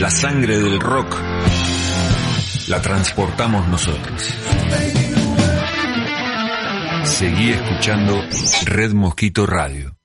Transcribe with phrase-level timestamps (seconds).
[0.00, 1.16] La sangre del rock
[2.68, 4.34] la transportamos nosotros.
[7.04, 8.22] Seguí escuchando
[8.64, 9.97] Red Mosquito Radio.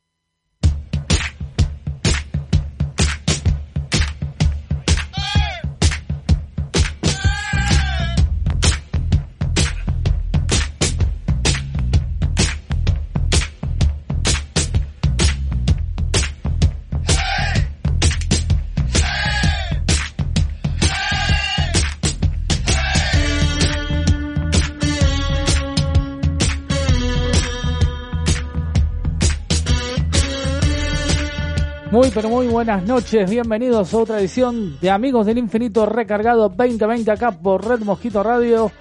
[32.66, 37.82] Buenas noches, bienvenidos a otra edición de Amigos del Infinito Recargado 2020 acá por Red
[37.82, 38.72] Mosquito Radio.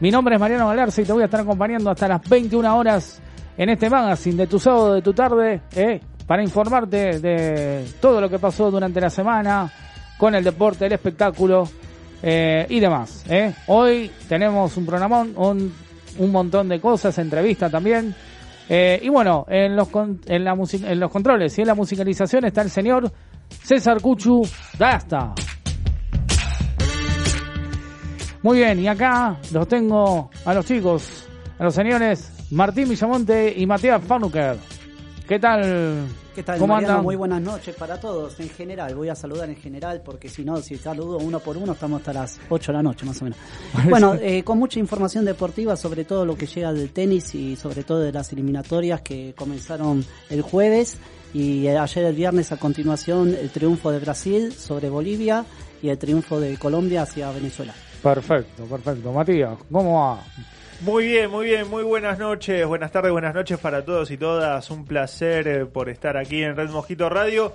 [0.00, 3.22] Mi nombre es Mariano Galarza y te voy a estar acompañando hasta las 21 horas
[3.56, 8.28] en este magazine de tu sábado, de tu tarde, eh, para informarte de todo lo
[8.28, 9.70] que pasó durante la semana
[10.18, 11.68] con el deporte, el espectáculo
[12.24, 13.24] eh, y demás.
[13.28, 13.54] Eh.
[13.68, 15.72] Hoy tenemos un programón, un,
[16.18, 18.16] un montón de cosas, entrevistas también.
[18.74, 19.86] Eh, y bueno, en los,
[20.24, 23.12] en, la en los controles y en la musicalización está el señor
[23.62, 25.34] César Cuchu Dasta.
[28.42, 31.28] Muy bien, y acá los tengo a los chicos,
[31.58, 34.56] a los señores Martín Villamonte y Matías Fanuker.
[35.28, 36.06] ¿Qué tal?
[36.34, 36.94] ¿Qué tal, ¿Cómo Mariano?
[36.94, 37.04] andan?
[37.04, 38.94] Muy buenas noches para todos en general.
[38.94, 42.14] Voy a saludar en general porque si no, si saludo uno por uno, estamos hasta
[42.14, 43.38] las 8 de la noche más o menos.
[43.90, 47.84] Bueno, eh, con mucha información deportiva sobre todo lo que llega del tenis y sobre
[47.84, 50.96] todo de las eliminatorias que comenzaron el jueves
[51.34, 55.44] y ayer el viernes a continuación el triunfo de Brasil sobre Bolivia
[55.82, 57.74] y el triunfo de Colombia hacia Venezuela.
[58.02, 59.12] Perfecto, perfecto.
[59.12, 60.20] Matías, ¿cómo va?
[60.82, 64.68] Muy bien, muy bien, muy buenas noches, buenas tardes, buenas noches para todos y todas.
[64.68, 67.52] Un placer eh, por estar aquí en Red Mosquito Radio.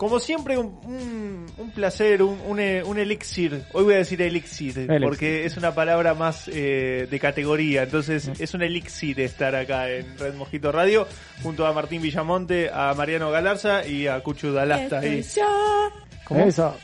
[0.00, 3.64] Como siempre, un, un- un placer, un, un, eh, un elixir.
[3.74, 5.02] Hoy voy a decir elixir, Elixir.
[5.02, 7.82] porque es una palabra más eh, de categoría.
[7.82, 11.06] Entonces, es un elixir estar acá en Red Mosquito Radio,
[11.42, 15.04] junto a Martín Villamonte, a Mariano Galarza y a Cuchu Dalasta.
[15.04, 15.92] Estoy yo,
[16.24, 16.40] ¿Cómo?
[16.46, 16.74] Eso.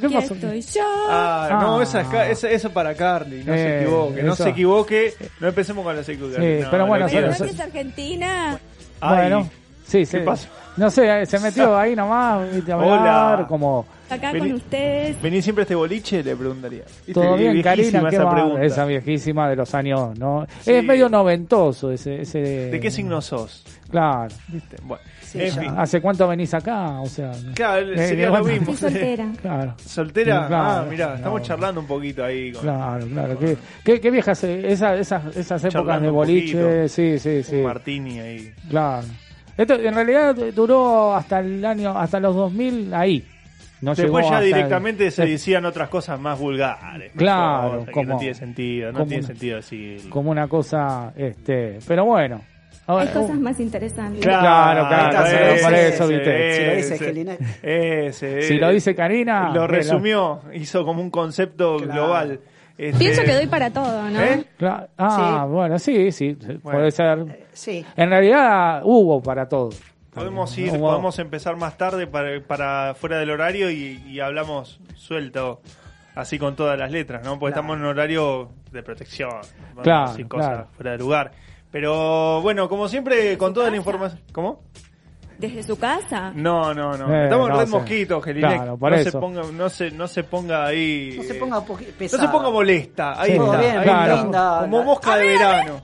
[0.00, 0.34] ¿Qué pasó?
[0.34, 0.82] estoy yo.
[1.08, 1.82] Ah, no, Ah.
[1.84, 4.42] esa es, ca- esa, esa para Carly, no se Eh, equivoque, no eso.
[4.42, 6.56] se equivoque, no empecemos con la secundaria.
[6.58, 8.58] Sí, no, pero bueno, lo Pero no es Argentina.
[9.00, 9.48] Ay, Bueno,
[9.86, 10.18] sí, sí.
[10.24, 10.48] pasó?
[10.76, 13.30] No sé, se metió ahí nomás, viste, a Hola.
[13.30, 13.86] hablar, como...
[14.10, 14.48] Acá Vení.
[14.48, 15.20] con ustedes.
[15.22, 16.22] ¿Venís siempre a este boliche?
[16.22, 16.82] Le preguntaría.
[17.06, 17.12] ¿Viste?
[17.14, 18.34] Todo bien, Viejísima Karina, ¿qué esa va?
[18.34, 18.62] pregunta.
[18.64, 20.46] Esa viejísima de los años, ¿no?
[20.60, 20.72] Sí.
[20.72, 22.20] Es medio noventoso ese...
[22.20, 23.64] ese ¿De qué signo sos?
[23.90, 24.28] Claro.
[24.48, 24.76] ¿Viste?
[24.82, 25.60] Bueno, Sí, en ya.
[25.62, 25.74] fin.
[25.78, 27.00] ¿Hace cuánto venís acá?
[27.00, 27.32] O sea...
[27.54, 28.44] Claro, Eh, sería bueno.
[28.46, 28.72] lo mismo.
[28.74, 29.26] Estoy soltera.
[29.42, 29.74] Claro.
[29.84, 30.46] ¿Soltera?
[30.48, 32.52] Claro, ah, mirá, estamos charlando un poquito ahí.
[32.52, 33.38] Con Claro, claro.
[33.38, 36.58] Qué, qué, qué viejas eh, esa- esas, esas épocas Charlando de un boliche.
[36.62, 36.88] poquito.
[36.88, 37.56] Sí, sí, sí.
[37.56, 38.52] un Martini ahí.
[38.68, 39.06] Claro.
[39.56, 43.24] Esto en realidad duró hasta el año, hasta los 2000 ahí.
[43.80, 47.12] No Después ya el- directamente se decían otras cosas más vulgares.
[47.16, 50.08] Claro, cosas como- no tiene sentido, no tiene una- sentido decir.
[50.08, 52.40] como una cosa, este, pero bueno.
[52.86, 54.20] Hay cosas más interesantes.
[54.22, 56.52] Claro, claro, sí, por eso, ese, viste.
[56.52, 56.94] Si lo dice
[57.62, 61.92] ese, ese, Si lo dice Karina, Lo resumió, hizo como un concepto Claro.
[61.92, 62.40] global.
[62.76, 64.20] Este, Pienso que doy para todo, ¿no?
[64.20, 64.44] ¿Eh?
[64.98, 65.52] Ah, Sí.
[65.52, 67.46] bueno, sí, sí, puede ser.
[67.52, 69.70] Sí, En realidad hubo para todo.
[70.12, 75.60] Podemos ir, podemos empezar más tarde para, para fuera del horario y, y hablamos suelto,
[76.14, 77.38] así con todas las letras, ¿no?
[77.38, 77.66] Porque Claro.
[77.66, 79.30] estamos en un horario de protección,
[79.82, 80.66] Claro, decir cosas claro.
[80.76, 81.32] fuera de lugar.
[81.72, 84.20] Pero bueno, como siempre, con toda la información.
[84.32, 84.62] ¿Cómo?
[85.38, 86.32] Desde su casa.
[86.34, 87.12] No, no, no.
[87.14, 87.70] Eh, Estamos no en Red sé.
[87.72, 88.54] Mosquito, Gelinec.
[88.56, 89.10] Claro, por no eso.
[89.10, 91.14] se ponga, no se, no se ponga ahí.
[91.16, 93.20] no se ponga poquito no se ponga molesta.
[93.20, 93.36] Ahí Sí.
[93.38, 93.56] está.
[93.58, 94.16] Bien, ahí está.
[94.22, 94.58] linda.
[94.60, 95.82] Como mosca de verano.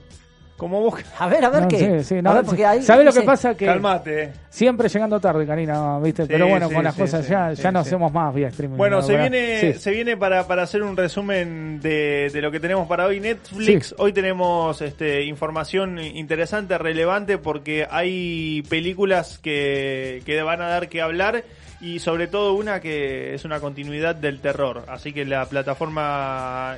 [0.61, 1.03] Como mosca.
[1.19, 1.79] A ver, a ver No, qué.
[1.79, 3.55] sí, sí, a no, ver, porque ahí ¿Sabes lo que pasa?
[3.57, 6.25] Que Calmate, siempre llegando tarde, Karina, ¿viste?
[6.25, 8.35] Sí, Pero bueno, sí, con las sí, cosas sí, ya, sí, ya no hacemos más
[8.35, 8.77] vía streaming.
[8.77, 9.31] Bueno, se verdad.
[9.31, 9.79] viene, Sí.
[9.81, 13.21] se viene para, para hacer un resumen de, de lo que tenemos para hoy.
[13.21, 13.95] Netflix, Sí.
[13.97, 21.01] hoy tenemos este, información interesante, relevante, porque hay películas que, que van a dar que
[21.01, 21.43] hablar
[21.81, 24.85] y sobre todo una que es una continuidad del terror.
[24.89, 26.77] Así que la plataforma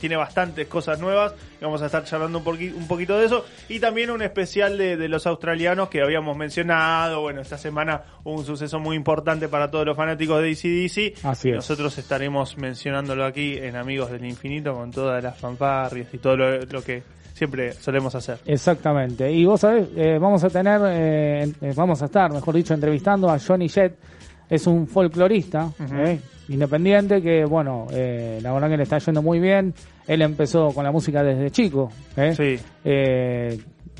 [0.00, 3.44] tiene bastantes cosas nuevas y vamos a estar charlando un, poqui- un poquito de eso.
[3.68, 7.20] Y también un especial de, de los australianos que habíamos mencionado.
[7.20, 11.24] Bueno, esta semana hubo un suceso muy importante para todos los fanáticos de ACDC.
[11.26, 11.56] Así es.
[11.56, 16.58] Nosotros estaremos mencionándolo aquí en Amigos del Infinito con todas las fanfarrias y todo lo,
[16.64, 17.02] lo que
[17.34, 18.38] siempre solemos hacer.
[18.46, 19.30] Exactamente.
[19.30, 23.28] Y vos sabés, eh, vamos a tener, eh, eh, vamos a estar, mejor dicho, entrevistando
[23.30, 23.94] a Johnny Jett.
[24.50, 25.70] Es un folclorista
[26.08, 29.74] eh, independiente que, bueno, eh, la verdad que le está yendo muy bien.
[30.06, 31.90] Él empezó con la música desde chico.
[32.16, 32.34] eh.
[32.34, 32.58] Sí.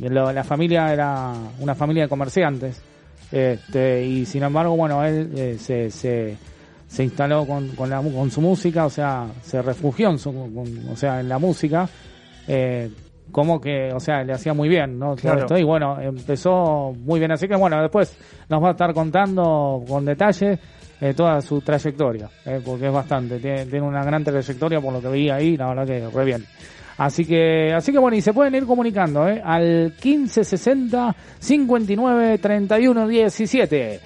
[0.09, 2.81] Lo- la familia era una familia de comerciantes.
[3.31, 6.37] Este, y sin embargo, bueno, él se, se,
[6.87, 10.89] se instaló con, con, la, con su música, o sea, se refugió en su, con-
[10.91, 11.89] o sea, en la música,
[13.33, 15.09] como que, o sea, le hacía muy bien, ¿no?
[15.15, 15.41] Todo Claro.
[15.41, 18.17] esto, y bueno, empezó muy bien, así que bueno, después
[18.49, 20.59] nos va a estar contando con detalle
[21.01, 25.01] eh, toda su trayectoria, eh, porque es bastante, tiene, tiene una gran trayectoria por lo
[25.01, 26.45] que veía ahí, la verdad que re bien.
[26.97, 29.41] Así que, así que bueno, y se pueden ir comunicando, ¿eh?
[29.45, 34.01] Al 1560 59 31 17.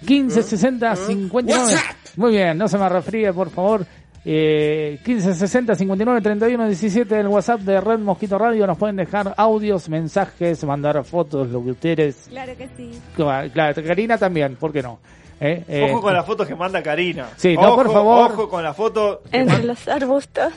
[0.00, 1.72] 1560 59.
[2.16, 3.84] Muy bien, no se me refríe, por favor.
[4.30, 8.66] Eh, 1560 59 31 17 el WhatsApp de Red Mosquito Radio.
[8.66, 12.26] Nos pueden dejar audios, mensajes, mandar fotos, lo que ustedes.
[12.28, 12.90] Claro que sí.
[13.16, 14.98] Claro, Karina también, ¿por qué no?
[15.40, 17.28] Eh, eh, Ojo con las fotos que manda Karina.
[17.36, 18.32] Sí, no, Ojo, por favor.
[18.32, 19.22] Ojo con la foto.
[19.30, 20.52] Entre los arbustos.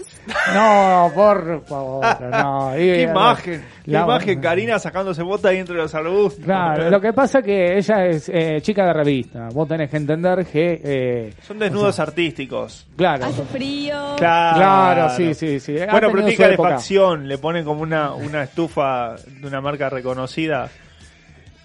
[0.56, 2.72] No, por favor, no.
[2.76, 6.44] Y, Qué eh, imagen, qué la- imagen, Karina sacándose bota ahí entre los arbustos.
[6.44, 9.50] Claro, lo que pasa que ella es eh, chica de revista.
[9.54, 12.88] Vos tenés que entender que, eh, Son desnudos artísticos.
[12.96, 14.16] claro, Hace frío.
[14.18, 15.78] Claro, Claro, sí, sí, sí.
[15.80, 20.70] Ha Bueno, pero tiene calefacción, le ponen como una, una estufa de una marca reconocida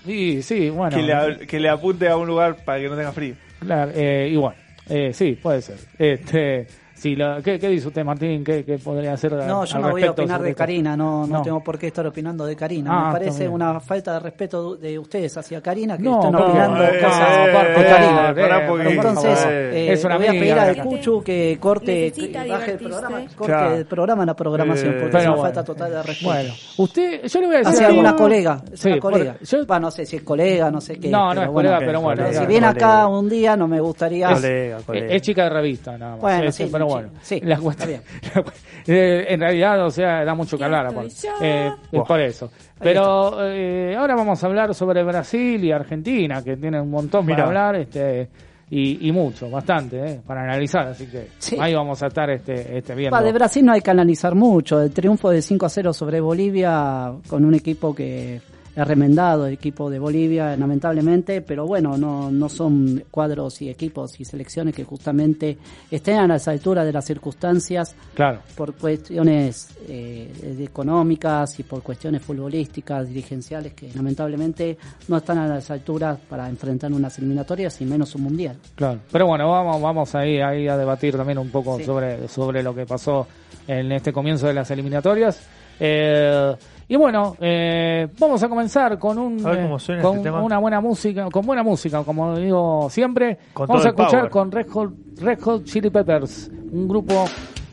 [0.07, 3.13] sí, sí, bueno, que, le, que le apunte a un lugar para que no tenga
[3.13, 3.35] frío.
[3.61, 4.57] claro, eh, bueno,
[4.89, 5.77] eh, sí, puede ser.
[5.99, 8.43] Este, sí, lo- ¿qué, qué dice usted, Martín?
[8.43, 9.33] ¿Qué, qué podría hacer?
[9.33, 10.59] No, yo al no voy a opinar de esto?
[10.59, 11.43] Karina, no, no, No.
[11.43, 12.91] tengo por qué estar opinando de Karina.
[12.93, 13.53] Ah, Me parece bien.
[13.53, 17.31] una falta de respeto de ustedes hacia Karina que No, estén no, opinando eh, cosas
[17.31, 18.31] eh, de eh, Karina.
[18.31, 20.75] eh, porque- Entonces, eh, eh, es una voy a pedir a.
[20.83, 25.17] Cuchu que corte, que baje el programa, corte el programa en la programación, Eh, porque
[25.19, 25.43] es una bueno.
[25.43, 26.31] falta total de respeto.
[26.31, 28.01] Bueno, usted, yo le voy a decir Hacia algo.
[28.01, 29.37] una colega, es Sí, una colega.
[29.43, 31.09] yo- no sé si es colega, no sé qué.
[31.11, 32.23] No, no es colega, pero bueno.
[32.33, 34.33] si viene acá un día, no me gustaría.
[34.33, 35.07] Colega, colega.
[35.07, 36.21] Eh, Es chica de revista, nada más.
[36.21, 37.19] Bueno, Eh, sí, pero bueno.
[37.23, 38.03] sí, La está cuestión- bien.
[38.87, 40.93] eh, en realidad, o sea, da mucho que hablar.
[40.93, 41.31] yo.
[41.41, 41.71] Eh,
[42.07, 42.51] por eso.
[42.79, 47.37] Pero eh, ahora vamos a hablar sobre Brasil y Argentina, que tienen un montón para
[47.37, 47.47] Mirá.
[47.47, 48.29] hablar este
[48.69, 50.89] y, y mucho, bastante, eh, para analizar.
[50.89, 51.57] Así que Sí.
[51.61, 53.17] ahí vamos a estar este, este viendo.
[53.17, 54.83] Pa, de Brasil no hay que analizar mucho.
[54.83, 58.41] El triunfo de 5 a 0 sobre Bolivia con un equipo que
[58.77, 64.21] es remendado, el equipo de Bolivia, lamentablemente, pero bueno, no, no son cuadros y equipos
[64.21, 65.57] y selecciones que justamente
[65.91, 68.41] estén a las alturas de las circunstancias Claro.
[68.55, 70.31] por cuestiones eh,
[70.61, 74.77] económicas y por cuestiones futbolísticas, dirigenciales, que lamentablemente
[75.09, 78.57] no están a las alturas para enfrentar unas eliminatorias y menos un mundial.
[78.75, 81.85] Claro, pero bueno, vamos, vamos ahí, ahí a debatir también un poco Sí.
[81.85, 83.27] sobre, sobre lo que pasó
[83.67, 85.41] en este comienzo de las eliminatorias.
[85.81, 86.55] Eh,
[86.89, 90.41] y bueno, eh, vamos a comenzar con un eh, suena con este tema.
[90.41, 93.39] una buena música, con buena música, como digo siempre.
[93.53, 94.31] Con vamos a escuchar power.
[94.31, 97.25] con Red Hot, Red Hot Chili Peppers, un grupo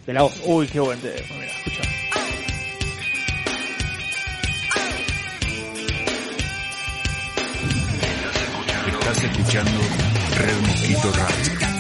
[0.08, 0.42] de la voz.
[0.48, 1.14] Uy, qué buen tema.
[1.40, 1.84] Mira, escucha.
[8.88, 9.82] Estás escuchando
[10.40, 11.73] Red Mosquito Radio.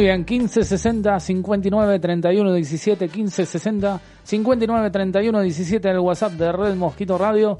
[0.00, 6.32] Muy bien, 15 60 59 31 17 15 60 59 31 17 en el WhatsApp
[6.32, 7.58] de Red Mosquito Radio.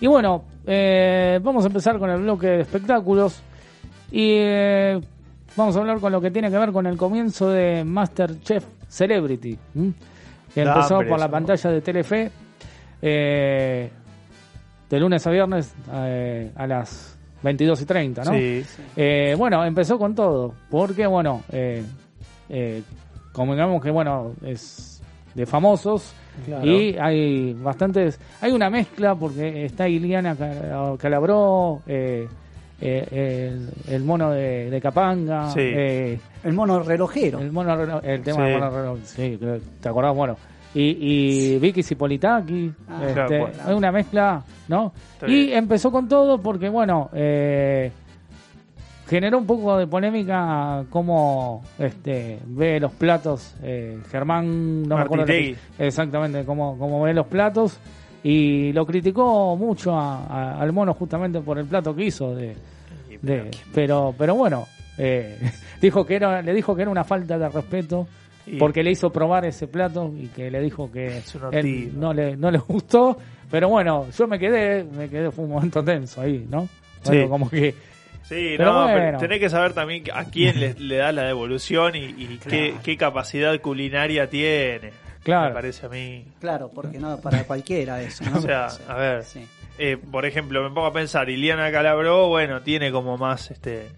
[0.00, 3.42] Y bueno, eh, vamos a empezar con el bloque de espectáculos
[4.12, 5.00] y eh,
[5.56, 9.58] vamos a hablar con lo que tiene que ver con el comienzo de Masterchef Celebrity,
[9.74, 9.94] ¿m?
[10.54, 12.30] que empezó por la pantalla de Telefe
[13.02, 13.90] eh,
[14.88, 18.32] de lunes a viernes a las 22 y 30, ¿no?
[18.32, 18.64] Sí.
[18.96, 21.84] Eh, bueno, empezó con todo, porque bueno, eh,
[22.48, 22.82] eh,
[23.32, 25.00] como digamos que bueno, es
[25.34, 26.12] de famosos
[26.46, 26.66] Claro.
[26.66, 32.26] y hay bastantes, hay una mezcla porque está Iliana Cal- Calabró, eh,
[32.80, 35.60] eh, el, el mono de, de Capanga, Sí.
[35.62, 37.38] eh, El mono relojero.
[37.38, 38.42] el mono el tema Sí.
[38.50, 39.38] del mono reloj, sí,
[39.80, 40.36] te acordás, bueno.
[40.74, 40.96] Y,
[41.54, 43.54] y Vicky Cipolitaki, Ah, este, claro, bueno.
[43.64, 44.92] hay una mezcla, ¿no?
[45.14, 45.58] Está y bien.
[45.58, 47.92] empezó con todo porque, bueno, eh,
[49.08, 55.26] generó un poco de polémica cómo este, ve los platos eh, Germán, no me acuerdo.
[55.78, 57.78] Exactamente, cómo, cómo ve los platos.
[58.22, 62.56] Y lo criticó mucho a- a- al mono justamente por el plato que hizo de,
[63.20, 64.66] de- pero pero bueno
[64.96, 65.38] eh,
[65.82, 68.06] dijo que era le dijo que era una falta de respeto
[68.46, 71.22] Y- porque le hizo probar ese plato y que le dijo que
[71.52, 73.16] él no le no le gustó
[73.50, 76.68] pero bueno yo me quedé me quedé fue un momento tenso ahí no
[77.04, 77.28] Bueno, Sí.
[77.28, 77.74] como que
[78.24, 79.18] Sí, Pero no, pero bueno.
[79.18, 82.96] tenés que saber también a quién le, le da la devolución y, y qué, qué
[82.96, 84.92] capacidad culinaria tiene.
[85.22, 85.48] Claro.
[85.48, 86.24] Me parece a mí.
[86.40, 88.24] Claro, porque no para cualquiera eso.
[88.24, 88.38] ¿no?
[88.38, 89.24] O sea, a ver.
[89.24, 89.46] sí.
[89.78, 93.88] Eh, por ejemplo, me pongo a pensar, Iliana Calabró, bueno, tiene como más, este,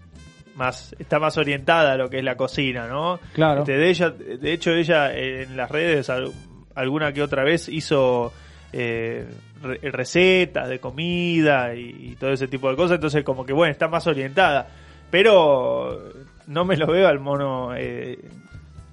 [0.57, 3.19] más, está más orientada a lo que es la cocina, ¿no?
[3.33, 3.59] Claro.
[3.61, 6.31] Este, de ella, de hecho, ella en las redes al-
[6.75, 8.33] alguna que otra vez hizo
[8.73, 9.25] eh,
[9.61, 13.71] re- recetas de comida y, y todo ese tipo de cosas, entonces como que bueno,
[13.71, 14.67] está más orientada,
[15.09, 15.99] pero
[16.47, 18.17] no me lo veo al mono eh,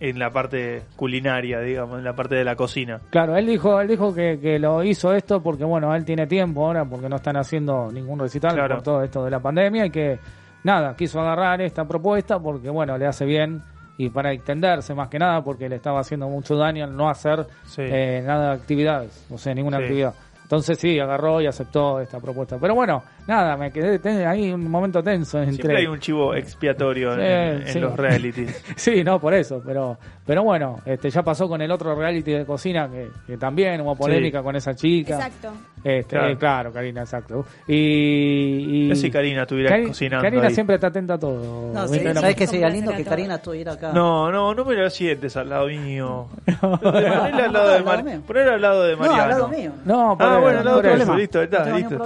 [0.01, 3.01] en la parte culinaria, digamos, en la parte de la cocina.
[3.11, 6.67] claro él dijo él dijo que, que lo hizo esto porque bueno él tiene tiempo
[6.67, 8.77] ahora porque no están haciendo ningún recital Claro.
[8.77, 10.19] por todo esto de la pandemia y que
[10.65, 13.63] nada quiso agarrar esta propuesta porque bueno le hace bien
[13.97, 17.47] y para extenderse más que nada porque le estaba haciendo mucho daño al no hacer
[17.65, 17.83] Sí.
[17.85, 19.83] eh, nada de actividades, o sea, ninguna Sí.
[19.85, 20.15] actividad.
[20.43, 22.59] Entonces sí, agarró y aceptó esta propuesta.
[22.61, 25.55] Pero bueno, nada, me quedé ten- ahí un momento tenso entre...
[25.57, 27.81] Siempre hay un chivo expiatorio en, Sí, en sí.
[27.81, 28.65] los realities.
[28.77, 32.47] Sí, no, por eso, pero pero bueno, este ya pasó con el otro reality de
[32.47, 35.17] cocina que, que también hubo polémica con esa chica.
[35.17, 35.53] Exacto.
[35.85, 36.29] Este, Claro.
[36.33, 37.45] eh, claro, Karina, exacto.
[37.69, 40.55] Y, y No si Karina estuviera Cari- cocinando Karina ahí.
[40.55, 41.73] siempre está atenta a todo.
[41.75, 43.05] No, sí, La- ¿sabes qué sería Complacer lindo que.
[43.11, 43.93] Karina estuviera acá?
[43.93, 46.27] No, no, no me lo sientes al lado mío.
[46.81, 49.23] Ponelo al lado de, al lado Mar- ponelo al lado de No, Mariano.
[49.23, 49.73] al lado mío.
[49.85, 51.17] No, por Ah, bueno, al lado no problema.
[51.17, 52.05] listo, está, No listo.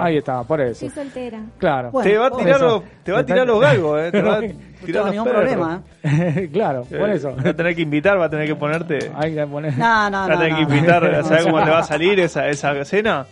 [0.00, 0.80] Ahí está, por eso.
[0.80, 1.40] Soy soltera.
[1.58, 1.90] Claro.
[1.90, 4.10] Bueno, te va a por tirar los, te va a tirar los galgos, eh.
[4.12, 4.40] Te va,
[4.80, 5.40] No tengo los ningún perros.
[5.42, 6.50] problema, ¿eh?
[6.52, 7.36] claro, por Eh, eso.
[7.36, 9.10] Va a tener que invitar, va a tener que ponerte.
[9.14, 9.76] Hay que poner...
[9.76, 10.38] No, no, Va a no.
[10.38, 10.74] tener que no.
[10.74, 11.64] invitar, No, ¿sabes no, cómo no.
[11.66, 13.26] te va a salir esa, esa cena?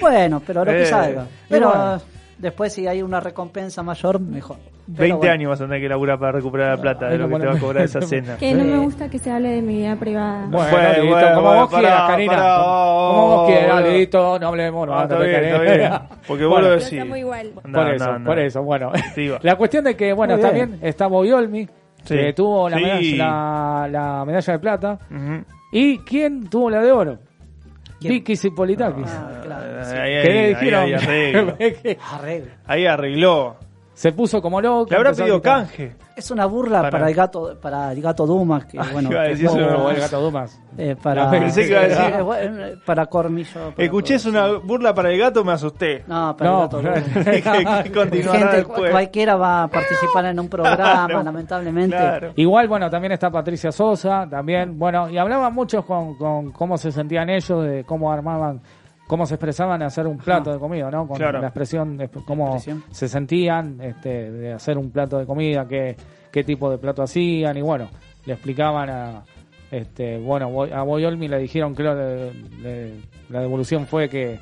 [0.00, 1.26] Bueno, pero lo que Eh, salga.
[1.48, 2.02] Pero bueno.
[2.38, 4.56] Después si hay una recompensa mayor, mejor.
[4.86, 5.32] Pero 20 bueno.
[5.32, 7.52] años vas a tener que laburar para recuperar la plata de lo que te va
[7.54, 8.36] a cobrar esa cena.
[8.38, 10.46] Que no me gusta que se hable de mi vida privada.
[10.50, 12.34] Bueno, Bueno, bueno, como vos quieras, pará, Karina.
[12.34, 15.92] como vos oh, quieras, listo, no hablemos, no, Ah, está no te bien, está bien.
[16.28, 16.92] Porque vos Bueno, lo decís.
[16.92, 17.50] estamos igual.
[17.64, 18.24] No, por eso, no, no.
[18.26, 18.92] por eso, bueno.
[19.14, 19.30] Sí.
[19.42, 21.66] La cuestión de que, bueno, Muy está está Bobiolmi,
[22.04, 22.16] Sí.
[22.16, 22.82] que tuvo la, Sí.
[22.84, 24.98] medalla, la, la medalla de plata.
[25.72, 27.18] ¿Y quién tuvo la de oro?
[28.00, 29.06] Vicky Zipolitakis.
[29.08, 29.64] Ah, claro.
[30.02, 30.84] Ahí, ahí, ¿Qué le ahí, dijeron?
[30.84, 31.56] ahí arreglo.
[31.58, 32.50] Que Arreglo.
[32.66, 33.56] Ahí arregló.
[33.94, 34.88] Se puso como loco.
[34.90, 35.94] Le habrá pedido canje.
[36.16, 39.24] Es una burla Para- para, el gato para el gato Dumas que bueno iba a
[39.24, 40.60] que decir fue- eso, el gato Dumas.
[40.78, 44.26] eh, para No, pensé que iba a decir- eh, bueno, para Cormillo para Escuché es
[44.26, 46.04] una burla para el gato, me asusté.
[46.06, 47.04] no para No, el gato Dumas.
[47.04, 48.90] Gente, después.
[48.90, 51.22] cualquiera va a participar en un programa Claro.
[51.22, 52.32] lamentablemente Claro.
[52.36, 56.90] Igual, bueno, también está Patricia Sosa, también, bueno, y hablaban muchos con, con cómo se
[56.92, 58.60] sentían ellos, de cómo armaban,
[59.06, 61.06] cómo se expresaban en hacer un plato de comida, ¿no?
[61.06, 61.40] Con Claro.
[61.40, 62.82] la expresión de cómo Expresión.
[62.90, 65.96] se sentían este, de hacer un plato de comida, qué,
[66.32, 67.88] qué tipo de plato hacían, y bueno,
[68.24, 69.22] le explicaban a,
[69.70, 72.32] este, bueno, a Boyolmi le dijeron, creo, de-
[72.62, 74.38] de- la devolución fue que,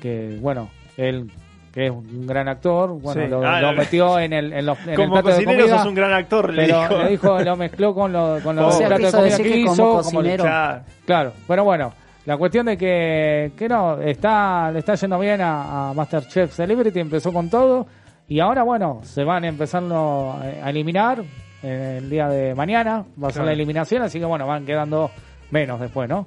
[0.00, 1.30] que, bueno, él
[1.72, 3.28] que es un gran actor, bueno, Sí.
[3.28, 5.78] lo, Ah, lo metió en el, en los, en el Como plato de comida.
[5.78, 6.98] sos un gran actor, le Pero dijo.
[7.04, 9.52] le dijo, lo mezcló con, lo, con los O sea, platos de comida decir que
[9.52, 9.70] que hizo.
[9.76, 10.80] como como- cocinero- Claro.
[11.06, 11.92] claro, pero bueno,
[12.26, 17.00] la cuestión de que, que no, está, le está yendo bien a, a Masterchef Celebrity,
[17.00, 17.86] empezó con todo,
[18.28, 21.22] y ahora bueno, se van a empezarlo a, eliminar
[21.62, 23.46] el día de mañana, va a ser Claro.
[23.46, 25.10] la eliminación, así que bueno, van quedando
[25.50, 26.26] menos después, ¿no?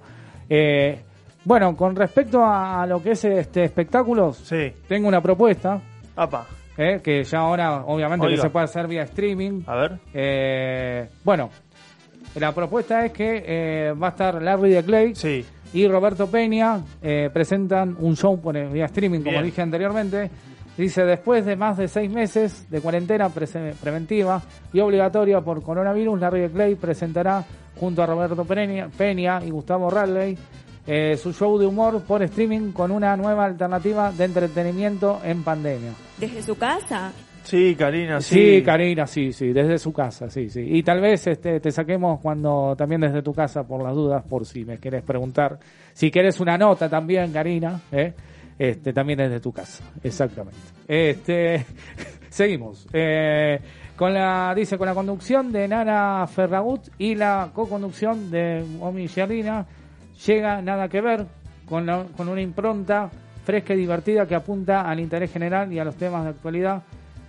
[0.50, 1.00] Eh,
[1.45, 4.73] bueno, con respecto a, lo que es este espectáculos, Sí.
[4.88, 5.79] tengo una propuesta,
[6.15, 6.45] Apa.
[6.77, 9.99] eh, que ya ahora obviamente que se puede hacer vía streaming, A ver.
[10.13, 11.49] eh, bueno,
[12.36, 15.45] la propuesta es que eh, va a estar Larry de Clay Sí.
[15.73, 19.43] Y Roberto Peña eh, presentan un show por vía streaming, como Bien.
[19.45, 20.29] dije anteriormente.
[20.77, 26.41] Dice, después de más de seis meses de cuarentena preventiva y obligatoria por coronavirus, Larry
[26.41, 27.43] de Clay presentará
[27.79, 30.36] junto a Roberto Peña, Peña y Gustavo Raleigh
[30.86, 35.93] eh, su show de humor por streaming con una nueva alternativa de entretenimiento en pandemia.
[36.17, 37.13] Desde su casa.
[37.43, 38.36] Sí, Karina, sí.
[38.58, 40.62] Sí, Karina, sí, sí, desde su casa, sí, sí.
[40.65, 44.45] Y tal vez este, te saquemos cuando también desde tu casa por las dudas, por
[44.45, 45.60] si me quieres preguntar.
[45.93, 48.13] Si quieres una nota también, Karina, ¿eh?
[48.58, 50.58] este, también desde tu casa, exactamente.
[50.88, 51.65] Este,
[52.29, 52.88] seguimos.
[52.93, 53.60] Eh,
[53.95, 59.65] con la, dice, con la conducción de Nana Ferragut y la co-conducción de Omi Giardina,
[60.25, 61.25] llega nada que ver
[61.67, 63.12] con, la- con una impronta
[63.43, 66.82] fresca y divertida que apunta al interés general y a los temas de actualidad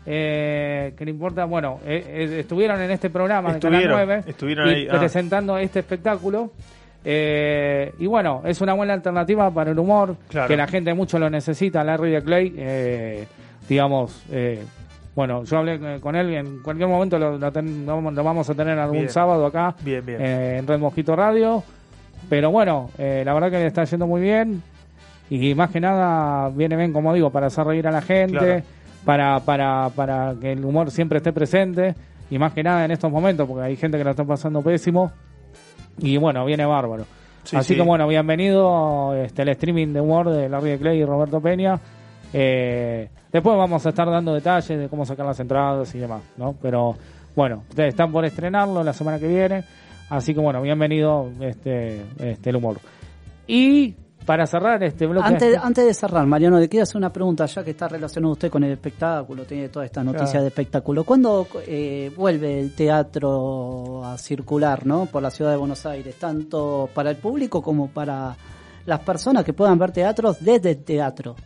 [0.06, 4.24] eh, que le importa, bueno, eh, eh, estuvieron en este programa de Estuvieron, Canal 9
[4.30, 4.98] estuvieron y ahí, ah.
[4.98, 6.50] presentando este espectáculo.
[7.06, 10.48] Eh, y bueno, es una buena alternativa para el humor, Claro.
[10.48, 11.84] que la gente mucho lo necesita.
[11.84, 13.26] Larry de Clay, eh,
[13.68, 14.62] digamos, eh,
[15.14, 18.54] bueno, yo hablé con él y en cualquier momento lo, lo ten- lo vamos- a
[18.54, 19.10] tener algún Bien.
[19.10, 20.20] sábado acá Bien, bien.
[20.20, 21.62] en Red Mosquito Radio.
[22.28, 24.62] Pero bueno, eh, la verdad que le está yendo muy bien.
[25.30, 28.62] Y más que nada viene bien, como digo, para hacer reír a la gente, Claro.
[29.04, 31.94] Para, para, para que el humor siempre esté presente.
[32.30, 35.12] Y más que nada en estos momentos, porque hay gente que lo está pasando pésimo.
[35.98, 37.04] Y bueno, viene bárbaro.
[37.44, 37.76] Sí, Así sí.
[37.76, 41.78] que bueno, bienvenido este, al streaming de humor de Larry de Clay y Roberto Peña.
[42.32, 46.54] Eh, después vamos a estar dando detalles de cómo sacar las entradas y demás, ¿no?
[46.60, 46.96] Pero
[47.36, 49.62] bueno, ustedes están por estrenarlo la semana que viene.
[50.08, 52.78] Así que bueno, bienvenido este, este el humor.
[53.46, 55.26] Y para cerrar este bloque.
[55.26, 58.50] Antes, antes de cerrar, Mariano, le quiero hacer una pregunta, ya que está relacionado usted
[58.50, 60.42] con el espectáculo, tiene toda esta noticia Claro.
[60.42, 61.04] de espectáculo.
[61.04, 65.06] ¿Cuándo eh, vuelve el teatro a circular ¿no?
[65.06, 68.36] por la ciudad de Buenos Aires, tanto para el público como para
[68.86, 71.36] las personas que puedan ver teatros desde el teatro?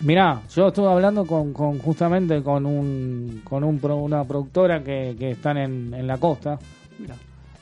[0.00, 5.30] Mirá, yo estuve hablando con, con justamente con un con un una productora que, que
[5.30, 6.58] están en, en la costa
[6.98, 7.14] Mirá.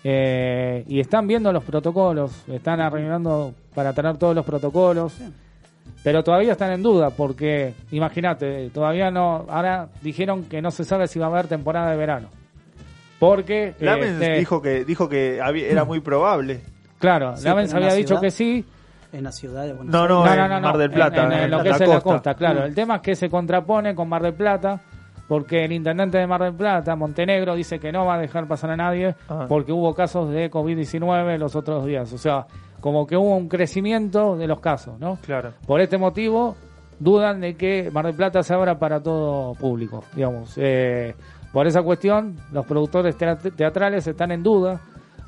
[0.05, 5.15] Eh, y están viendo los protocolos, están arreglando para tener todos los protocolos,
[6.03, 11.07] pero todavía están en duda porque, imagínate, todavía no, ahora dijeron que no se sabe
[11.07, 12.29] si va a haber temporada de verano,
[13.19, 16.61] porque Lamens este, dijo que dijo que había- era muy probable.
[16.99, 18.65] claro, Sí, Lamens había la dicho ciudad- que sí,
[19.15, 20.09] En la ciudad de Buenos No, Aires.
[20.17, 20.67] no, No, en no, no, no.
[20.69, 22.11] Mar del Plata, En, en en lo la que es en la costa.
[22.15, 22.61] costa, claro.
[22.61, 22.65] Mm.
[22.65, 24.81] El tema es que se contrapone con Mar del Plata,
[25.33, 28.71] porque el intendente de Mar del Plata, Montenegro, dice que no va a dejar pasar
[28.73, 29.47] a nadie Ah.
[29.49, 32.13] porque hubo casos de COVID-19 los otros días.
[32.13, 32.45] O sea,
[32.83, 35.17] como que hubo un crecimiento de los casos, ¿no?
[35.25, 35.55] Claro.
[35.67, 36.55] Por este motivo,
[36.99, 40.53] dudan de que Mar del Plata se abra para todo público, digamos.
[40.59, 41.15] Eh,
[41.51, 44.83] por esa cuestión, los productores teat- teatrales están en duda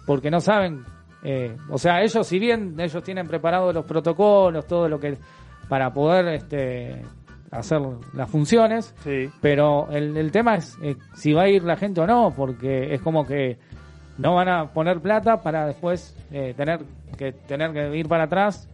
[0.06, 0.84] porque no saben,
[1.22, 5.16] eh, o sea, ellos si bien ellos tienen preparados los protocolos, todo lo que
[5.66, 7.00] para poder este,
[7.58, 7.80] hacer
[8.14, 9.28] las funciones, Sí.
[9.40, 12.92] pero el, el tema es eh, si va a ir la gente o no, porque
[12.94, 13.58] es como que
[14.18, 16.80] no van a poner plata para después eh, tener
[17.16, 18.68] que tener que ir para atrás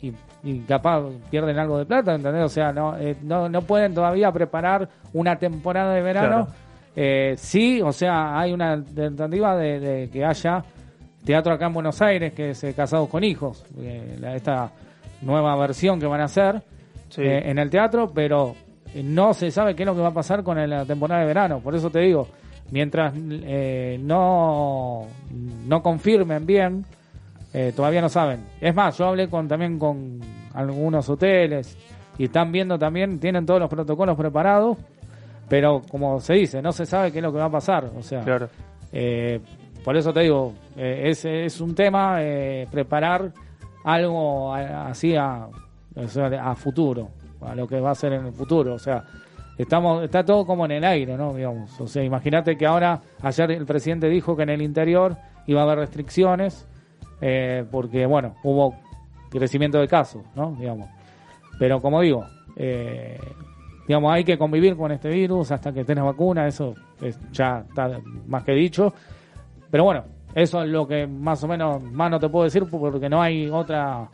[0.00, 2.44] y, y capaz pierden algo de plata, ¿entendés?
[2.44, 6.46] O sea, no, eh, no, no pueden todavía preparar una temporada de verano.
[6.46, 6.58] Claro.
[6.96, 10.62] Eh, sí, o sea, hay una alternativa de, de que haya
[11.24, 13.64] teatro acá en Buenos Aires, que es eh, Casados con Hijos,
[14.20, 14.70] la- esta
[15.22, 16.62] nueva versión que van a hacer
[17.14, 17.22] Sí.
[17.22, 18.54] eh, en el teatro, pero
[18.94, 21.26] eh, no se sabe qué es lo que va a pasar con la temporada de
[21.26, 21.60] verano.
[21.60, 22.28] Por eso te digo,
[22.70, 25.06] mientras eh, no,
[25.66, 26.84] no confirmen bien,
[27.52, 28.40] eh, todavía no saben.
[28.60, 30.18] Es más, yo hablé con también con
[30.54, 31.76] algunos hoteles
[32.18, 34.76] y están viendo también, tienen todos los protocolos preparados,
[35.48, 37.90] pero como se dice, no se sabe qué es lo que va a pasar.
[37.96, 38.48] O sea, Claro.
[38.92, 39.40] eh,
[39.84, 43.30] por eso te digo, eh, es, un tema eh, preparar
[43.84, 45.46] algo así a,
[45.96, 47.08] a futuro,
[47.40, 48.74] a lo que va a ser en el futuro.
[48.74, 49.04] O sea,
[49.58, 51.34] estamos está todo como en el aire, ¿no?
[51.34, 51.80] Digamos.
[51.80, 55.64] O sea, imagínate que ahora, ayer el presidente dijo que en el interior iba a
[55.64, 56.66] haber restricciones,
[57.20, 58.74] eh, porque, bueno, hubo
[59.30, 60.56] crecimiento de casos, ¿no?
[60.58, 60.88] Digamos.
[61.58, 62.24] Pero como digo,
[62.56, 63.18] eh,
[63.86, 68.00] digamos, hay que convivir con este virus hasta que la vacuna, eso es- ya está
[68.26, 68.92] más que dicho.
[69.70, 70.04] Pero bueno,
[70.34, 73.48] eso es lo que más o menos más no te puedo decir porque no hay
[73.48, 74.08] otra.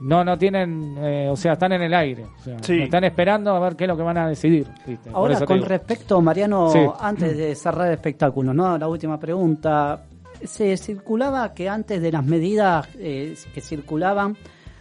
[0.00, 2.24] No, no tienen, eh, o sea, están en el aire.
[2.24, 2.82] O sea, Sí.
[2.82, 4.66] Están esperando a ver qué es lo que van a decidir.
[5.12, 5.68] Ahora, con digo.
[5.68, 6.78] respecto, Mariano, Sí.
[7.00, 8.78] antes de cerrar espectáculos, ¿no?
[8.78, 10.02] La última pregunta.
[10.44, 14.36] Se circulaba que antes de las medidas eh, que circulaban,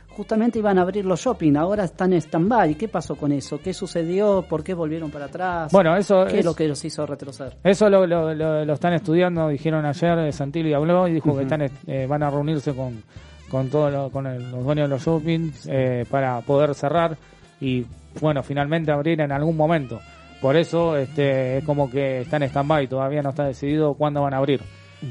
[0.10, 2.76] justamente iban a abrir los shopping, ahora están en stand-by.
[2.76, 3.60] ¿Qué pasó con eso?
[3.60, 4.44] ¿Qué sucedió?
[4.48, 5.72] ¿Por qué volvieron para atrás?
[5.72, 7.58] Bueno, eso ¿Qué es- es lo que los hizo retroceder?
[7.64, 11.42] Eso lo, lo, lo- lo están estudiando, dijeron ayer, eh, Santilli habló y dijo que
[11.44, 13.02] están eh, van a reunirse con,
[13.50, 17.18] con todos lo- con el- los dueños de los shoppings eh, para poder cerrar
[17.62, 17.86] y,
[18.22, 20.00] bueno, finalmente abrir en algún momento.
[20.42, 24.34] Por eso este, es como que está en stand-by, todavía no está decidido cuándo van
[24.34, 24.62] a abrir.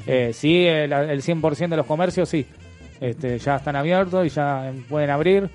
[0.07, 2.46] Eh, sí, el, el 100% de los comercios sí,
[3.01, 5.49] este, ya están abiertos y ya pueden abrir.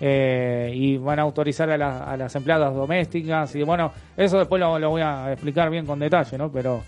[0.00, 4.58] eh, y van a autorizar a, la- a las empleadas domésticas y bueno, eso después
[4.60, 6.50] lo, lo voy a explicar bien con detalle, ¿no?
[6.50, 6.82] Pero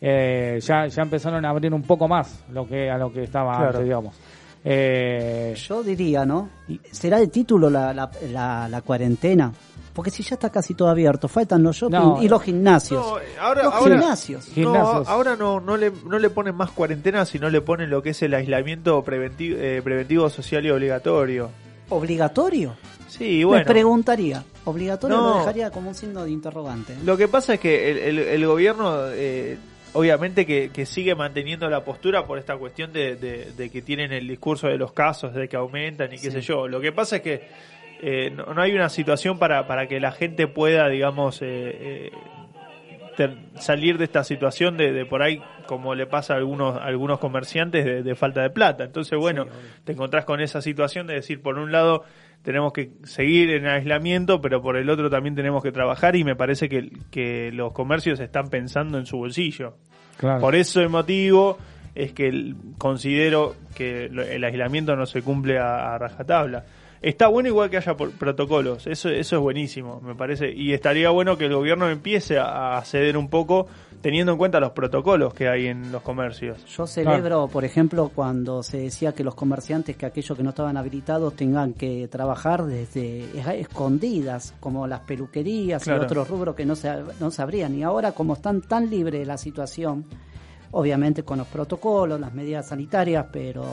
[0.00, 3.52] eh, ya, ya empezaron a abrir un poco más lo que a lo que estaba
[3.56, 3.66] Claro.
[3.70, 4.14] antes, digamos.
[4.64, 6.48] Eh, Yo diría, ¿no?
[6.92, 9.52] ¿Será de título la, la, la, la cuarentena?
[9.92, 13.04] Porque si ya está casi todo abierto, faltan los shopping No, y los gimnasios.
[13.04, 14.48] No, ahora, los ahora- gimnasios.
[14.48, 15.08] No, Gimnasios.
[15.08, 18.22] ahora no, no, le, no le ponen más cuarentena, sino le ponen lo que es
[18.22, 21.50] el aislamiento preventivo, eh, preventivo social y obligatorio.
[21.88, 22.76] ¿Obligatorio?
[23.08, 23.64] Sí, Me bueno.
[23.66, 24.44] preguntaría.
[24.64, 25.30] Obligatorio No.
[25.30, 26.96] lo dejaría como un signo de interrogante.
[27.04, 29.58] Lo que pasa es que el, el- el gobierno, eh,
[29.92, 34.12] obviamente que, que sigue manteniendo la postura por esta cuestión de, de- de que tienen
[34.12, 36.32] el discurso de los casos, de que aumentan y qué Sí.
[36.32, 36.68] sé yo.
[36.68, 37.48] Lo que pasa es que
[38.02, 42.10] eh, no, no hay una situación para, para que la gente pueda, digamos, eh, eh,
[43.16, 46.84] ter- salir de esta situación de, de por ahí, como le pasa a algunos, a
[46.84, 48.84] algunos comerciantes, de, de falta de plata.
[48.84, 49.46] Entonces, bueno,
[49.84, 52.04] te encontrás con esa situación de decir, por un lado,
[52.42, 56.36] tenemos que seguir en aislamiento, pero por el otro también tenemos que trabajar y me
[56.36, 59.76] parece que, que los comercios están pensando en su bolsillo.
[60.16, 60.40] claro.
[60.40, 61.58] Por ese motivo
[61.94, 66.64] es que el- considero que el aislamiento no se cumple a, a rajatabla.
[67.02, 70.52] Está bueno igual que haya protocolos, eso, eso es buenísimo, me parece.
[70.52, 73.68] Y estaría bueno que el gobierno empiece a ceder un poco
[74.00, 76.64] teniendo en cuenta los protocolos que hay en los comercios.
[76.66, 80.76] Yo celebro, por ejemplo, cuando se decía que los comerciantes, que aquellos que no estaban
[80.76, 83.26] habilitados, tengan que trabajar desde
[83.60, 86.02] escondidas, como las peluquerías Claro.
[86.02, 87.74] y otros rubros que no se, no se abrían.
[87.74, 90.06] Y ahora, como están tan libre de la situación,
[90.70, 93.64] obviamente con los protocolos, las medidas sanitarias, pero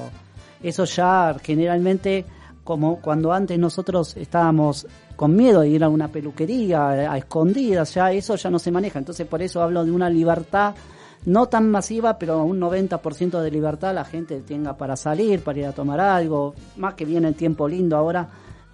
[0.61, 2.25] eso ya generalmente,
[2.63, 7.93] como cuando antes nosotros estábamos con miedo de ir a una peluquería a, a escondidas,
[7.93, 8.99] ya eso ya no se maneja.
[8.99, 10.73] Entonces, por eso hablo de una libertad
[11.25, 15.65] no tan masiva, pero un 90% de libertad la gente tenga para salir, para ir
[15.65, 18.25] a tomar algo, más que viene el tiempo lindo ahora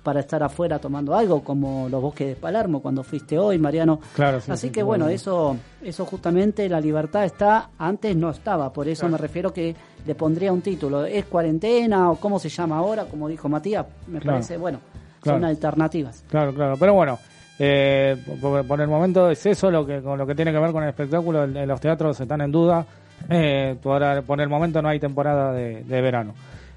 [0.04, 4.02] para estar afuera tomando algo, como los bosques de Palermo cuando fuiste hoy, Mariano.
[4.14, 5.16] Claro, sí, Así sí, que sí, bueno, bueno.
[5.16, 9.74] eso eso justamente la libertad está, antes no estaba, por eso me refiero que
[10.06, 13.06] le pondría un título, ¿es cuarentena o cómo se llama ahora?
[13.06, 14.36] Como dijo Matías, me Claro.
[14.40, 14.80] parece, bueno,
[15.24, 15.40] Claro.
[15.40, 16.24] son alternativas.
[16.30, 16.76] Claro, claro.
[16.80, 17.18] Pero bueno,
[17.60, 20.72] eh, por, por el momento es eso lo que con lo que tiene que ver
[20.72, 21.44] con el espectáculo.
[21.44, 22.86] El- los teatros están en duda.
[23.30, 26.34] Eh, por, por el momento no hay temporada de, de verano.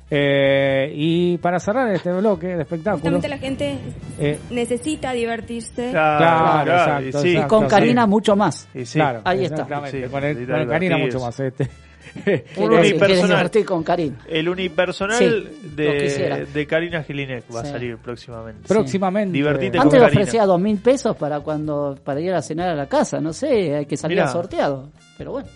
[0.08, 3.00] Eh, y para cerrar este bloque de espectáculos.
[3.00, 3.76] Justamente la gente
[4.20, 5.90] eh, necesita divertirse.
[5.90, 7.34] Claro, Claro, claro, exacto, y sí.
[7.36, 7.56] exacto.
[7.56, 8.08] Con Karina sí.
[8.10, 8.68] mucho más.
[8.72, 8.98] Y sí.
[9.00, 9.64] claro, ahí está.
[9.64, 11.40] con, el, necesita con Karina mucho más.
[11.40, 11.68] Este.
[12.14, 13.50] Un ¿Quieres- quieres unipersonal.
[13.64, 14.16] con?
[14.28, 17.70] El unipersonal Sí, de, de Karina Gilinek va a Sí.
[17.72, 18.66] salir próximamente.
[18.68, 19.32] Próximamente.
[19.32, 22.74] Divertite Antes con le ofrecía dos mil pesos para cuando para ir a cenar a
[22.74, 24.28] la casa, no sé, hay que salir Mirá.
[24.28, 24.88] sorteado.
[25.18, 25.48] Pero bueno.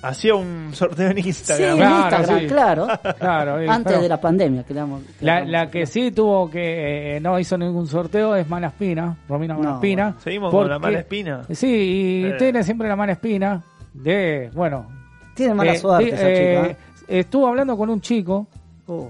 [0.00, 1.70] Hacía un sorteo en Sí, Instagram.
[1.72, 2.46] en Claro, Instagram, sí.
[2.46, 2.86] claro.
[3.18, 6.48] Claro, eh, Antes de la pandemia, que le damos- que la, la que sí tuvo
[6.48, 10.14] que eh, no hizo ningún sorteo es Malaspina, Romina No, Malaspina.
[10.22, 11.42] Seguimos con la porque- mala espina.
[11.50, 12.34] Sí, y Eh.
[12.38, 13.60] tiene siempre la mala espina
[13.92, 14.86] de, bueno...
[15.38, 16.84] Tiene mala eh, suerte esa eh, chica.
[17.08, 18.46] Estuvo hablando con un chico
[18.86, 19.08] Uh,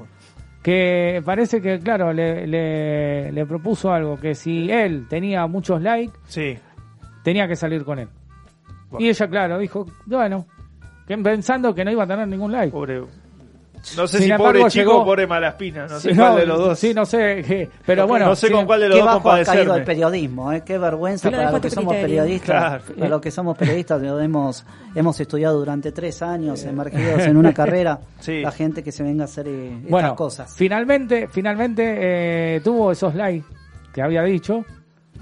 [0.63, 6.13] que parece que, claro, le, le, le propuso algo, que si él tenía muchos likes,
[6.27, 6.59] Sí.
[7.23, 8.09] tenía que salir con él.
[8.91, 9.05] Bueno.
[9.07, 10.47] Y ella, claro, dijo, bueno,
[11.07, 12.73] que pensando que no iba a tener ningún like.
[12.73, 13.03] Pobre.
[13.97, 15.87] No sé Sin si embargo, pobre chico llegó- o pobre malaspina.
[15.87, 16.79] No sé Sí, cuál no, de los dos.
[16.79, 18.27] Sí, no sé, qué, pero bueno.
[18.27, 20.63] no sé sí, con cuál de los Qué dos bajo ha caído el periodismo, ¿eh?
[20.65, 22.47] qué vergüenza Lo para los que somos periodistas.
[22.47, 22.85] Claro.
[22.97, 24.65] Para los que somos periodistas, lo hemos,
[24.95, 27.99] hemos estudiado durante tres años, emergidos en una carrera.
[28.21, 28.41] Sí.
[28.43, 30.53] La gente que se venga a hacer eh, estas Bueno, cosas.
[30.57, 33.47] finalmente, finalmente eh, tuvo esos likes
[33.95, 34.65] que había dicho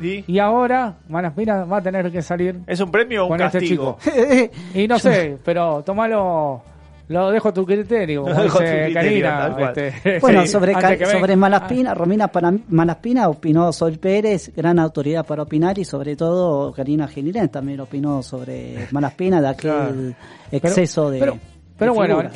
[0.01, 0.25] ¿Y?
[0.27, 3.59] y ahora Malaspina va a tener que salir ¿Es un premio o un con este
[3.61, 3.99] castigo?
[4.03, 4.51] chico.
[4.75, 6.63] Y no sé, pero tomalo,
[7.09, 9.57] lo dejo a tu criterio, como dice Karina.
[9.75, 10.75] este, Bueno, sí, sobre,
[11.11, 16.73] sobre Malaspina, Romina para- Malaspina opinó Sol Pérez, gran autoridad para opinar, y sobre todo
[16.73, 20.15] Karina Gilirén también opinó sobre Malaspina de aquel Claro.
[20.51, 21.21] exceso de.
[21.21, 21.39] pero,
[21.79, 22.31] pero de bueno, la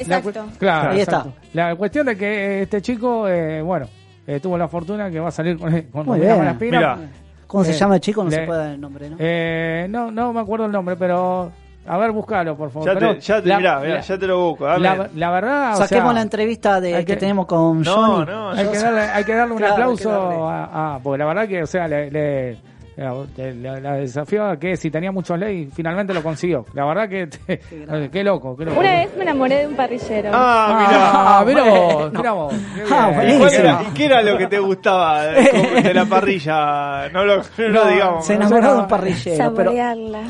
[0.59, 1.31] claro, Ahí exacto.
[1.31, 1.47] está.
[1.55, 3.87] La cuestión de que este chico, eh, bueno,
[4.27, 6.39] eh, tuvo la fortuna que va a salir con, con Muy Romina bien.
[6.39, 6.79] Malaspina.
[6.79, 6.99] Mirá.
[7.47, 8.23] ¿Cómo se Eh, llama el chico?
[8.23, 9.17] No le- se puede dar el nombre, ¿no?
[9.19, 11.51] Eh, no, no me acuerdo el nombre, pero
[11.87, 12.89] a ver, búscalo, por favor.
[12.89, 14.67] Ya te, ya te, la- mirá, mirá, la- ya te lo busco.
[14.69, 18.31] la, la verdad, o Saquemos sea, la entrevista de, que, que- tenemos con No, Johnny.
[18.31, 20.37] no, hay yo- que darle, hay que darle un Claro, aplauso darle.
[20.43, 22.57] a, a- porque la verdad que, o sea, le, le-
[22.97, 23.15] la,
[23.55, 26.67] la- la desafió a que si tenía muchos leyes, finalmente lo consiguió.
[26.75, 28.79] La verdad que, te- qué loco, qué loco.
[28.79, 30.31] Una vez me enamoré de un parrillero.
[30.35, 31.65] Ah, Ah, mirá.
[31.65, 32.11] vos, bueno.
[32.19, 33.09] mirá vos, qué Ah.
[33.11, 33.49] ¿Y, cuál buenísimo.
[33.65, 35.43] era, y qué era lo que te gustaba de,
[35.83, 37.09] de la parrilla?
[37.09, 38.27] No lo, no lo No, digamos.
[38.27, 39.55] Se enamoró no, de un parrillero.
[39.55, 40.21] Pero, Saborearla.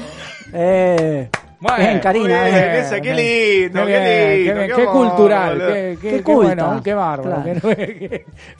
[0.52, 1.28] eh,
[1.60, 2.44] Bueno, bien, Karina.
[2.44, 4.10] bien, esa, qué lindo, Qué bien, lindo.
[4.10, 5.58] qué, bien, qué qué amor, cultural,
[6.00, 7.42] qué, bueno, qué bárbaro.
[7.42, 7.68] Claro.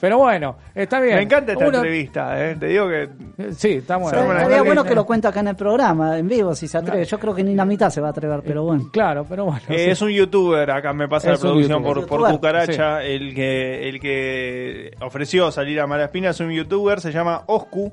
[0.01, 1.17] pero bueno, está bien.
[1.17, 2.57] Me encanta esta Uno- entrevista, eh.
[2.61, 3.09] te digo que
[3.57, 4.19] Sí, está bueno.
[4.35, 7.05] Estaría bueno que lo cuente acá en el programa, en vivo, si se atreve.
[7.07, 8.91] Yo creo que ni la mitad se va a atrever, pero bueno.
[8.93, 9.61] Claro, pero bueno.
[9.71, 9.91] Eh, sí.
[9.93, 12.07] es un youtuber, acá me pasa Es la producción youtuber.
[12.07, 17.13] por, por Cucaracha, el que el que ofreció salir a Malaspina es un youtuber, se
[17.13, 17.91] llama Oscu,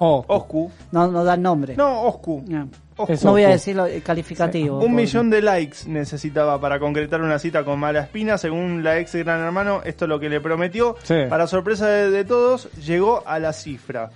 [0.00, 1.74] Oh, Oscu, No, no da el nombre.
[1.76, 2.70] no, Oscu, No, Oscu.
[3.08, 3.26] Eso.
[3.26, 3.50] No voy a
[3.88, 4.76] el calificativo.
[4.76, 9.14] Un por- millón de likes necesitaba para concretar una cita con Malaspina, según la ex
[9.16, 10.96] Gran Hermano, esto es lo que le prometió.
[11.02, 11.14] Sí.
[11.28, 14.10] Para sorpresa de, de todos, llegó a la cifra.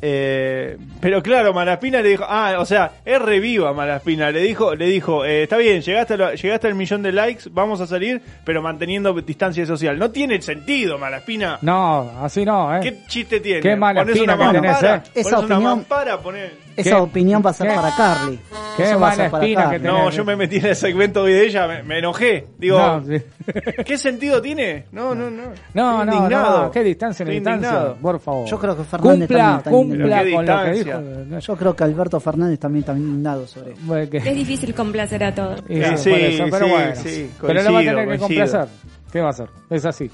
[0.00, 4.86] Eh, pero claro, Malaspina le dijo, ah, o sea, es reviva Malaspina, le dijo, le
[4.86, 8.20] dijo, eh, está bien, llegaste, a lo- llegaste al millón de likes, vamos a salir,
[8.44, 9.98] pero manteniendo distancia social.
[9.98, 11.58] No tiene sentido, Malaspina.
[11.62, 12.80] No, así no, ¿eh?
[12.82, 13.60] ¿Qué chiste tiene?
[13.60, 15.00] Qué mala Ponés espina una que tenés, mampara, eh.
[15.12, 16.96] ponés Esa una opinión- mampara, ponés- Esa ¿Qué?
[16.96, 17.74] opinión va a ser ¿Qué?
[17.74, 18.38] para Carly.
[18.76, 19.78] Qué Eso va a ser mala para espina Carly.
[19.80, 22.46] que No, yo me metí en el segmento de ella, me, me enojé.
[22.56, 23.20] Digo, No, sí.
[23.84, 24.84] ¿qué sentido tiene?
[24.92, 25.42] No, no, no.
[25.74, 27.96] No, no, qué distancia, no Estoy distancia, indignado.
[28.00, 28.46] por favor.
[28.48, 31.38] Yo creo que Fernández cumpla, también está cumpla con lo que dijo.
[31.40, 33.80] Yo creo que Alberto Fernández también está indignado sobre eso.
[33.84, 35.62] Bueno, que- Es difícil complacer a todos.
[35.68, 36.94] Eh, sí, eso, pero sí, bueno.
[36.96, 38.18] sí, pero lo va a coincido, tener que coincido.
[38.46, 38.68] complacer.
[39.12, 39.48] ¿Qué va a hacer?
[39.70, 40.10] Es así.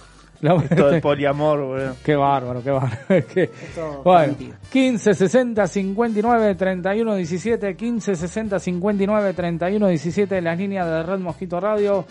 [0.71, 1.97] Esto del poliamor, boludo.
[2.05, 2.97] Qué bárbaro, qué bárbaro.
[3.33, 4.57] Qué- todo Bueno, permitido.
[4.71, 11.59] 15 60 59 31 17, 15 60 59 31 17, las líneas de Red Mosquito
[11.61, 12.05] Radio.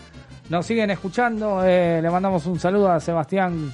[0.49, 1.61] Nos siguen escuchando.
[1.63, 3.71] eh, le mandamos un saludo a Sebastián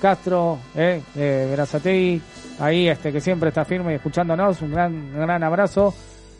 [0.00, 2.22] Castro, eh, de Verazategui,
[2.60, 4.62] ahí este que siempre está firme y escuchándonos.
[4.62, 5.94] Un gran, gran abrazo.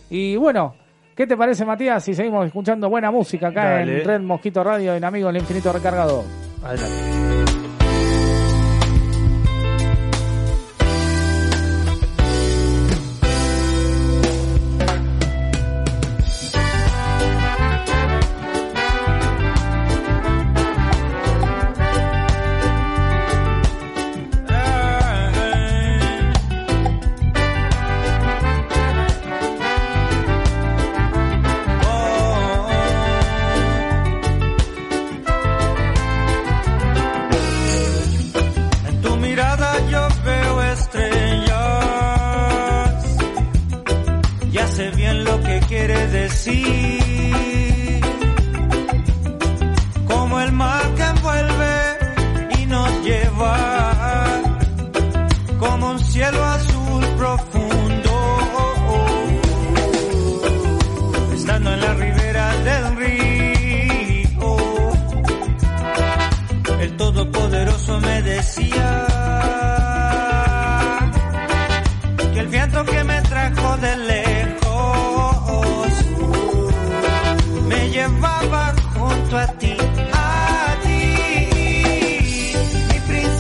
[0.09, 0.75] Y bueno,
[1.15, 4.01] ¿qué te parece, Matías, si seguimos escuchando buena música acá Dale.
[4.01, 6.25] en Red Mosquito Radio, en Amigo del Infinito Recargado?
[6.63, 7.40] Adelante.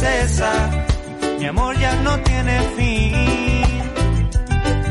[0.00, 0.70] Mi princesa,
[1.38, 3.12] mi amor ya no tiene fin,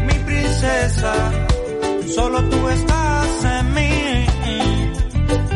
[0.06, 1.13] mi princesa,
[2.13, 4.26] solo tú estás en mí,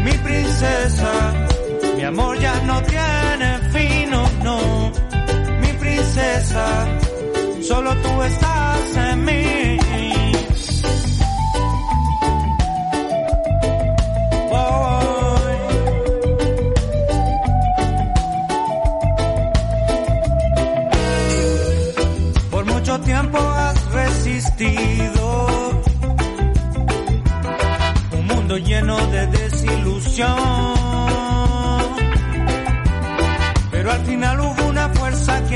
[0.04, 1.34] mi princesa,
[1.96, 4.10] mi amor ya no tiene fin,
[4.44, 4.92] no,
[5.62, 6.88] mi princesa,
[7.62, 9.83] solo tú estás en mí.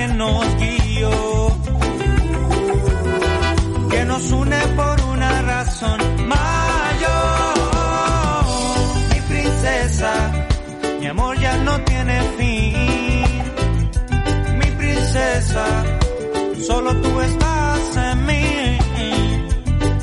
[0.07, 1.11] Que nos guió,
[3.89, 7.57] que nos une por una razón mayor.
[9.13, 10.31] Mi princesa,
[10.99, 13.23] mi amor ya no tiene fin.
[14.59, 15.65] Mi princesa,
[16.65, 18.77] solo tú estás en mí.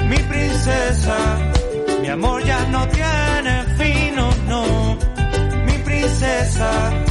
[0.09, 1.17] Mi princesa,
[2.03, 4.97] mi amor ya no tiene fin, no, no.
[5.67, 7.04] Mi princesa,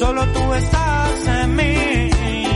[0.00, 2.49] solo tú estás en mí.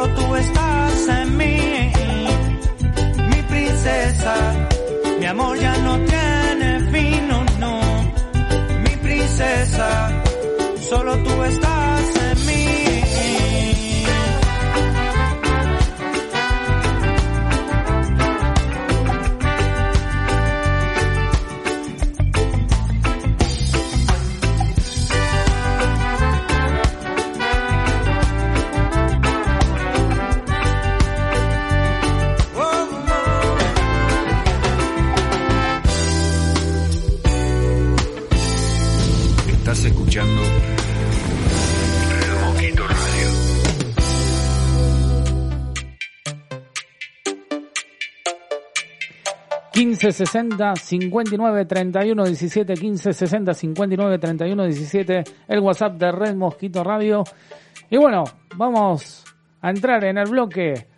[0.00, 1.92] Solo tú estás en mí.
[3.30, 4.34] Mi princesa,
[5.18, 7.80] mi amor ya no tiene fin, no, no.
[8.84, 10.22] Mi princesa,
[10.88, 11.79] solo tú estás
[50.10, 56.82] 15 60 59 31 17 15 60 59 31 17 el WhatsApp de Red Mosquito
[56.82, 57.22] Radio
[57.88, 58.24] y bueno
[58.56, 59.24] vamos
[59.60, 60.88] a entrar en el bloque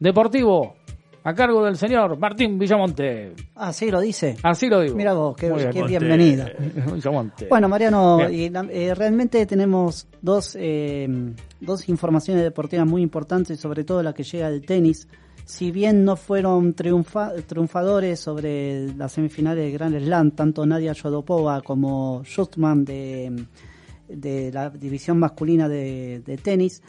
[0.00, 0.76] deportivo
[1.24, 3.34] a cargo del señor Martín Villamonte.
[3.54, 4.36] Así lo dice.
[4.42, 4.96] Así lo digo.
[4.96, 6.48] Mira vos, qué, qué bienvenida.
[6.48, 7.46] Eh, Villamonte.
[7.48, 11.06] Bueno, Mariano, y, eh, realmente tenemos dos, eh,
[11.60, 15.06] dos informaciones deportivas muy importantes, sobre todo la que llega del tenis.
[15.52, 21.60] Si bien no fueron triunfa- triunfadores sobre las semifinales de Grand Slam, tanto Nadia Yodopova
[21.60, 23.44] como Schustman de,
[24.08, 26.82] de la división masculina de, de tenis,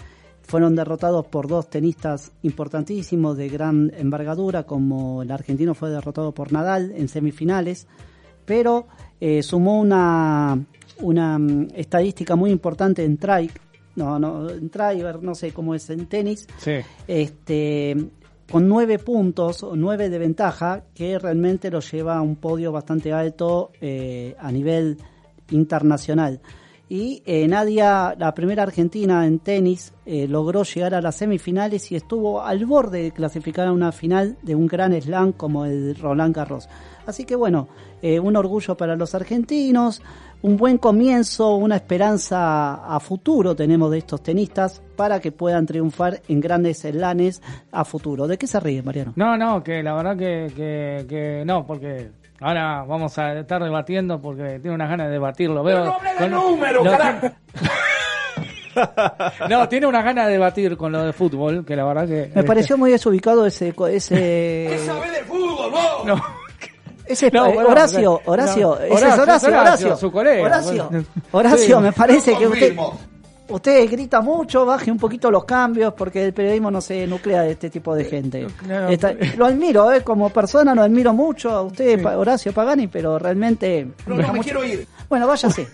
[0.43, 6.53] fueron derrotados por dos tenistas importantísimos de gran envergadura, como el argentino fue derrotado por
[6.53, 7.86] Nadal en semifinales,
[8.45, 8.88] pero
[9.20, 10.57] eh, sumó una,
[11.01, 13.51] una mm, estadística muy importante en try,
[13.97, 16.76] no, no, en driver, no sé cómo es en tenis, sí.
[17.09, 18.09] este,
[18.52, 23.72] con nueve puntos nueve de ventaja, que realmente lo lleva a un podio bastante alto
[23.82, 24.98] eh, a nivel
[25.52, 26.41] internacional.
[26.89, 31.96] Y eh, Nadia, la primera argentina en tenis, eh, logró llegar a las semifinales y
[31.96, 36.36] estuvo al borde de clasificar a una final de un gran slam como el Roland
[36.36, 36.70] Garros.
[37.06, 37.68] Así que bueno,
[38.02, 40.02] un orgullo para los argentinos,
[40.44, 46.22] un buen comienzo, una esperanza a futuro tenemos de estos tenistas para que puedan triunfar
[46.28, 47.41] en grandes slanes
[47.72, 48.28] a futuro.
[48.28, 49.14] ¿De qué se ríe, Mariano?
[49.16, 54.22] No, no, que la verdad que, que, que no, porque ahora vamos a estar debatiendo
[54.22, 55.64] porque tiene unas ganas de debatirlo.
[55.64, 57.28] Veo, no hable de con- número, lo- carajo.
[59.50, 62.32] No, tiene una gana de debatir con lo de fútbol, que la verdad que...
[62.34, 63.74] Me pareció muy desubicado ese...
[63.74, 64.68] co- ese
[66.06, 66.16] No.
[67.14, 70.43] Ese No, eh, bueno, Horacio, no, Horacio, ese es Horacio, Horacio, Horacio, Horacio, su colega.
[70.43, 71.05] Horacio, Bueno.
[71.32, 71.84] Horacio, Sí.
[71.84, 72.76] me parece que usted,
[73.49, 77.51] usted grita mucho, baje un poquito los cambios, porque el periodismo no se nuclea de
[77.51, 78.47] este tipo de gente.
[78.68, 78.88] No.
[78.89, 83.88] Está- lo admiro, eh, como persona lo admiro mucho a usted, Horacio Pagani, pero realmente...
[84.07, 84.88] No, no, me quiero ir.
[85.09, 85.68] Bueno, váyase.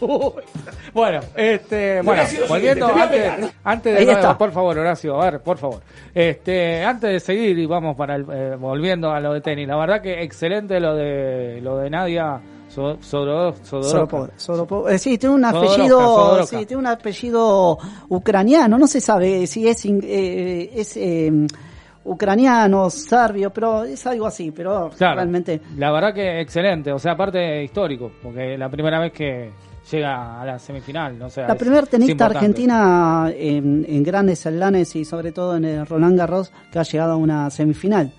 [0.92, 4.38] Bueno, este, bueno, volviendo antes, antes de Ahí nuevo, está.
[4.38, 5.80] por favor, Horacio, a ver, por favor.
[6.14, 9.68] Este, antes de seguir y vamos para el, eh, volviendo a lo de tenis.
[9.68, 12.98] La verdad que excelente lo de lo de Nadia So-.
[13.00, 16.46] Soropo- Soropo- eh, sí, tiene un apellido, Sodoroka.
[16.46, 17.78] sí, tiene un apellido
[18.08, 21.32] ucraniano, no se sabe si es, in- eh, es eh,
[22.04, 27.12] ucraniano, serbio, pero es algo así, pero Claro, realmente la verdad que excelente, o sea,
[27.12, 29.50] aparte histórico, porque la primera vez que
[29.90, 31.42] llega a la semifinal, no sé.
[31.42, 36.52] la primera tenista argentina en, en grandes slanes y sobre todo en el Roland Garros
[36.72, 38.12] que ha llegado a una semifinal.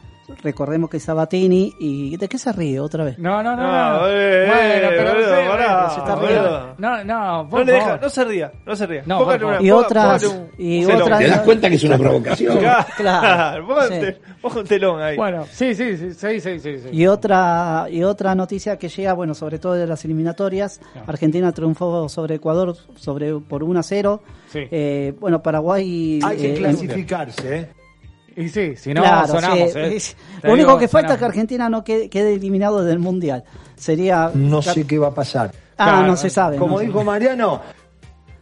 [0.43, 3.17] Recordemos que Sabatini y ¿de qué se ríe otra vez?
[3.17, 3.63] No, no, no.
[3.63, 4.07] No, no.
[4.09, 6.75] eh, bueno, pero boludo, sí, pará, bueno, se está riendo.
[6.77, 9.03] No, no, No le deja, no se ría, no se ría.
[9.05, 9.43] No, favor.
[9.45, 12.59] una- Y otras un- y un otras ¿Te das cuenta que es una provocación?
[12.97, 13.67] Claro,
[14.41, 15.15] Ponga un telón ahí.
[15.17, 16.89] Bueno, sí, sí, sí, sí, sí, sí, sí.
[16.91, 22.09] Y otra y otra noticia que llega, bueno, sobre todo de las eliminatorias, Argentina triunfó
[22.09, 24.21] sobre Ecuador sobre por 1 a 0.
[24.51, 24.59] Sí.
[24.71, 27.69] Eh, bueno, Paraguay Hay que eh, clasificarse, ¿eh?
[28.37, 29.97] Y sí, si no, claro, sonamos, sí, ¿eh?
[30.43, 31.25] Lo único digo, que falta es que.
[31.25, 33.43] Argentina no quede, quede eliminado del mundial.
[33.75, 35.51] Sería No sé qué va a pasar.
[35.77, 36.57] Ah, Claro, no se sabe.
[36.57, 37.61] Como no dijo Mariano,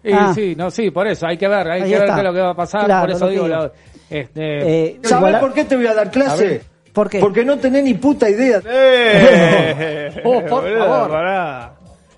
[0.04, 0.32] Y Ah.
[0.36, 2.14] sí, no, sí, por eso, hay que ver, hay Ahí que ver está.
[2.16, 3.56] qué es lo que va a pasar, Claro, por eso digo, digo.
[3.58, 3.72] la-
[4.10, 6.62] este, Eh, ¿sabes igual- por qué te voy a dar clase?
[6.94, 7.20] ¿Por qué?
[7.20, 8.62] Porque no tenés ni puta idea.
[8.70, 10.22] ¡Eh!
[10.24, 11.10] Oh, por Boludo, favor.
[11.10, 11.74] pará.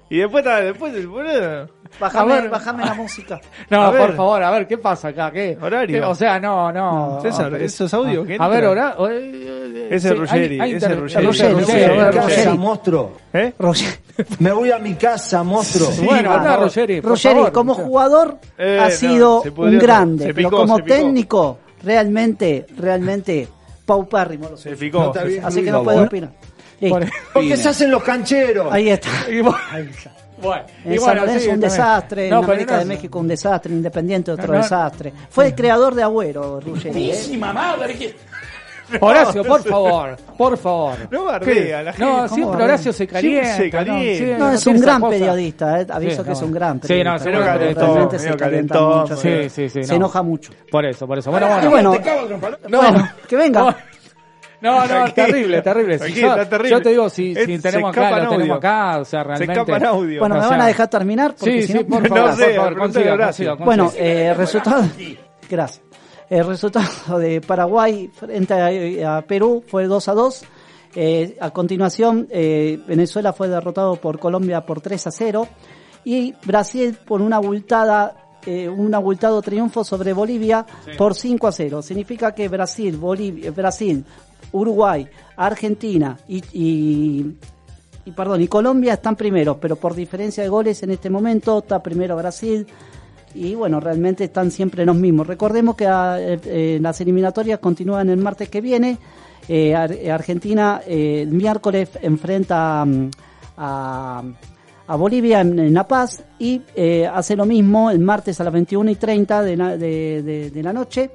[0.10, 1.70] Y después, después, boludo.
[2.42, 2.50] Ver.
[2.50, 3.40] bajame la música.
[3.70, 4.02] no, a ver.
[4.08, 5.32] por favor, a ver, ¿qué pasa acá?
[5.32, 5.58] ¿Qué?
[5.62, 6.00] Horario.
[6.00, 6.06] ¿Qué?
[6.06, 7.20] O sea, no, no.
[7.22, 7.46] César,
[8.40, 8.72] A ver, entran.
[8.72, 11.26] hora, o- eh, Ese sí, Ruggeri, ese Ruggeri.
[11.26, 12.36] Ruggeri, Me voy Ruggeri, a mi Ruggeri.
[12.36, 13.12] casa, monstruo.
[13.34, 13.54] ¿Eh?
[14.40, 15.90] Me voy a mi casa, monstruo.
[16.04, 16.58] Bueno, anda.
[16.58, 20.88] Ruggeri, Ruggeri, como jugador Eh, ha sido un grande, se pero picó, como picó.
[20.88, 23.48] técnico realmente, realmente
[23.86, 24.50] paupérrimo.
[24.50, 25.00] lo Se picó.
[25.00, 26.32] No está Así que no puedo opinar.
[27.34, 28.68] Porque se hacen los cancheros.
[28.72, 29.10] Ahí está.
[29.32, 29.58] y bueno,
[30.42, 31.60] bueno, y San bueno, Lorenzo sí, un también.
[31.72, 34.58] desastre, No, en América no de México un desastre, en Independiente otro No, no.
[34.60, 35.14] desastre.
[35.30, 37.12] Fue el creador de Agüero, Ruggeri.
[37.12, 38.16] ¿eh?
[39.02, 40.96] Horacio, por favor, por favor.
[41.12, 42.06] No bardea la gente.
[42.10, 42.64] ¿Cómo siempre?
[42.64, 43.58] Horacio se calienta.
[43.58, 44.26] Se calienta.
[44.26, 45.12] sí, No, es un gran cosa.
[45.12, 45.88] periodista, eh.
[45.90, 47.12] aviso Sí, que es un gran Sí, periodista.
[47.12, 47.32] no, se
[47.84, 49.84] realmente se calienta mucho, Sí, sí, sí.
[49.84, 49.96] se no.
[49.98, 50.54] enoja mucho.
[50.72, 51.32] Por eso, por eso.
[51.32, 51.66] Bueno, bueno.
[51.66, 51.96] Y bueno,
[52.70, 53.76] No, bueno, que venga.
[54.62, 56.00] No, no, Tranquilo, terrible, terrible.
[56.00, 56.70] Si yo, está terrible.
[56.72, 59.86] yo te digo, si, tenemos acá, lo tenemos acá, o sea, Se realmente.
[59.86, 60.20] audio.
[60.20, 61.36] Bueno, ¿me van a dejar terminar?
[61.38, 63.48] Porque Sí, si sí, no- por No favor, sé, por favor, pregúntale a consiga, Horacio.
[63.58, 64.84] consiga, Bueno, eh, resultado.
[65.50, 65.82] Gracias.
[66.30, 68.54] El resultado de Paraguay frente
[69.06, 70.44] a, a Perú fue 2 a 2.
[70.96, 75.48] Eh, a continuación, eh, Venezuela fue derrotado por Colombia por 3 a 0.
[76.04, 80.66] Y Brasil por una abultada, eh, un abultado triunfo sobre Bolivia
[80.98, 81.82] por 5 a 0.
[81.82, 84.04] Significa que Brasil, Bolivia, Brasil,
[84.52, 86.42] Uruguay, Argentina y,
[88.06, 91.82] y perdón, y Colombia están primeros, pero por diferencia de goles en este momento está
[91.84, 92.66] primero Brasil
[93.36, 95.28] y bueno, realmente están siempre los mismos.
[95.28, 98.98] Recordemos que ah, eh, eh, las eliminatorias continúan el martes que viene.
[99.50, 103.10] Eh, Ar- Argentina eh, el miércoles enfrenta mm,
[103.58, 104.24] a,
[104.88, 108.90] a Bolivia en, La Paz y eh, hace lo mismo el martes a las 21
[108.92, 111.12] y 30 de la, de- de- de la noche.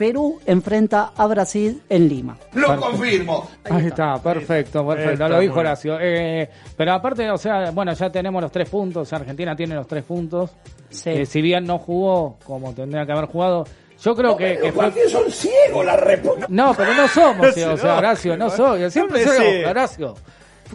[0.00, 2.38] Perú enfrenta a Brasil en Lima.
[2.54, 3.50] Lo confirmo.
[3.64, 5.12] Ahí está, perfecto, perfecto.
[5.12, 5.60] Está lo dijo.
[5.60, 5.98] Horacio.
[6.00, 9.12] Eh, pero aparte, o sea, bueno, ya tenemos los tres puntos.
[9.12, 10.52] Argentina tiene los tres puntos.
[10.88, 11.10] Sí.
[11.10, 13.66] Eh, si bien no jugó como tendría que haber jugado,
[14.02, 14.90] yo creo que, que fue.
[15.10, 16.34] son ciegos, la repo.
[16.48, 17.98] No, pero no somos, No o sea, se o sea, no.
[17.98, 18.90] Horacio, no soy.
[18.90, 19.64] Siempre No soy.
[19.64, 20.14] Horacio.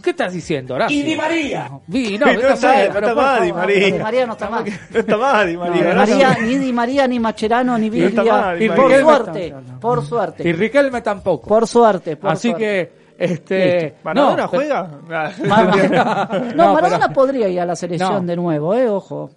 [0.02, 0.96] ¿Qué estás diciendo, Horacio?
[0.96, 1.70] Y Di María.
[1.86, 2.52] Vi, no, No está
[2.84, 3.52] está- pero está mal, Di.
[3.52, 3.86] María.
[3.86, 4.64] Di María no está mal.
[4.90, 5.84] No está mal, Di María.
[5.90, 5.94] ¿no?
[5.96, 8.32] María, ni Di María, ni Macherano, ni está Biglia.
[8.32, 9.80] mal, Di Y por Riquelme suerte, tampoco.
[9.80, 11.48] por Y suerte, Riquelme tampoco.
[11.48, 12.64] por suerte, por Así suerte.
[12.64, 13.94] que, este.
[14.04, 14.90] ¿Maradona no, pero- juega?
[15.44, 18.20] Maradona- No, Maradona pero- podría ir a la selección No.
[18.26, 19.30] de nuevo, eh, ojo.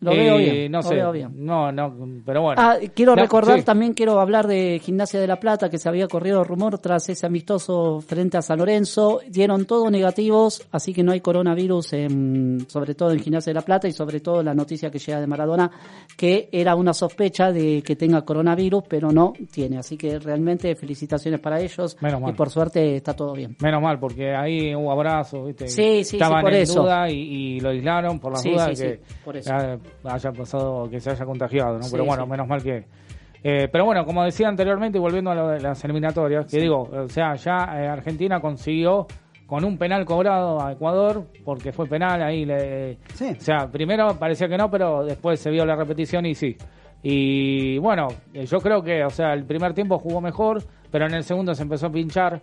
[0.00, 0.70] Lo Eh, veo bien.
[0.72, 0.94] No lo sé.
[0.94, 1.30] veo bien.
[1.38, 1.94] No, no,
[2.24, 2.60] pero bueno.
[2.62, 3.64] Ah, quiero No, recordar, sí.
[3.64, 7.24] también quiero hablar de Gimnasia de la Plata, que se había corrido rumor tras ese
[7.26, 9.20] amistoso frente a San Lorenzo.
[9.28, 13.62] Dieron todo negativos, así que no hay coronavirus, en, sobre todo en Gimnasia de la
[13.64, 15.70] Plata y sobre todo la noticia que llega de Maradona,
[16.16, 19.78] que era una sospecha de que tenga coronavirus, pero no tiene.
[19.78, 22.32] Así que realmente felicitaciones para ellos Menos mal.
[22.32, 23.56] y por suerte está todo bien.
[23.62, 25.68] Menos mal, porque ahí hubo abrazos, ¿viste?
[25.68, 26.82] Sí, sí, sí, Estaban por en eso.
[26.82, 27.16] duda y,
[27.56, 29.50] y lo aislaron por las Sí, dudas sí, que sí, por eso.
[29.56, 31.82] eh, haya pasado, que se haya contagiado, ¿no?
[31.82, 32.30] Sí, pero bueno, sí.
[32.30, 32.84] menos mal que...
[33.42, 36.82] eh, pero bueno, como decía anteriormente, y volviendo a lo de las eliminatorias, que digo,
[36.82, 39.06] o sea, ya eh, Argentina consiguió
[39.46, 43.36] con un penal cobrado a Ecuador, porque fue penal ahí, le, Sí.
[43.36, 46.56] o sea, primero parecía que no, pero después se vio la repetición y sí.
[47.02, 51.14] Y bueno, eh, yo creo que, o sea, el primer tiempo jugó mejor, pero en
[51.14, 52.42] el segundo se empezó a pinchar.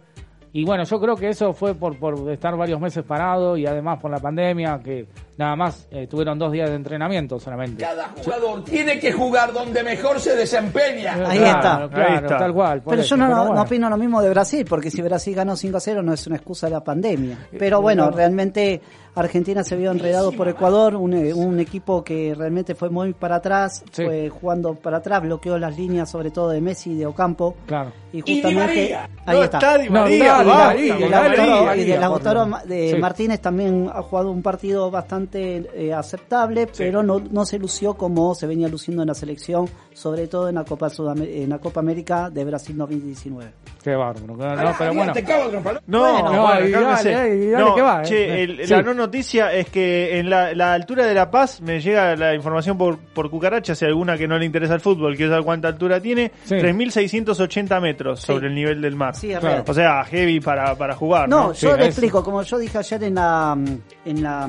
[0.53, 3.99] Y bueno, yo creo que eso fue por, por estar varios meses parado y además
[3.99, 5.07] por la pandemia, que
[5.37, 7.83] nada más eh, tuvieron dos días de entrenamiento solamente.
[7.83, 11.13] Cada jugador tiene que jugar donde mejor se desempeña.
[11.27, 11.89] Ahí Claro, está.
[11.89, 12.37] Claro, Ahí está.
[12.37, 12.81] tal cual.
[12.85, 13.55] Pero eso, yo no, no- bueno.
[13.55, 16.25] no opino lo mismo de Brasil, porque si Brasil ganó 5 a 0 no es
[16.27, 17.47] una excusa de la pandemia.
[17.57, 18.81] Pero bueno, realmente
[19.15, 23.35] Argentina se vio enredado por Ecuador, un, eh, un equipo que realmente fue muy para
[23.35, 24.03] atrás, Sí.
[24.05, 27.55] fue jugando para atrás, bloqueó las líneas sobre todo de Messi y de Ocampo.
[27.67, 27.91] Claro.
[28.11, 29.09] Y Y justamente María.
[29.25, 29.57] ahí No está.
[29.57, 31.75] está Di No, María, está Di basta, María, Y de Lautaro, María.
[31.83, 32.97] y de Lautaro de Sí.
[32.97, 38.33] Martínez también ha jugado un partido bastante eh, aceptable, pero no, no se lució como
[38.35, 41.79] se venía luciendo en la selección, sobre todo en la Copa Sudam- en la Copa
[41.79, 43.51] América de Brasil 2019.
[43.83, 44.35] Qué bárbaro.
[44.37, 45.11] No, pero bueno.
[45.13, 45.51] Te cago.
[45.87, 48.43] No, Bueno, bueno, dale, dale, dale, No, que va, che, eh.
[48.43, 48.73] el- Sí.
[48.73, 52.33] la no noticia es que en la, la altura de La Paz me llega la
[52.33, 55.67] información por, por cucaracha, si alguna que no le interesa el fútbol, quiere saber cuánta
[55.67, 56.55] altura tiene, Sí.
[56.55, 59.15] 3.680 metros sobre el nivel del mar.
[59.15, 59.63] Sí, es Claro.
[59.67, 61.47] O sea, heavy para, para jugar, ¿no?
[61.49, 63.57] No, Sí, yo le es- explico, como yo dije ayer en la
[64.05, 64.47] en la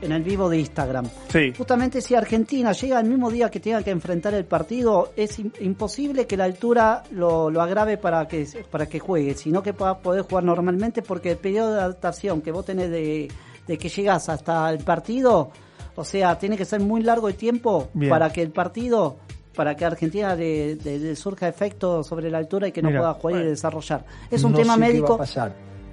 [0.00, 1.06] en el vivo de Instagram.
[1.28, 1.52] Sí.
[1.56, 5.52] Justamente si Argentina llega el mismo día que tenga que enfrentar el partido, es im-
[5.60, 9.98] imposible que la altura lo, lo agrave para que para que juegue, sino que pueda
[9.98, 13.28] poder jugar normalmente porque el periodo de adaptación que vos tenés de,
[13.66, 15.50] de que llegás hasta el partido,
[15.94, 18.10] o sea, tiene que ser muy largo el tiempo Bien.
[18.10, 19.16] para que el partido
[19.54, 23.00] para que Argentina le, le- le surja efecto sobre la altura y que no Mira,
[23.00, 24.04] pueda jugar y desarrollar.
[24.30, 25.18] Es un tema médico.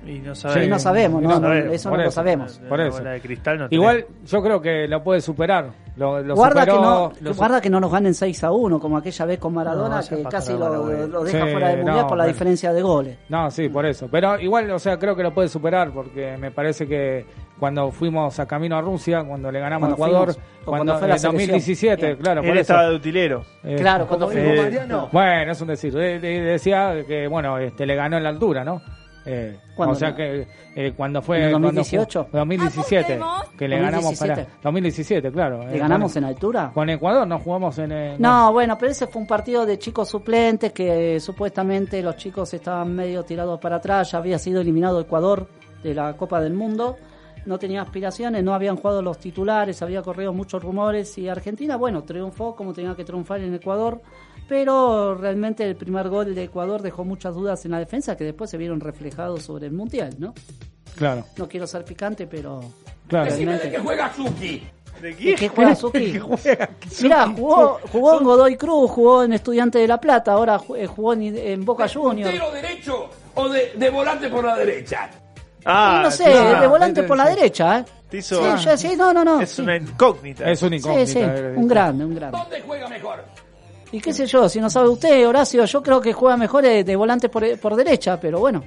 [0.06, 2.12] Y no Sí, no sabemos, no, no, eso no por lo eso.
[2.12, 2.60] sabemos.
[2.68, 2.98] Por eso.
[2.98, 5.72] bola de cristal no Igual yo creo que lo puede superar.
[5.96, 8.52] Lo, lo Guarda, superó, que no, lo su- guarda que no nos ganen 6 a
[8.52, 10.88] 1, como aquella vez con Maradona, que casi lo,
[11.24, 12.34] deja Sí, fuera del mundial no, por la bueno.
[12.34, 13.18] diferencia de goles.
[13.30, 14.08] No, sí, por eso.
[14.12, 17.26] Pero igual, o sea, creo que lo puede superar porque me parece que
[17.60, 21.08] cuando fuimos a camino a Rusia, cuando le ganamos a Ecuador, fuimos, cuando, cuando fue
[21.08, 22.24] la en 2017, selección.
[22.24, 22.62] claro, por Él eso.
[22.74, 23.46] estaba de utilero.
[23.64, 25.10] Eh, claro, cuando fuimos- Mariano.
[25.12, 25.96] Bueno, es un decir.
[25.96, 28.82] Eh, eh, Decía que, bueno, este, le ganó en la altura, ¿no?
[29.26, 30.16] Eh, ¿Cuándo o sea no?
[30.18, 32.26] que eh, cuando fue ¿En el cuando 2018?
[32.30, 33.58] fue- 2017 Apostemos.
[33.58, 34.60] que le ganamos para 2017.
[34.64, 36.72] 2017 claro ¿Le Eh, ganamos con, en altura?
[36.74, 40.10] con Ecuador no jugamos en eh, No, bueno, pero ese fue un partido de chicos
[40.10, 45.00] suplentes que eh, supuestamente los chicos estaban medio tirados para atrás, ya había sido eliminado
[45.00, 45.48] Ecuador
[45.82, 46.98] de la Copa del Mundo,
[47.46, 52.04] no tenía aspiraciones, no habían jugado los titulares, había corrido muchos rumores y Argentina, bueno,
[52.04, 54.02] triunfó como tenía que triunfar en Ecuador,
[54.48, 58.50] pero realmente el primer gol de Ecuador dejó muchas dudas en la defensa que después
[58.50, 60.34] se vieron reflejados sobre el Mundial, ¿no?
[60.96, 62.62] claro No quiero ser picante, pero
[63.08, 64.64] claro Decime de que juega Suki.
[65.02, 66.20] ¿De ¿De qué juega Suki?
[67.02, 71.14] Mirá, jugó, jugó en Godoy Cruz, jugó en Estudiante de La Plata, ahora eh, jugó
[71.14, 72.32] en, en Boca Juniors.
[72.32, 75.10] ¿Puntero derecho o de, de volante por la derecha?
[75.66, 77.36] Ah, no sé, sí, de volante sí, por la sí.
[77.36, 77.86] derecha, ¿eh?
[78.10, 79.40] te hizo- Sí, yo- sí, no, no, no.
[79.42, 79.62] es sí.
[79.62, 80.50] una incógnita.
[80.52, 82.38] es un Sí, incógnita sí, eh, un grande, un grande.
[82.38, 83.24] ¿Dónde juega mejor?
[83.94, 86.96] Y qué sé yo, si no sabe usted, Horacio, yo creo que juega mejor de
[86.96, 88.64] volante por, por derecha, pero bueno.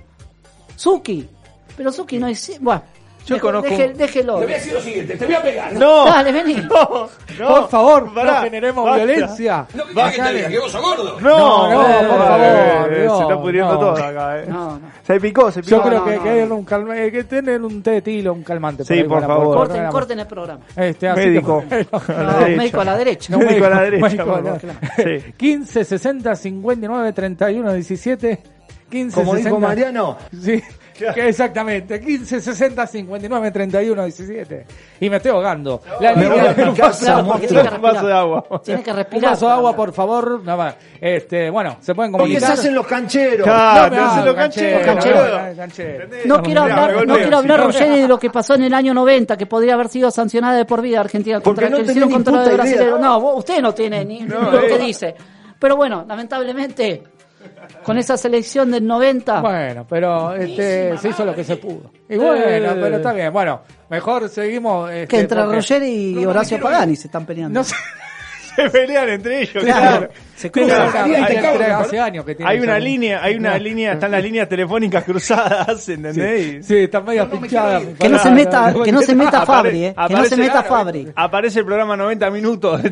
[0.76, 1.28] Suki,
[1.76, 2.60] pero Suki no es...
[2.60, 2.84] Bueno,
[3.26, 4.38] Yo conozco- deje- déjelo.
[4.38, 5.72] Te voy a decir lo siguiente, te voy a pegar.
[5.72, 6.54] No, Dale, vení.
[6.54, 7.08] no,
[7.38, 9.04] no, por favor pará, no generemos basta.
[9.04, 11.20] violencia No, que que te diga que vos sos gordo.
[11.20, 11.72] No, No,
[12.02, 13.78] no, por favor, eh, no, se está pudriendo no.
[13.80, 14.38] todo acá.
[14.40, 14.44] Eh.
[14.48, 14.80] No, no.
[15.06, 15.76] Se picó, se picó.
[15.76, 16.34] yo creo no, que, no, que no.
[16.34, 19.20] hay un calma- eh, que tener un té de tilo un calmante Sí, ahí por
[19.20, 19.56] para favor.
[19.56, 19.92] Corten, cortar.
[19.92, 20.60] corten el programa.
[20.76, 21.64] este, Médico.
[21.68, 22.00] Médico
[22.80, 23.36] a la derecha.
[23.36, 24.76] Médico a la derecha, médico a la- por favor.
[24.96, 25.32] Sí.
[25.36, 28.42] 15 60 59 31 17
[28.88, 30.62] 15 Como 60 dijo Mariano, Sí,
[31.14, 32.00] que exactamente.
[32.00, 34.66] 15 60 59 31 17
[35.00, 35.82] Y me estoy ahogando.
[36.00, 38.04] La Me línea- voy a picar, Claro, porque tiene que Un vaso respirar.
[38.06, 38.44] de agua.
[38.64, 39.30] Tiene que Un respirar.
[39.30, 40.42] vaso de agua, por favor.
[40.44, 40.74] Nada más.
[41.00, 42.52] Este, bueno, se pueden porque se comunicar.
[42.58, 43.44] hacen los cancheros.
[43.44, 45.20] Claro, No, no, hacen los canchero, cancheros.
[45.20, 45.40] canchero.
[45.42, 45.56] boludo.
[45.56, 46.08] canchero.
[46.26, 47.60] No quiero hablar, no quiero hablar.
[47.64, 50.64] Ruggeri, de lo que pasó en el año 90, que podría haber sido sancionada de
[50.64, 52.54] por vida Argentina contra no que tenía hicieron ni contra idea.
[52.54, 53.00] brasileños.
[53.00, 54.78] No, usted no tiene ni No, lo que eh.
[54.78, 55.14] dice.
[55.58, 57.02] Pero bueno, lamentablemente,
[57.82, 61.90] con esa selección del 90, Bueno, pero este, se hizo lo que se pudo.
[62.08, 62.78] Y bueno, Eh.
[62.80, 63.32] pero está bien.
[63.32, 63.60] Bueno,
[63.90, 64.90] mejor seguimos.
[64.90, 67.60] Este, que entre porque- Ruggeri y Horacio Pagani se están peleando.
[67.60, 67.74] No sé.
[68.56, 69.98] Se pelean entre ellos, Claro.
[69.98, 70.08] claro.
[70.36, 70.86] Se cruza.
[71.80, 75.88] hace años que tiene Hay una línea, hay una línea, están las líneas telefónicas cruzadas,
[75.88, 76.66] ¿entendés?
[76.66, 77.80] Sí, está medio pinchada.
[77.98, 79.94] Que no se meta, que no se meta Fabri, eh.
[79.94, 81.08] Que no aparece- se meta Fabri.
[81.14, 82.82] Aparece el programa 90 minutos.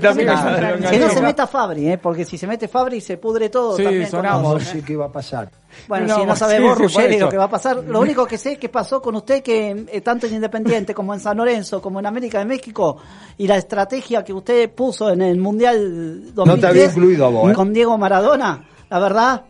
[0.91, 3.77] Que no se meta Fabri, eh, porque si se mete Fabri se pudre todo.
[3.77, 4.55] Sí, también con sonamos.
[4.55, 4.65] No eh.
[4.65, 5.51] sé qué va a pasar.
[5.89, 7.25] Bueno, No, si no sí, sabe sí, vos, Ruggeri, eso.
[7.25, 9.85] lo que va a pasar, lo único que sé es que pasó con usted que
[9.91, 12.97] eh, tanto en Independiente como en San Lorenzo, como en América de México,
[13.37, 17.31] y la estrategia que usted puso en el Mundial 2010 No te había incluido a
[17.35, 17.55] vos, ¿eh?
[17.55, 19.43] con Diego Maradona, la verdad,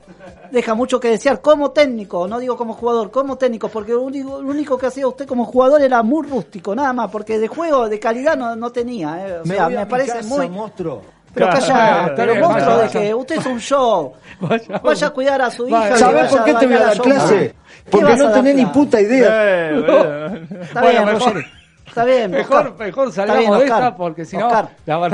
[0.50, 4.40] deja mucho que desear como técnico, no digo como jugador, como técnico, porque lo único,
[4.40, 7.88] lo único que hacía usted como jugador era muy rústico, nada más, porque de juego,
[7.88, 9.38] de calidad no, no tenía, eh.
[9.40, 10.48] o sea, voy a me parece casa, muy...
[10.48, 11.02] monstruo.
[11.34, 14.12] Pero Claro, calla, pero monstruo de que usted es un show.
[14.38, 15.96] Vaya, Vaya a cuidar a su hija.
[15.96, 17.54] ¿Sabés por qué te voy a dar clase?
[17.84, 19.70] ¿Qué Porque no tenés ni puta idea.
[19.70, 20.62] Eh, bueno.
[20.62, 21.63] Está Bueno, bien, mejor- Roger.
[21.86, 22.30] Está bien.
[22.30, 22.86] Mejor- Oscar.
[22.86, 24.48] mejor salgamos bien, de esta, porque si no,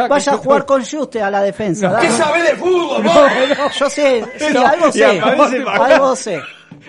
[0.09, 1.89] Vaya a jugar con Juste a la defensa.
[1.89, 1.99] No.
[1.99, 3.03] ¿Qué sabés de fútbol?
[3.03, 3.71] No, no.
[3.71, 5.21] Yo sé, sí, algo sé.
[5.21, 6.41] Algo sé.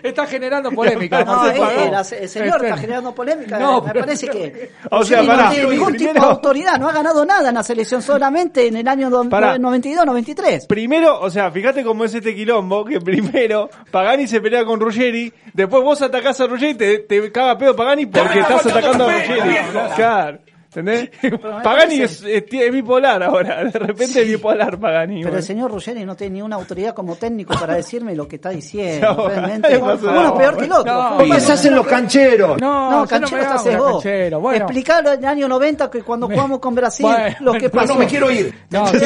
[0.04, 1.24] Está generando polémica.
[1.24, 3.60] No, eh, señor Este- está generando polémica.
[3.60, 4.72] No, me parece que.
[4.90, 6.78] O sea, no tiene ningún tipo de Primero- autoridad.
[6.80, 9.58] No ha ganado nada en la selección solamente en el año do- Pará.
[9.58, 10.66] 92-93.
[10.68, 15.32] Primero, o sea, fíjate cómo es este quilombo, que primero Pagani se pelea con Ruggeri,
[15.54, 19.12] después vos atacás a Ruggeri y te, te caga pedo Pagani porque estás atacando a
[19.14, 19.56] Ruggeri.
[19.96, 20.40] Claro.
[20.74, 21.10] ¿Entendés?
[21.64, 25.16] Pagani es, es- es bipolar ahora, de repente es bipolar Pagani.
[25.16, 25.38] Pero bueno.
[25.40, 28.50] el señor Ruggeri no tiene ni una autoridad como técnico para decirme lo que está
[28.50, 29.28] No, diciendo.
[29.28, 29.68] realmente.
[29.70, 30.10] ¿qué pasó?
[30.10, 30.94] Uno peor que el otro.
[30.94, 32.62] No, ¿Por qué se hacen los cancheros?
[32.62, 33.92] No, No, canchero la vos.
[34.04, 34.40] canchero.
[34.40, 37.94] Bueno, Explicarlo en el año 90 que cuando jugamos con Brasil, Bueno, lo que pasó.
[37.94, 38.54] No me quiero ir.
[38.70, 39.06] No, Sí, sí,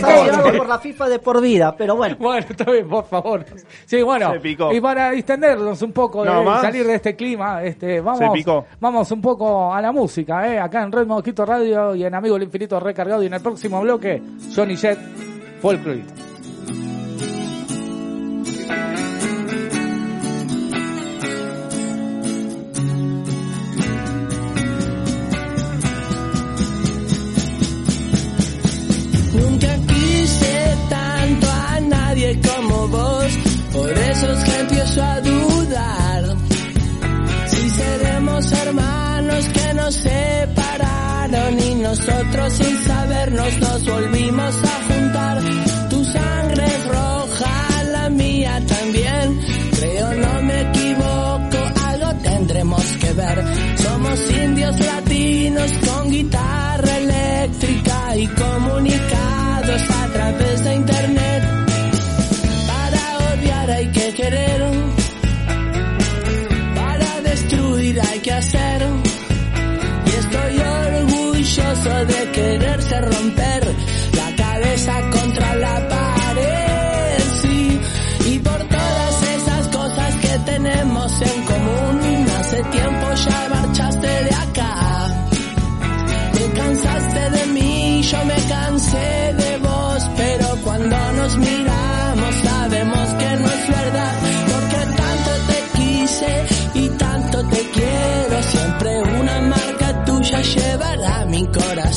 [0.00, 0.56] corto.
[0.56, 2.16] por la FIFA de por vida, pero bueno.
[2.18, 3.44] Bueno, está bien, por favor.
[3.84, 4.32] Sí, bueno.
[4.32, 4.72] Se picó.
[4.72, 8.44] Y para distendernos un poco, No de salir de este clima, este, vamos, Se
[8.80, 12.34] vamos un poco a la música, eh, acá en Red Mosquito Radio y en Amigo
[12.34, 14.22] del Infinito Recargado y en el próximo bloque,
[14.54, 14.98] Johnny Jet,
[15.60, 16.14] Folklorito.
[29.34, 33.38] Nunca quise tanto a nadie como vos,
[33.72, 36.24] por eso es que empiezo a dudar.
[37.46, 40.45] Si seremos hermanos que separaron y
[41.86, 44.85] nosotros sin sabernos nos volvimos a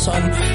[0.08, 0.49] mi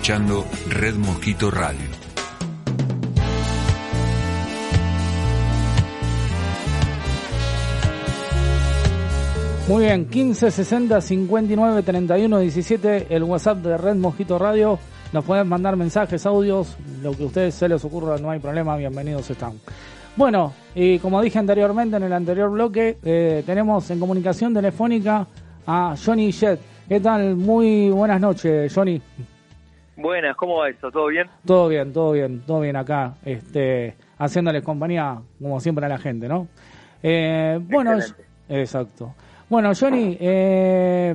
[0.00, 1.78] escuchando Red Mosquito Radio.
[9.68, 14.78] Muy bien, 15 60 59 31 17, el WhatsApp de Red Mosquito Radio.
[15.12, 18.78] Nos pueden mandar mensajes, audios, lo que a ustedes se les ocurra, no hay problema,
[18.78, 19.60] bienvenidos están.
[20.16, 25.26] Bueno, y como dije anteriormente en el anterior bloque, eh, tenemos en comunicación telefónica
[25.66, 26.58] a Johnny Jet.
[26.88, 27.36] ¿Qué tal?
[27.36, 29.02] Muy buenas noches, Johnny.
[30.00, 30.90] Buenas, ¿cómo va eso?
[30.90, 31.26] ¿Todo bien?
[31.44, 36.26] Todo bien, todo bien, todo bien acá, este, haciéndoles compañía como siempre a la gente,
[36.26, 36.48] ¿no?
[37.02, 37.98] Eh, bueno,
[38.48, 39.14] exacto.
[39.50, 41.14] Bueno, Johnny, eh,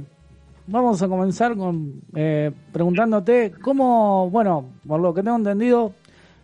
[0.67, 5.93] vamos a comenzar con eh, preguntándote cómo, bueno, por lo que tengo entendido,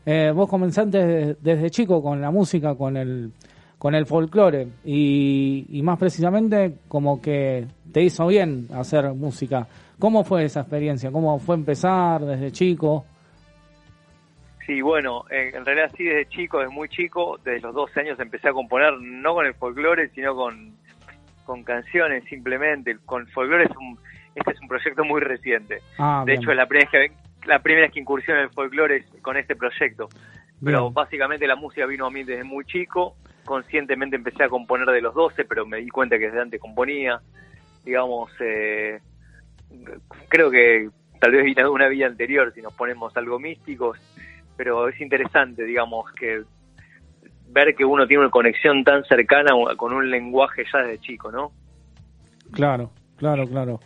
[0.06, 3.32] eh, vos comenzaste desde, desde chico con la música, con el
[3.78, 9.68] con el folclore y, y más precisamente como que te hizo bien hacer música.
[10.02, 11.12] ¿Cómo fue esa experiencia?
[11.12, 13.06] ¿Cómo fue empezar desde chico?
[14.66, 18.20] Sí, bueno, eh, en realidad sí desde chico, desde muy chico, desde los 12 años
[18.20, 20.76] empecé a componer, no con el folclore, sino con,
[21.46, 22.98] con canciones simplemente.
[23.06, 24.00] Con folclore es un,
[24.34, 25.84] este es un proyecto muy reciente.
[26.00, 26.42] Ah, de bien.
[26.42, 28.00] hecho, es la primera vez que, la primera vez que
[28.32, 30.10] en el folclore es con este proyecto.
[30.64, 30.94] Pero Bien.
[30.96, 33.18] básicamente la música vino a mí desde muy chico.
[33.46, 37.22] Conscientemente empecé a componer de los 12, pero me di cuenta que desde antes componía.
[37.86, 39.00] Digamos, eh,
[40.28, 43.98] creo que tal vez una vida anterior, si nos ponemos algo místicos.
[44.58, 46.44] Pero es interesante, digamos, que
[47.50, 51.52] ver que uno tiene una conexión tan cercana con un lenguaje ya desde chico, ¿no?
[52.52, 53.80] Claro, claro, claro.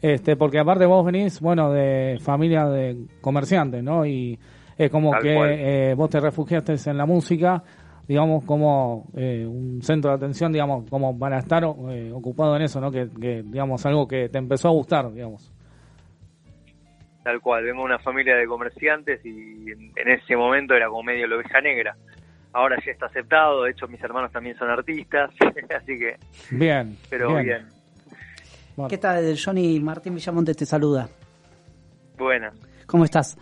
[0.00, 4.06] Este, porque aparte vos venís, bueno, de familia de comerciantes, ¿no?
[4.06, 4.38] Y
[4.78, 7.62] es como Tal que eh, vos te refugiaste en la música,
[8.10, 12.80] digamos, como eh, un centro de atención, digamos, como para estar eh, ocupado en eso,
[12.80, 12.90] ¿no?
[12.90, 15.52] Que, que, digamos, algo que te empezó a gustar, digamos.
[17.22, 21.04] Tal cual, vengo de una familia de comerciantes y en, en ese momento era como
[21.04, 21.96] medio la oveja negra.
[22.52, 25.30] Ahora ya está aceptado, de hecho mis hermanos también son artistas,
[25.80, 26.16] así que,
[26.50, 26.96] Bien.
[27.08, 27.68] pero bien,
[28.74, 28.88] Bueno.
[28.88, 29.78] ¿Qué tal, Johnny?
[29.78, 31.08] Martín Villamonte te saluda.
[32.18, 32.50] buena.
[32.86, 33.38] ¿Cómo estás?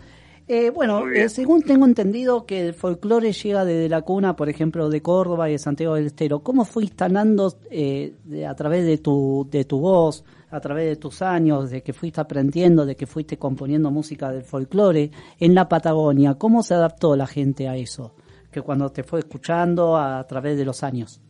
[0.51, 4.89] Eh, bueno, eh, según tengo entendido que el folclore llega desde la cuna, por ejemplo,
[4.89, 6.39] de Córdoba y de Santiago del Estero.
[6.39, 10.95] ¿Cómo fue instalando eh, de- a través de tu, de tu voz, a través de
[10.95, 15.69] tus años, de que fuiste aprendiendo, de que fuiste componiendo música del folclore en la
[15.69, 16.33] Patagonia?
[16.33, 18.15] ¿Cómo se adaptó la gente a eso?
[18.51, 21.21] Que cuando te fue escuchando a, través de los años.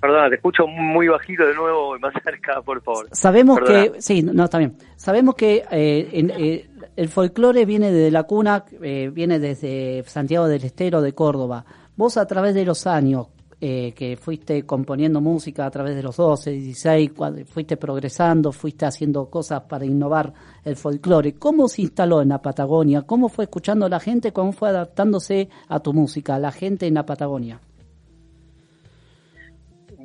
[0.00, 3.08] Perdona, te escucho muy bajito de nuevo, más cerca, por favor.
[3.12, 3.92] Sabemos Perdona.
[3.92, 4.76] que, sí, no, está bien.
[4.96, 10.48] Sabemos que eh, en- eh, el folclore viene desde la cuna, eh, viene desde Santiago
[10.48, 11.64] del Estero, de Córdoba.
[11.96, 13.28] Vos a través de los años
[13.58, 18.84] eh, que fuiste componiendo música, a través de los 12, 16, cuando fuiste progresando, fuiste
[18.84, 20.30] haciendo cosas para innovar
[20.62, 23.02] el folclore, ¿cómo se instaló en la Patagonia?
[23.02, 24.30] ¿Cómo fue escuchando a la gente?
[24.34, 27.58] ¿Cómo fue adaptándose a tu música, la gente en la Patagonia?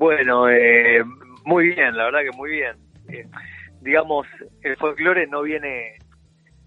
[0.02, 1.04] Bueno, eh,
[1.46, 2.76] muy bien, la verdad que muy bien.
[3.08, 3.28] Eh,
[3.82, 4.26] digamos,
[4.64, 5.98] el folclore no viene,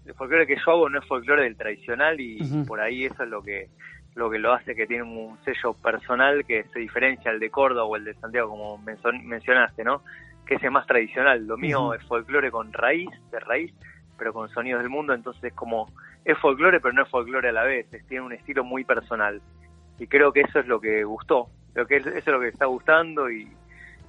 [0.05, 3.29] el folclore que yo hago no es folclore del tradicional y por ahí eso es
[3.29, 3.67] lo que
[4.15, 7.83] lo que lo hace que tiene un sello personal que se diferencia al de Córdoba
[7.83, 10.01] o el de Santiago como mencionaste, ¿no?
[10.45, 11.45] Que ese es más tradicional.
[11.45, 13.73] Lo mío es folclore con raíz, de raíz,
[14.17, 15.91] pero con sonidos del mundo, entonces es como
[16.23, 19.41] es folclore pero no es folclore a la vez, es- tiene un estilo muy personal
[19.99, 22.65] y creo que eso es lo que gustó, creo que eso es lo que está
[22.65, 23.47] gustando y,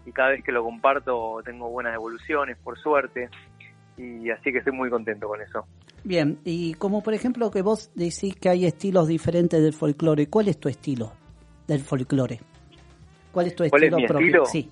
[0.06, 3.28] y cada vez que lo comparto tengo buenas evoluciones, por suerte,
[3.98, 5.66] y así que estoy muy contento con eso.
[6.04, 10.46] Bien, y como por ejemplo que vos decís que hay estilos diferentes del folclore, ¿cuál
[10.46, 11.12] es tu estilo
[11.66, 12.38] del folclore?
[13.32, 14.26] ¿Cuál es tu ¿Cuál es estilo mi propio?
[14.26, 14.46] estilo?
[14.46, 14.70] Sí.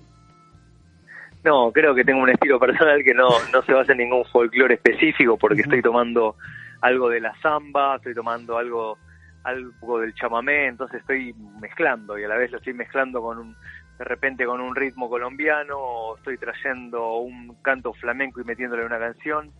[1.43, 4.75] No, creo que tengo un estilo personal que no, no se basa en ningún folclore
[4.75, 6.37] específico porque estoy tomando
[6.79, 8.97] algo de la samba, estoy tomando algo
[9.45, 13.55] algo del chamamé, entonces estoy mezclando y a la vez lo estoy mezclando con un
[13.97, 18.99] de repente con un ritmo colombiano o estoy trayendo un canto flamenco y metiéndole una
[18.99, 19.51] canción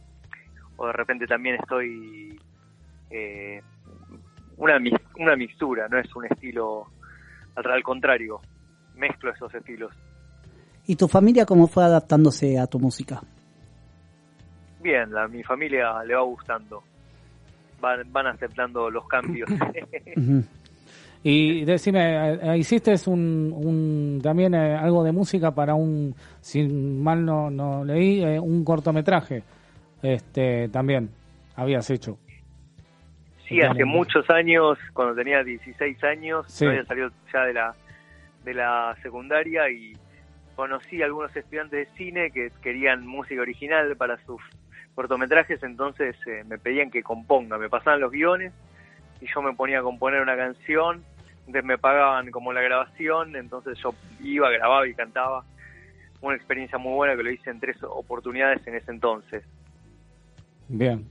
[0.75, 2.37] o de repente también estoy
[3.11, 3.61] eh,
[4.57, 4.77] una
[5.17, 6.87] una mixtura, no es un estilo
[7.55, 8.41] al, al contrario,
[8.95, 9.93] mezclo esos estilos.
[10.87, 13.21] ¿Y tu familia cómo fue adaptándose a tu música?
[14.81, 16.83] Bien, a mi familia le va gustando.
[17.81, 19.49] Van, van aceptando los cambios.
[21.27, 27.25] Y decime, eh, hiciste un, un también eh, algo de música para un, si mal
[27.25, 29.41] no, no leí, eh, un cortometraje,
[30.03, 31.09] este también
[31.55, 32.19] habías hecho.
[33.47, 36.65] sí, hace muchos años, cuando tenía 16 años, Sí.
[36.65, 37.75] yo había salido ya de la,
[38.43, 39.93] de la secundaria y
[40.55, 44.41] conocí a algunos estudiantes de cine que querían música original para sus
[44.95, 48.53] cortometrajes, entonces eh, me pedían que componga, me pasaban los guiones
[49.21, 51.03] y yo me ponía a componer una canción,
[51.39, 55.43] entonces me pagaban como la grabación, entonces yo iba, grababa y cantaba.
[56.21, 59.43] Una experiencia muy buena que lo hice en tres oportunidades en ese entonces.
[60.67, 61.05] Bien.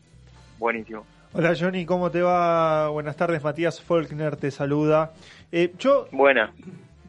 [0.58, 1.06] Buenísimo.
[1.32, 2.88] Hola Johnny, ¿cómo te va?
[2.88, 5.12] Buenas tardes, Matías Faulkner te saluda.
[5.52, 6.52] Eh, yo Buena.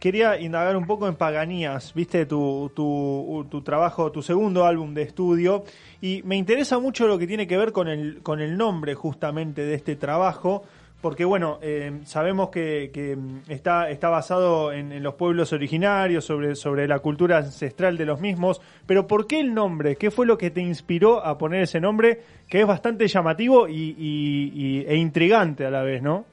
[0.05, 5.63] Quería indagar un poco en Paganías, viste tu, tu, trabajo, tu segundo álbum de estudio,
[5.99, 9.65] y me interesa mucho lo que tiene que ver con el, con el nombre justamente
[9.65, 10.61] de este trabajo,
[11.01, 16.87] porque bueno, eh, sabemos que, que está, está basado en, los pueblos originarios, sobre, sobre
[16.87, 19.95] la cultura ancestral de los mismos, pero ¿por qué el nombre?
[19.95, 24.85] ¿Qué fue lo que te inspiró a poner ese nombre que es bastante llamativo y-
[24.87, 26.25] e intrigante a la vez, ¿no?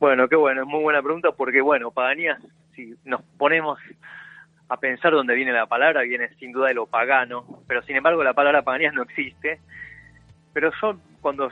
[0.00, 2.40] Bueno, qué bueno, es muy buena pregunta porque, bueno, Paganías,
[2.74, 3.78] si nos ponemos
[4.70, 8.24] a pensar dónde viene la palabra, viene sin duda de lo pagano, pero sin embargo
[8.24, 9.60] la palabra Paganías no existe.
[10.54, 11.50] Pero yo cuando,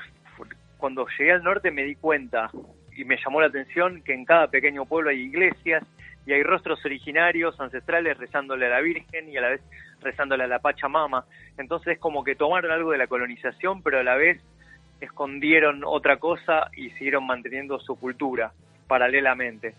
[0.79, 2.51] cuando llegué al norte me di cuenta
[2.97, 5.85] y me llamó la atención que en cada pequeño pueblo hay iglesias
[6.25, 9.61] y hay rostros originarios, ancestrales, rezándole a la Virgen y a la vez
[10.01, 11.27] rezándole a la Pachamama.
[11.59, 14.41] Entonces es como que tomaron algo de la colonización, pero a la vez
[15.01, 18.53] escondieron otra cosa y siguieron manteniendo su cultura
[18.87, 19.75] paralelamente.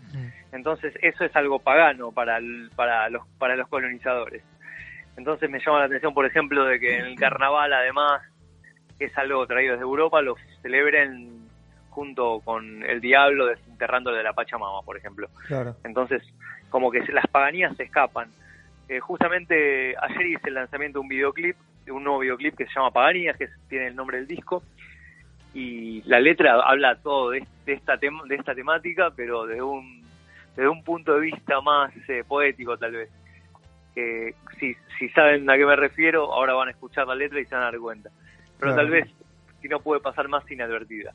[0.51, 4.43] Entonces eso es algo pagano para, el- para, los, para los colonizadores.
[5.17, 8.22] Entonces me llama la atención, por ejemplo, de que en el carnaval además
[8.99, 11.47] es algo traído desde Europa, lo celebren
[11.89, 15.28] junto con el diablo desenterrándole de la Pachamama, por ejemplo.
[15.47, 15.76] Claro.
[15.84, 16.22] Entonces,
[16.70, 18.30] como que las paganías se escapan.
[18.88, 22.72] Eh, justamente ayer hice el lanzamiento de un videoclip, de un nuevo videoclip que se
[22.76, 24.63] llama Paganías, que tiene el nombre del disco,
[25.54, 30.00] y la letra habla todo de, de esta tem- de esta temática, pero de un
[30.56, 33.10] desde un punto de vista más eh, poético tal vez.
[33.95, 37.45] Que si, si saben a qué me refiero, ahora van a escuchar la letra y
[37.45, 38.10] se van a dar cuenta.
[38.60, 38.76] Pero Claro.
[38.76, 39.08] tal vez
[39.62, 41.14] si no puede pasar más inadvertida.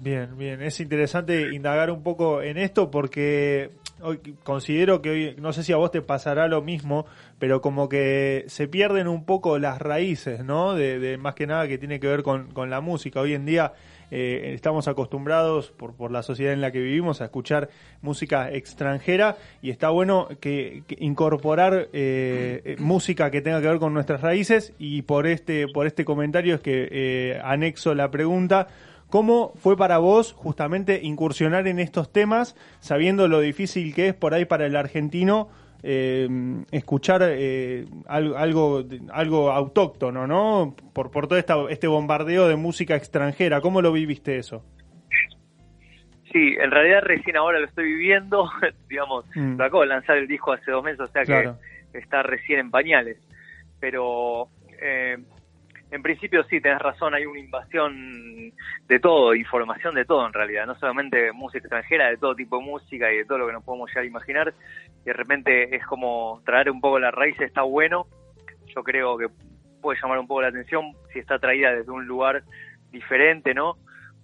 [0.00, 0.62] Bien, bien.
[0.62, 3.70] Es interesante indagar un poco en esto porque
[4.00, 7.04] hoy considero que hoy, no sé si a vos te pasará lo mismo,
[7.40, 10.74] pero como que se pierden un poco las raíces, ¿no?
[10.74, 13.20] De, de más que nada que tiene que ver con, con la música.
[13.20, 13.72] Hoy en día
[14.12, 17.68] eh, estamos acostumbrados por, por la sociedad en la que vivimos a escuchar
[18.00, 23.92] música extranjera y está bueno que, que incorporar eh, música que tenga que ver con
[23.92, 28.68] nuestras raíces y por este por este comentario es que eh, anexo la pregunta
[29.10, 34.34] ¿Cómo fue para vos justamente incursionar en estos temas, sabiendo lo difícil que es por
[34.34, 35.48] ahí para el argentino
[35.82, 36.28] eh,
[36.72, 40.74] escuchar eh, algo, algo, algo autóctono, ¿no?
[40.92, 43.60] Por, por todo esta, este bombardeo de música extranjera.
[43.60, 44.64] ¿Cómo lo viviste eso?
[46.32, 48.50] Sí, en realidad recién ahora lo estoy viviendo,
[48.88, 49.56] digamos, Mm.
[49.56, 51.58] lo acabo de lanzar el disco hace dos meses, o sea Claro.
[51.92, 53.16] que está recién en pañales.
[53.80, 54.48] Pero
[54.82, 55.16] eh,
[55.90, 58.52] en principio sí, tenés razón, hay una invasión
[58.86, 62.64] de todo, información de todo en realidad, no solamente música extranjera, de todo tipo de
[62.64, 64.54] música y de todo lo que nos podemos llegar a imaginar.
[65.02, 68.06] Y de repente es como traer un poco la raíz está bueno,
[68.74, 69.28] yo creo que
[69.80, 72.42] puede llamar un poco la atención si está traída desde un lugar
[72.90, 73.76] diferente, ¿no?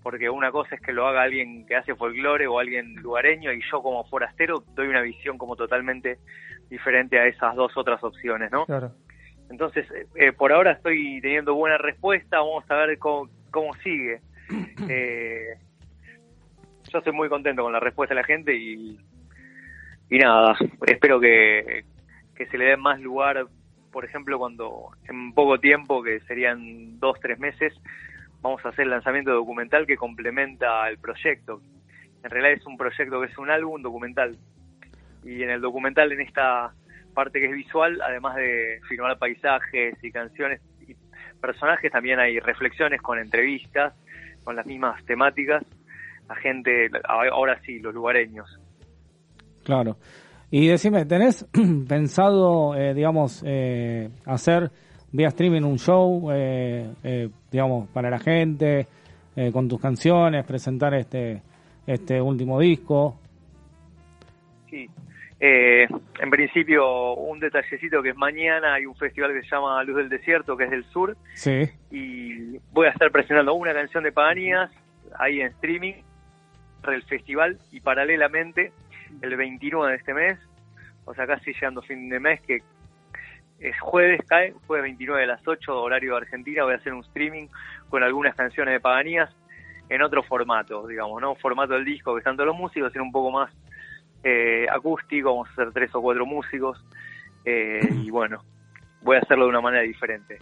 [0.02, 3.62] Porque una cosa es que lo haga alguien que hace folclore o alguien lugareño y
[3.70, 6.18] yo como forastero doy una visión como totalmente
[6.68, 8.66] diferente a esas dos otras opciones, ¿no?
[8.66, 8.92] Claro.
[9.54, 14.20] Entonces, eh, eh, por ahora estoy teniendo buena respuesta, vamos a ver cómo, cómo sigue.
[14.90, 15.54] Eh,
[16.92, 18.98] yo estoy muy contento con la respuesta de la gente y,
[20.10, 21.84] y nada, espero que,
[22.34, 23.46] que se le dé más lugar,
[23.90, 27.72] por ejemplo, cuando en poco tiempo, que serían dos, tres meses,
[28.42, 31.62] vamos a hacer el lanzamiento de documental que complementa el proyecto.
[32.24, 34.36] En realidad es un proyecto que es un álbum documental.
[35.24, 36.74] Y en el documental, en esta
[37.14, 40.94] parte que es visual, además de filmar paisajes y canciones y
[41.40, 43.94] personajes, también hay reflexiones con entrevistas,
[44.42, 45.64] con las mismas temáticas,
[46.28, 48.58] la gente, ahora sí, los lugareños.
[49.64, 49.96] Claro.
[50.50, 51.46] Y decime, ¿tenés
[51.88, 54.70] pensado, eh, digamos, eh, hacer
[55.14, 58.88] vía streaming un show, eh, eh, digamos, para la gente,
[59.36, 61.40] eh, con tus canciones, presentar este,
[61.86, 63.20] este último disco?
[64.68, 64.90] Sí.
[65.46, 65.86] Eh,
[66.20, 70.08] en principio, un detallecito que es mañana, hay un festival que se llama Luz del
[70.08, 71.68] Desierto, que es del sur, Sí.
[71.90, 74.70] y voy a estar presentando una canción de Paganías
[75.18, 75.92] ahí en streaming
[76.88, 78.72] el festival y paralelamente
[79.20, 80.38] el 29 de este mes,
[81.04, 82.60] o sea, casi llegando fin de mes, que
[83.60, 87.00] es jueves, cae, jueves 29 a las 8, horario de Argentina, voy a hacer un
[87.00, 87.48] streaming
[87.90, 89.28] con algunas canciones de Paganías
[89.90, 93.12] en otro formato, digamos, no formato del disco que están todos los músicos, sino un
[93.12, 93.50] poco más
[94.24, 96.84] eh, acústico, vamos a ser tres o cuatro músicos
[97.44, 98.42] eh, y bueno,
[99.02, 100.38] voy a hacerlo de una manera diferente.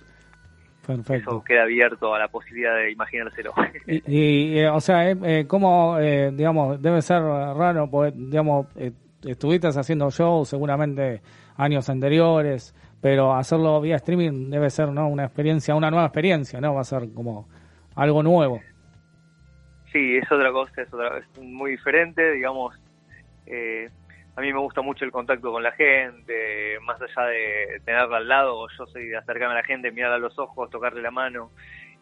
[0.87, 1.30] Perfecto.
[1.30, 3.53] Eso queda abierto a la posibilidad de imaginárselo.
[3.87, 8.91] Y, y, o sea, eh, eh, ¿cómo, eh, digamos, debe ser raro, porque, digamos, eh,
[9.24, 11.22] estuviste haciendo shows seguramente
[11.57, 15.09] años anteriores, pero hacerlo vía streaming debe ser, ¿no?
[15.09, 16.74] Una experiencia, una nueva experiencia, ¿no?
[16.74, 17.49] Va a ser como
[17.95, 18.61] algo nuevo.
[19.93, 22.74] Sí, es otra cosa, es, otra, es muy diferente, digamos.
[23.47, 23.88] Eh,
[24.34, 28.28] a mí me gusta mucho el contacto con la gente, más allá de tenerla al
[28.28, 31.51] lado, yo soy de acercarme a la gente, mirarla a los ojos, tocarle la mano,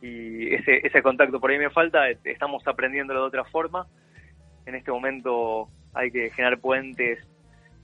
[0.01, 3.87] y ese, ese contacto por ahí me falta, eh, estamos aprendiéndolo de otra forma.
[4.65, 7.19] En este momento hay que generar puentes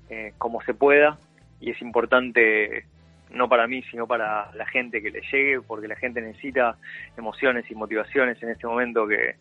[0.09, 1.19] eh, como se pueda,
[1.61, 2.87] y es importante
[3.31, 6.77] no para mí, sino para la gente que le llegue, porque la gente necesita
[7.17, 9.35] emociones y motivaciones en este momento que,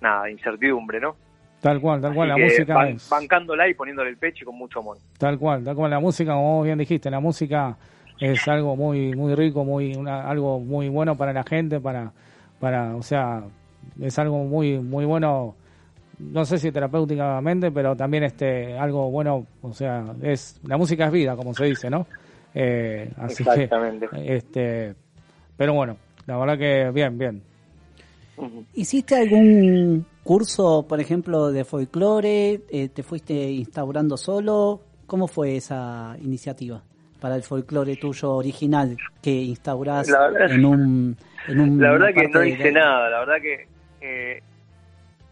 [0.00, 1.16] nada, incertidumbre, ¿no?
[1.62, 3.08] Tal cual, tal cual, la Así música ban- es...
[3.08, 4.98] bancándola y poniéndole el pecho y con mucho amor.
[5.16, 5.92] Tal cual, tal cual.
[5.92, 7.76] La música, como vos bien dijiste, la música
[8.18, 12.10] es algo muy muy rico, muy una- algo muy bueno para la gente, para,
[12.58, 13.44] para, o sea,
[14.00, 15.54] es algo muy muy bueno.
[16.18, 21.12] No sé si terapéuticamente, pero también este algo bueno, o sea, es la música es
[21.12, 22.06] vida, como se dice, ¿no?
[22.54, 24.08] Eh, así Exactamente.
[24.08, 24.94] que, este,
[25.56, 25.96] pero bueno,
[26.26, 27.42] la verdad que bien, bien.
[28.74, 32.60] ¿Hiciste algún curso, por ejemplo, de folclore?
[32.70, 34.80] Eh, ¿Te fuiste instaurando solo?
[35.06, 36.82] ¿Cómo fue esa iniciativa
[37.20, 41.16] para el folclore tuyo original que instaurás La verdad- en un...
[41.48, 43.66] En un La verdad que no de- hice nada, la verdad que
[44.00, 44.40] eh,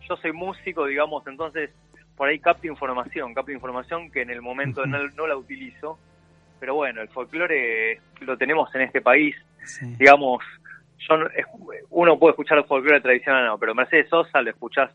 [0.08, 1.70] yo soy músico, digamos, entonces
[2.16, 5.98] por ahí capto información, capto información que en el momento no, no la utilizo,
[6.58, 9.34] pero bueno, el folclore lo tenemos en este país,
[9.98, 10.42] digamos,
[11.08, 11.46] yo no- es-
[11.90, 14.90] uno puede escuchar el folclore tradicional, no, pero Mercedes Sosa lo escuchás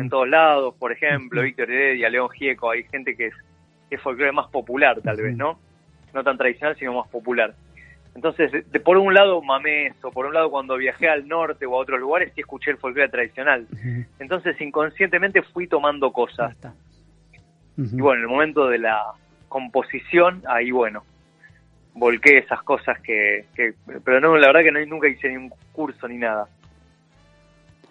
[0.00, 3.34] en todos lados, por ejemplo, Víctor Heredia, León Gieco, hay gente que es,
[3.88, 5.58] que es folclore más popular tal vez, ¿no?
[6.12, 7.54] No tan tradicional, sino más popular.
[8.14, 11.64] Entonces, de- de- por un lado mamé eso, por un lado cuando viajé al norte
[11.66, 13.66] o a otros lugares sí escuché el folclore tradicional.
[14.18, 16.56] Entonces, inconscientemente fui tomando cosas.
[17.76, 19.12] Y bueno, en el momento de la
[19.48, 21.04] composición, ahí bueno,
[21.98, 23.46] volqué esas cosas que...
[23.54, 23.74] que
[24.04, 26.46] pero no, la verdad que no, nunca hice ni un curso ni nada.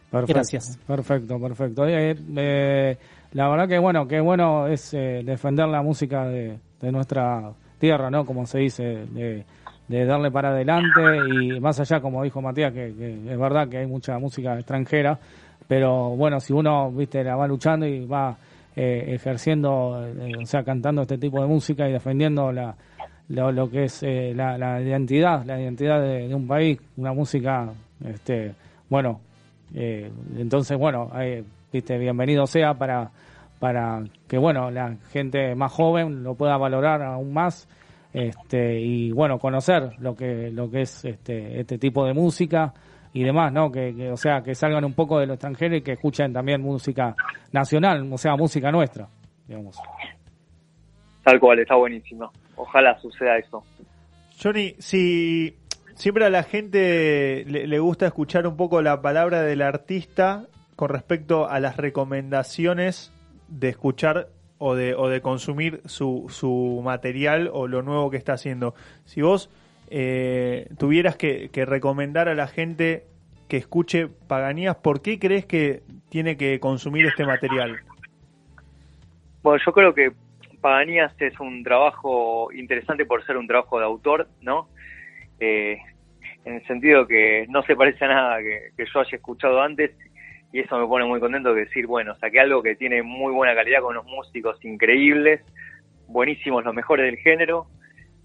[0.10, 0.78] Perfecto, Gracias.
[0.88, 1.86] Perfecto, perfecto.
[1.88, 2.98] Eh, eh,
[3.34, 8.10] la verdad que bueno, que bueno es eh, defender la música de, de nuestra tierra,
[8.10, 8.26] ¿no?
[8.26, 9.44] Como se dice, de,
[9.88, 11.02] de darle para adelante
[11.34, 15.20] y más allá, como dijo Matías, que, que es verdad que hay mucha música extranjera,
[15.68, 18.38] pero bueno, si uno, viste, la va luchando y va
[18.76, 22.76] eh, ejerciendo, eh, o sea, cantando este tipo de música y defendiendo la,
[23.30, 27.70] lo, lo que es eh, la, la identidad, la identidad de, un país, una música,
[28.06, 28.54] este,
[28.90, 29.20] bueno,
[29.76, 33.12] eh, entonces, bueno, eh, viste, bienvenido sea para,
[33.60, 37.68] para que, bueno, la gente más joven lo pueda valorar aún más,
[38.14, 42.74] este, y bueno, conocer lo que, lo que es este, este tipo de música
[43.12, 43.72] y demás, ¿no?
[43.72, 46.62] Que, que, o sea, que salgan un poco de lo extranjero y que escuchen también
[46.62, 47.14] música
[47.52, 49.08] nacional, o sea, música nuestra,
[49.48, 49.78] digamos.
[51.24, 52.32] Tal cual, está buenísimo.
[52.58, 53.64] Ojalá suceda eso.
[54.42, 55.56] Johnny, si
[55.96, 60.90] siempre a la gente le, le gusta escuchar un poco la palabra del artista con
[60.90, 63.14] respecto a las recomendaciones
[63.48, 64.28] de escuchar
[64.60, 68.76] o de, o de consumir su, su material o lo nuevo que está haciendo.
[69.06, 69.50] Si vos
[69.90, 73.06] eh, tuvieras que, que recomendar a la gente
[73.48, 77.78] que escuche Paganías, ¿por qué crees que tiene que consumir este material?
[79.44, 80.12] Bueno, yo creo que
[80.62, 84.70] Paganías es un trabajo interesante por ser un trabajo de autor, ¿no?
[85.40, 85.78] Eh,
[86.46, 89.92] en el sentido que no se parece a nada que, yo haya escuchado antes
[90.54, 93.54] y eso me pone muy contento de decir, bueno, saqué algo que tiene muy buena
[93.54, 95.42] calidad con unos músicos increíbles,
[96.08, 97.68] buenísimos, los mejores del género,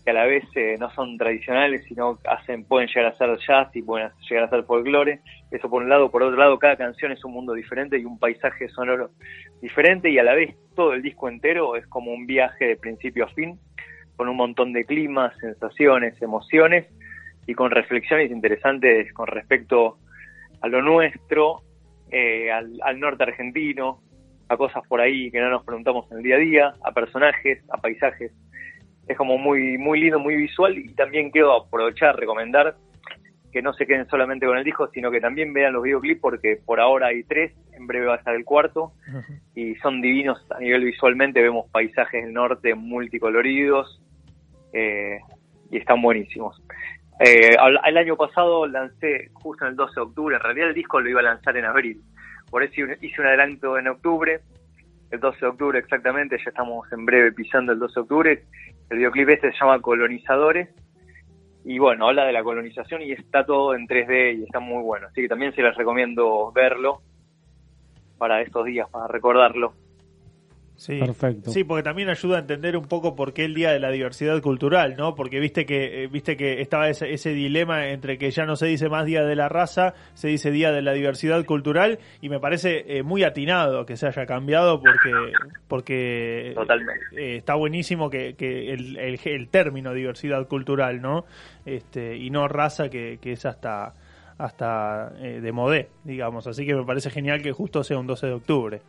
[0.05, 3.75] que a la vez eh, no son tradicionales, sino hacen pueden llegar a ser jazz
[3.75, 5.21] y pueden llegar a ser folclore.
[5.51, 8.19] Eso por un lado, por otro lado, cada canción es un mundo diferente y un
[8.19, 9.11] paisaje sonoro
[9.63, 13.25] diferente y a la vez todo el disco entero es como un viaje de principio
[13.25, 13.59] a fin,
[14.17, 16.87] con un montón de climas, sensaciones, emociones
[17.47, 19.99] y con reflexiones interesantes con respecto
[20.61, 21.63] a lo nuestro,
[22.11, 24.01] eh, al, al norte argentino,
[24.49, 27.63] a cosas por ahí que no nos preguntamos en el día a día, a personajes,
[27.71, 28.33] a paisajes.
[29.09, 32.77] Es como muy, muy lindo, muy visual y también quiero aprovechar, recomendar
[33.53, 36.59] que no se queden solamente con el disco, sino que también vean los videoclips porque
[36.65, 38.93] por ahora hay tres, en breve va a estar el cuarto
[39.55, 44.01] y son divinos a nivel visualmente, vemos paisajes del norte multicoloridos
[44.73, 45.19] eh,
[45.71, 46.61] y están buenísimos.
[47.21, 51.01] Eh, el año pasado lancé justo en el 12 de octubre, en realidad el disco
[51.01, 52.01] lo iba a lanzar en abril,
[52.51, 54.41] por eso hice un adelanto en octubre,
[55.11, 58.45] el 12 de octubre exactamente, ya estamos en breve pisando el 12 de octubre.
[58.89, 60.71] El videoclip este se llama Colonizadores
[61.65, 65.07] y bueno, habla de la colonización y está todo en 3D y está muy bueno.
[65.09, 67.03] Así que también se les recomiendo verlo
[68.19, 69.75] para estos días, para recordarlo.
[70.77, 70.99] Sí.
[70.99, 71.51] Perfecto.
[71.51, 74.41] Sí, porque también ayuda a entender un poco por qué el Día de la Diversidad
[74.41, 75.15] Cultural, ¿no?
[75.15, 78.67] Porque viste que eh, viste que estaba ese, ese dilema entre que ya no se
[78.67, 82.41] dice más Día de la Raza, se dice Día de la Diversidad Cultural y me
[82.41, 85.11] parece eh, muy atinado que se haya cambiado porque
[85.69, 87.05] porque Totalmente.
[87.17, 91.25] eh, está buenísimo que, que el, el, el término diversidad cultural, ¿no?
[91.65, 93.95] Este y no raza que, que es hasta
[94.39, 96.47] hasta eh, de modé, digamos.
[96.47, 98.83] Así que me parece genial que justo sea un 12 de octubre.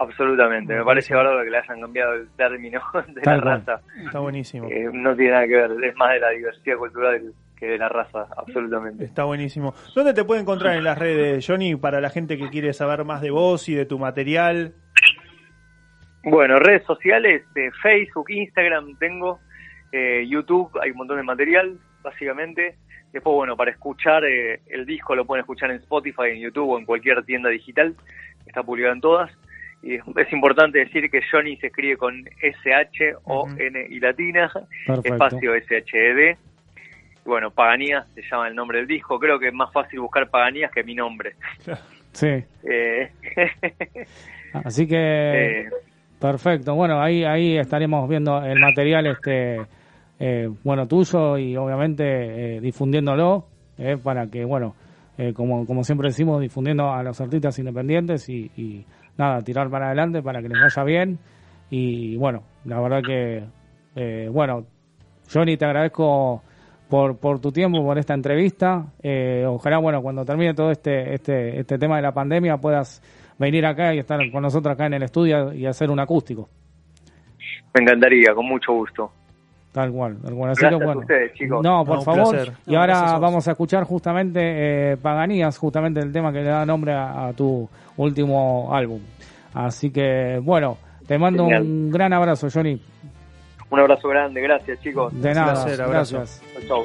[0.00, 3.64] Absolutamente, me parece bárbaro que le hayan cambiado el término de Tal la cual.
[3.66, 3.80] raza.
[4.04, 4.68] Está buenísimo.
[4.70, 7.88] Eh, no tiene nada que ver, es más de la diversidad cultural que de la
[7.88, 9.04] raza, absolutamente.
[9.04, 9.74] Está buenísimo.
[9.94, 13.20] ¿Dónde te puede encontrar en las redes, Johnny, para la gente que quiere saber más
[13.20, 14.74] de vos y de tu material?
[16.22, 19.40] Bueno, redes sociales, eh, Facebook, Instagram tengo,
[19.92, 22.76] eh, YouTube, hay un montón de material, básicamente.
[23.12, 26.84] Después, bueno, para escuchar el disco lo pueden escuchar en Spotify, en YouTube o en
[26.84, 27.96] cualquier tienda digital,
[28.46, 29.30] está publicado en todas.
[29.82, 34.50] Y es, importante decir que Johnny se escribe con S-H o N y latina,
[34.86, 35.14] Perfecto.
[35.14, 36.36] espacio S-H-E-D.
[37.24, 39.18] Y bueno, Paganías se llama el nombre del disco.
[39.20, 41.34] Creo que es más fácil buscar Paganías que mi nombre.
[42.10, 42.26] Sí.
[42.64, 43.10] Eh,
[44.64, 45.68] Así que Eh.
[46.20, 46.74] perfecto.
[46.74, 49.60] Bueno, ahí ahí estaremos viendo el material este
[50.18, 53.44] eh, bueno tuyo y obviamente eh, difundiéndolo
[53.76, 54.74] eh, para que bueno
[55.16, 58.84] eh, como como siempre decimos difundiendo a los artistas independientes y, y
[59.18, 61.18] nada tirar para adelante para que les vaya bien
[61.70, 63.44] y bueno la verdad que
[63.96, 64.64] eh, bueno
[65.30, 66.42] Johnny te agradezco
[66.88, 68.86] por, por tu tiempo, por esta entrevista.
[69.02, 73.02] Eh, ojalá, bueno, cuando termine todo este, este, este tema de la pandemia puedas
[73.38, 76.48] venir acá y estar con nosotros acá en el estudio y hacer un acústico.
[77.74, 79.12] me encantaría, con mucho gusto.
[79.72, 80.50] Tal cual, tal cual.
[80.52, 81.00] Así Gracias que a bueno.
[81.02, 81.62] ustedes, chicos.
[81.62, 82.30] No, por No, favor.
[82.34, 82.52] placer.
[82.66, 84.40] Y No, ahora a vamos a escuchar justamente
[84.92, 89.00] eh, Paganías, justamente el tema que le da nombre a, a tu último álbum.
[89.54, 91.62] Así que, bueno, te mando Genial.
[91.62, 92.80] un gran abrazo, Johnny.
[93.70, 95.12] Un abrazo grande, gracias chicos.
[95.20, 96.16] De nada, placer, abrazo.
[96.16, 96.42] gracias.
[96.66, 96.84] Chau.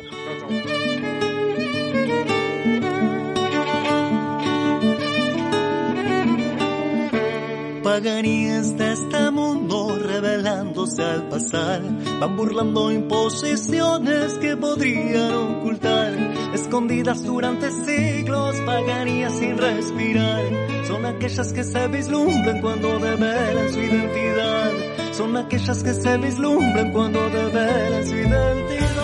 [7.83, 11.81] Paganías de este mundo revelándose al pasar,
[12.17, 16.13] van burlando imposiciones que podrían ocultar,
[16.53, 20.43] escondidas durante siglos, paganías sin respirar,
[20.87, 24.71] son aquellas que se vislumbran cuando develan su identidad,
[25.11, 29.02] son aquellas que se vislumbran cuando develan su identidad.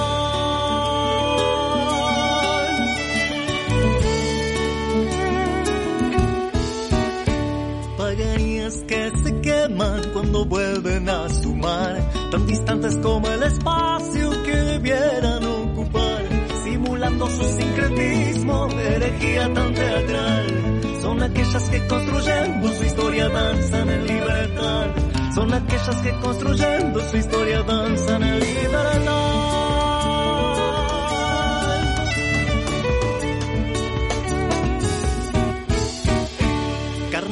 [8.70, 11.98] Que se queman cuando vuelven a sumar,
[12.30, 16.22] tan distantes como el espacio que debieran ocupar,
[16.64, 20.82] simulando su sincretismo herejía tan teatral.
[21.02, 24.86] Son aquellas que construyendo su historia danzan en libertad,
[25.34, 29.39] son aquellas que construyendo su historia danzan en libertad.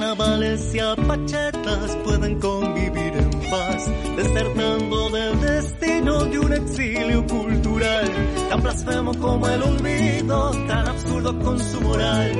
[0.07, 8.09] Carnavales y apachetas pueden convivir en paz, desertando del destino de un exilio cultural,
[8.49, 12.31] tan blasfemo como el olvido, tan absurdo con su moral,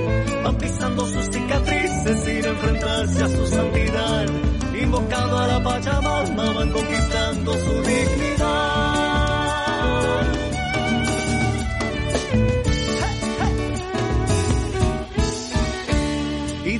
[0.45, 4.25] van pisando sus cicatrices sin enfrentarse a su santidad,
[4.81, 8.96] invocando a la Pachamama, van conquistando su dignidad.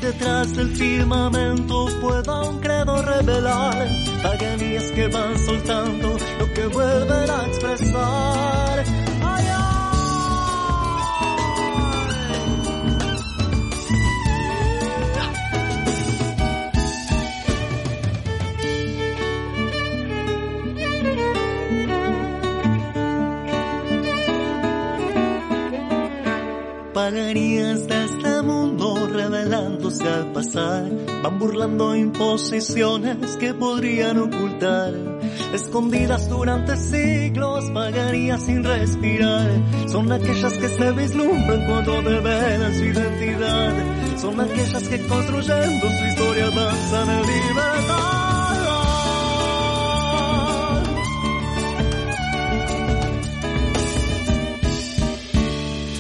[0.07, 3.89] Detrás del firmamento pueda un credo revelar
[4.23, 8.83] paganías que van soltando lo que vuelven a expresar.
[9.21, 9.47] Ay,
[26.93, 27.87] Paganías
[30.07, 30.89] al pasar,
[31.23, 34.93] van burlando imposiciones que podrían ocultar,
[35.53, 39.49] escondidas durante siglos, paganías sin respirar,
[39.87, 43.73] son aquellas que se vislumbran cuando develan su identidad,
[44.19, 48.36] son aquellas que construyendo su historia danzan en libertad.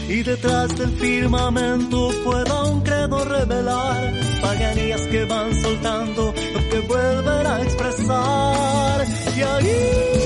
[0.09, 7.47] Y detrás del firmamento pueda un credo revelar paganías que van soltando lo que vuelven
[7.47, 9.05] a expresar.
[9.35, 10.16] Y ahí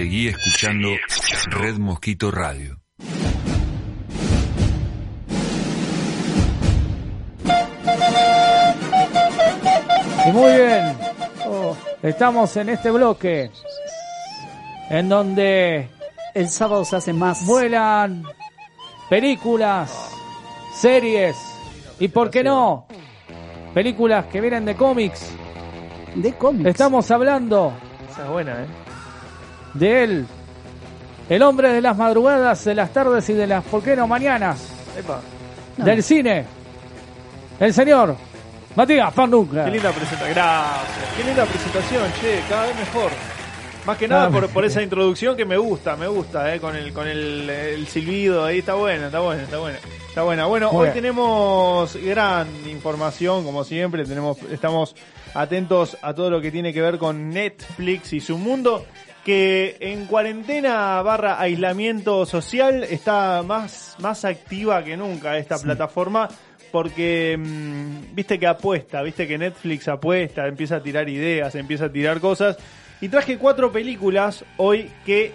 [0.00, 0.88] Seguí escuchando
[1.50, 2.80] Red Mosquito Radio.
[10.26, 10.96] Y muy bien,
[11.46, 13.50] Oh, estamos en este bloque
[14.88, 15.90] en donde
[16.32, 17.44] el sábado se hace más.
[17.44, 18.24] vuelan
[19.10, 20.14] películas,
[20.72, 21.36] series
[21.98, 22.86] y, ¿por qué no?
[23.74, 25.30] Películas que vienen de cómics.
[26.14, 26.70] De cómics.
[26.70, 27.74] Estamos hablando
[28.10, 28.79] Esa es buena, ¿eh?
[29.74, 30.26] De él,
[31.28, 34.68] el hombre de las madrugadas, de las tardes y de las, ¿por qué no, mañanas?
[34.98, 35.20] Epa.
[35.76, 36.44] Del cine,
[37.58, 38.16] el señor
[38.76, 39.64] Matías Fanduca.
[39.64, 40.34] Qué linda presentación.
[40.34, 41.08] Gracias.
[41.16, 42.40] Qué linda presentación, che.
[42.48, 43.10] Cada vez mejor.
[43.86, 46.92] Más que nada por, por esa introducción que me gusta, me gusta, eh, con el
[46.92, 49.78] con el, el silbido ahí está buena, está buena, está buena.
[50.08, 50.46] Está buena.
[50.46, 50.94] Bueno, Muy hoy bien.
[50.94, 54.94] tenemos gran información, como siempre, tenemos estamos
[55.34, 58.84] atentos a todo lo que tiene que ver con Netflix y su mundo
[59.24, 66.28] que en cuarentena barra aislamiento social está más, más activa que nunca esta plataforma
[66.70, 71.92] porque mm, viste que apuesta, viste que Netflix apuesta, empieza a tirar ideas, empieza a
[71.92, 72.56] tirar cosas.
[73.00, 75.32] Y traje cuatro películas hoy que,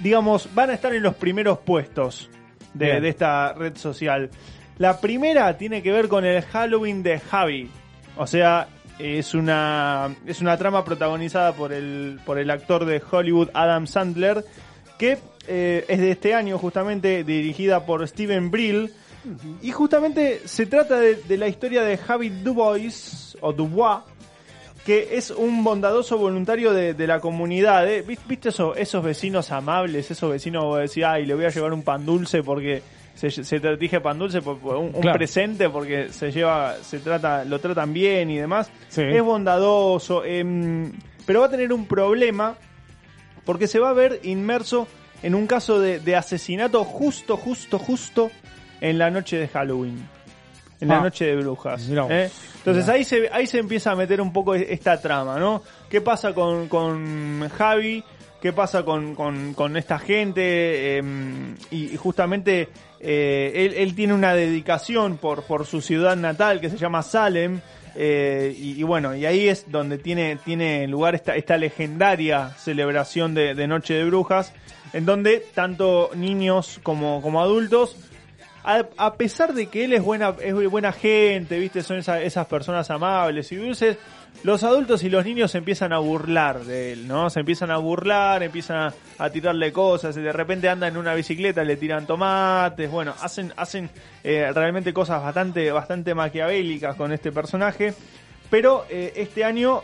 [0.00, 2.28] digamos, van a estar en los primeros puestos
[2.74, 4.30] de, de esta red social.
[4.78, 7.70] La primera tiene que ver con el Halloween de Javi.
[8.16, 8.68] O sea,
[8.98, 14.44] es una, es una trama protagonizada por el, por el actor de Hollywood Adam Sandler,
[14.98, 18.92] que eh, es de este año justamente dirigida por Steven Brill.
[19.62, 24.00] Y justamente se trata de, de la historia de Javi Dubois, o Dubois,
[24.84, 27.88] que es un bondadoso voluntario de, de la comunidad.
[27.90, 28.02] ¿eh?
[28.02, 31.72] ¿Vis- ¿Viste eso, esos vecinos amables, esos vecinos que decían, ay, le voy a llevar
[31.72, 32.82] un pan dulce porque
[33.30, 37.44] se, se te dije pan dulce, por, por un, presente porque se lleva, se trata,
[37.44, 38.70] lo tratan bien y demás.
[38.88, 39.02] Sí.
[39.02, 40.92] Es bondadoso, em,
[41.26, 42.56] pero va a tener un problema
[43.44, 44.86] porque se va a ver inmerso
[45.22, 48.30] en un caso de, de asesinato justo, justo, justo
[48.80, 50.06] en la noche de Halloween.
[50.80, 51.02] En la Ah.
[51.02, 51.88] noche de brujas.
[51.88, 52.30] ¿eh?
[52.58, 55.62] Entonces ahí se, ahí se empieza a meter un poco esta trama, ¿no?
[55.88, 58.02] ¿Qué pasa con, con Javi?
[58.44, 60.98] ¿Qué pasa con, con, con esta gente?
[60.98, 61.02] Eh,
[61.70, 62.68] y, justamente
[63.00, 67.62] eh, él, tiene una dedicación por, por su ciudad natal que se llama Salem.
[67.94, 73.66] eh, y, bueno, y ahí es donde tiene, tiene lugar esta, esta legendaria celebración de,
[73.66, 74.52] Noche de Brujas,
[74.92, 77.96] en donde tanto niños como, como adultos
[78.62, 82.90] a, pesar de que él es buena, es buena gente, viste, son esa- esas personas
[82.90, 83.96] amables y dulces,
[84.44, 87.30] los adultos y los niños se empiezan a burlar de él, ¿no?
[87.30, 91.64] Se empiezan a burlar, empiezan a, tirarle cosas, y de repente anda en una bicicleta,
[91.64, 93.88] le tiran tomates, bueno, hacen, hacen
[94.22, 97.94] eh, realmente cosas bastante, bastante maquiavélicas con este personaje,
[98.50, 99.82] pero eh, este año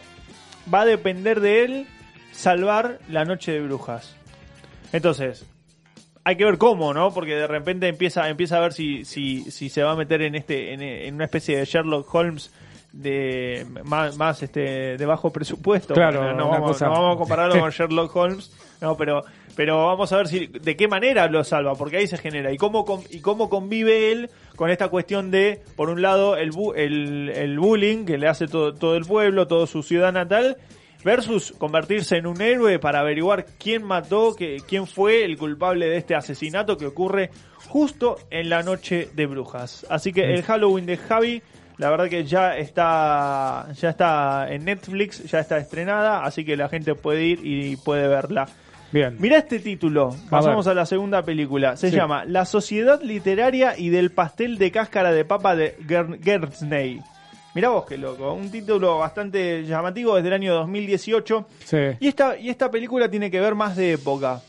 [0.73, 1.87] va a depender de él
[2.31, 4.15] salvar la noche de brujas.
[4.93, 5.47] Entonces,
[6.23, 7.15] hay que ver cómo, ¿no?
[7.15, 10.35] Porque de repente empieza, empieza a ver si, si, si se va a meter en
[10.35, 12.53] este, en, en una especie de Sherlock Holmes
[12.93, 15.95] de más, más este de bajo presupuesto.
[15.95, 19.23] Claro, no, vamos, cosa- no vamos a compararlo con Sherlock Holmes, no, pero,
[19.57, 22.57] pero vamos a ver si de qué manera lo salva, porque ahí se genera y
[22.57, 27.31] cómo y cómo convive él con esta cuestión de, por un lado, el bu- el,
[27.35, 30.57] el bullying que le hace todo, todo el pueblo, toda su ciudad natal,
[31.05, 35.97] versus convertirse en un héroe para averiguar quién mató, que, quién fue el culpable de
[35.97, 37.31] este asesinato que ocurre
[37.69, 39.87] justo en la noche de brujas.
[39.89, 41.43] Así que el Halloween de Javi,
[41.81, 46.69] la verdad que ya está, ya está en Netflix, ya está estrenada, así que la
[46.69, 48.47] gente puede ir y puede verla.
[48.93, 49.17] Bien.
[49.19, 51.97] Mira este título, pasamos a, la segunda película, se Sí.
[51.97, 57.01] llama La Sociedad Literaria y del Pastel de Cáscara de Papa de Ger- Gertzney.
[57.55, 61.47] Mirá vos qué loco, un título bastante llamativo desde el año 2018.
[61.65, 61.79] Sí.
[61.99, 64.41] Y esta, y esta película tiene que ver más de época.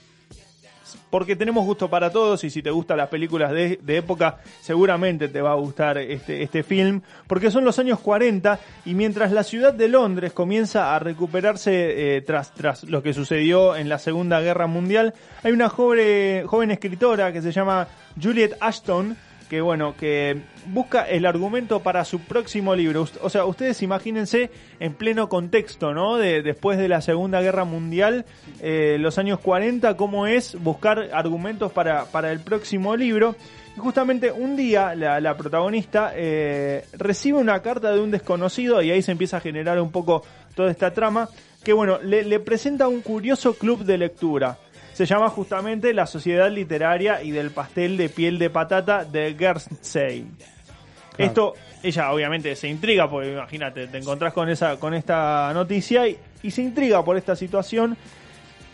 [1.09, 5.27] Porque tenemos gusto para todos y si te gustan las películas de, de época, seguramente
[5.27, 7.01] te va a gustar este, este film.
[7.27, 12.21] Porque son los años 40 y mientras la ciudad de Londres comienza a recuperarse eh,
[12.21, 15.13] tras, tras lo que sucedió en la Segunda Guerra Mundial,
[15.43, 17.87] hay una joven, joven escritora que se llama
[18.21, 19.15] Juliet Ashton
[19.51, 23.05] que bueno, que busca el argumento para su próximo libro.
[23.21, 24.49] O sea, ustedes imagínense
[24.79, 26.15] en pleno contexto, ¿no?
[26.15, 28.23] De, después de la Segunda Guerra Mundial,
[28.61, 33.35] eh, los años 40, cómo es buscar argumentos para, para el próximo libro.
[33.75, 38.91] Y justamente un día la, la protagonista eh, recibe una carta de un desconocido y
[38.91, 40.23] ahí se empieza a generar un poco
[40.55, 41.27] toda esta trama,
[41.61, 44.57] que bueno, le presenta un curioso club de lectura.
[45.01, 50.27] Se llama justamente la Sociedad Literaria y del Pastel de Piel de Patata de Guernsey.
[51.17, 56.19] Esto, ella obviamente se intriga, porque imagínate, te encontrás con, esa, con esta noticia y,
[56.43, 57.97] y se intriga por esta situación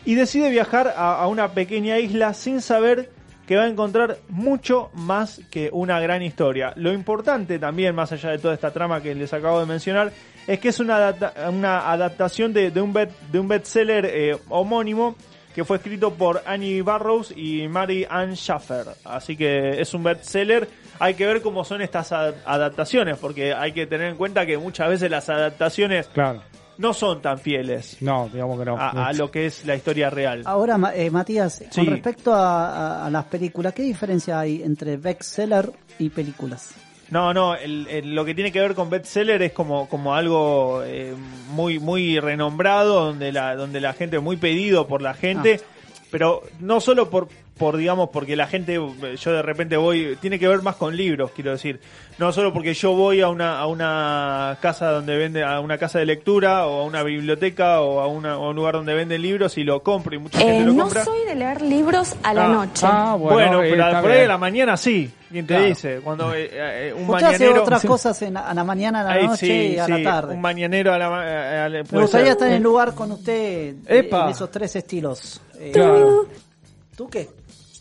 [0.03, 3.09] y decide viajar a, a una pequeña isla sin saber
[3.47, 6.73] que va a encontrar mucho más que una gran historia.
[6.75, 10.11] Lo importante también, más allá de toda esta trama que les acabo de mencionar,
[10.45, 14.37] es que es una, adapta- una adaptación de, de un, bet- de un bestseller eh,
[14.49, 15.15] homónimo
[15.57, 18.85] que fue escrito por Annie Barrows y Mary Ann Schaffer.
[19.03, 20.69] Así que es un bestseller.
[20.99, 24.55] Hay que ver cómo son estas ad- adaptaciones, porque hay que tener en cuenta que
[24.59, 26.43] muchas veces las adaptaciones Claro.
[26.77, 28.77] no son tan fieles No, digamos que no.
[28.77, 30.43] a, a lo que es la historia real.
[30.45, 31.81] Ahora, Ma- eh, Matías, Sí.
[31.81, 36.75] con respecto a, a- a las películas, ¿qué diferencia hay entre bestseller y películas?
[37.09, 40.83] No, no, el- el- lo que tiene que ver con bestseller es como, como algo
[40.85, 41.13] eh,
[41.51, 45.61] muy, muy renombrado, donde la, donde la gente, muy pedido por la gente,
[46.11, 50.47] pero no solo por, por, digamos, porque la gente, yo de repente voy, tiene que
[50.47, 51.79] ver más con libros, quiero decir,
[52.17, 55.99] no solo porque yo voy a una, a una casa donde vende, a una casa
[55.99, 59.57] de lectura, o a una biblioteca, o a, una, a un lugar donde venden libros
[59.57, 61.03] y lo compro y mucha gente Eh, lo no compra.
[61.05, 62.85] soy de leer libros a la Ah, noche.
[62.89, 64.25] Ah, Bueno, bueno, eh, pero por ahí bien.
[64.25, 65.11] a la mañana sí.
[65.29, 65.67] ¿Quién te Claro.
[65.67, 65.99] dice?
[66.01, 67.63] Cuando eh, eh, un Usted hace mañanero.
[67.63, 67.87] otras Sí.
[67.89, 70.33] cosas en- a la mañana, a la Ay, noche sí, y a sí, la tarde.
[70.35, 71.09] Un mañanero a la.
[71.09, 72.31] ma- a- a- Me puede gustaría ser.
[72.33, 74.23] estar en el lugar con usted eh, Epa.
[74.23, 75.41] en esos tres estilos.
[75.59, 76.27] Eh, Claro.
[76.95, 77.27] ¿Tú qué?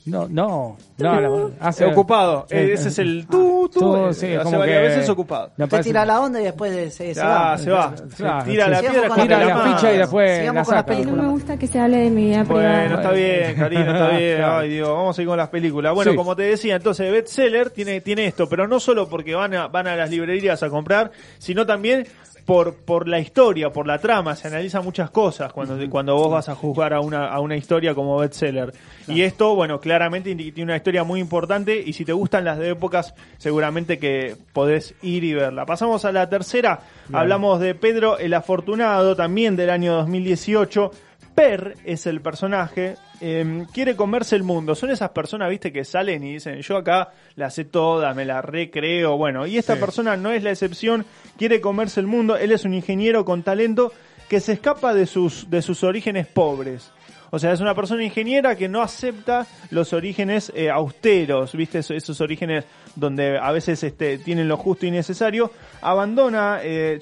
[0.07, 0.77] No, no.
[0.99, 2.47] no, no, hace- ocupado.
[2.49, 3.81] Eh, Eh, ese es el tú, tú.
[3.81, 5.47] tú, eh, sí, hace como varias que- veces ocupado.
[5.49, 7.59] Usted parece- tira la onda y después de- se, se Ah, va.
[7.59, 7.93] se va.
[8.17, 8.71] Claro, tira sí.
[8.71, 10.95] la piedra con Tira la la ficha y después Sigamos la saca.
[10.95, 12.95] No me gusta que se hable de mi vida Bueno, privada.
[12.95, 14.43] está bien, Karina, está bien.
[14.45, 15.93] Ay, Dios, vamos a ir con las películas.
[15.95, 16.17] Bueno, Sí.
[16.17, 19.89] como te decía, entonces bestseller tiene, tiene esto, pero no solo porque van a, van
[19.89, 22.07] a las librerías a comprar, sino también
[22.47, 24.37] por, por la historia, por la trama.
[24.37, 27.95] Se analizan muchas cosas cuando, cuando vos vas a juzgar a una, a una historia
[27.95, 28.73] como bestseller.
[29.09, 32.71] Y esto, bueno, claramente tiene una historia muy importante y si te gustan las de
[32.71, 35.67] épocas, seguramente que podés ir y verla.
[35.67, 36.81] Pasamos a la tercera.
[37.13, 40.93] Hablamos de Pedro el Afortunado, también del año 2018.
[41.35, 44.75] Per es el personaje, eh, quiere comerse el mundo.
[44.75, 48.43] Son esas personas, viste, que salen y dicen, yo acá la sé toda, me la
[48.43, 49.17] recreo.
[49.17, 49.81] Bueno, y esta Sí.
[49.81, 51.05] persona no es la excepción,
[51.39, 52.37] quiere comerse el mundo.
[52.37, 53.93] Él es un ingeniero con talento
[54.29, 56.93] que se escapa de sus, de sus orígenes pobres.
[57.31, 61.81] O sea, es una persona ingeniera que no acepta los orígenes eh, austeros, ¿viste?
[61.81, 62.65] Esos, esos orígenes
[62.97, 65.53] donde a veces este, tienen lo justo y necesario.
[65.83, 66.99] Abandona eh,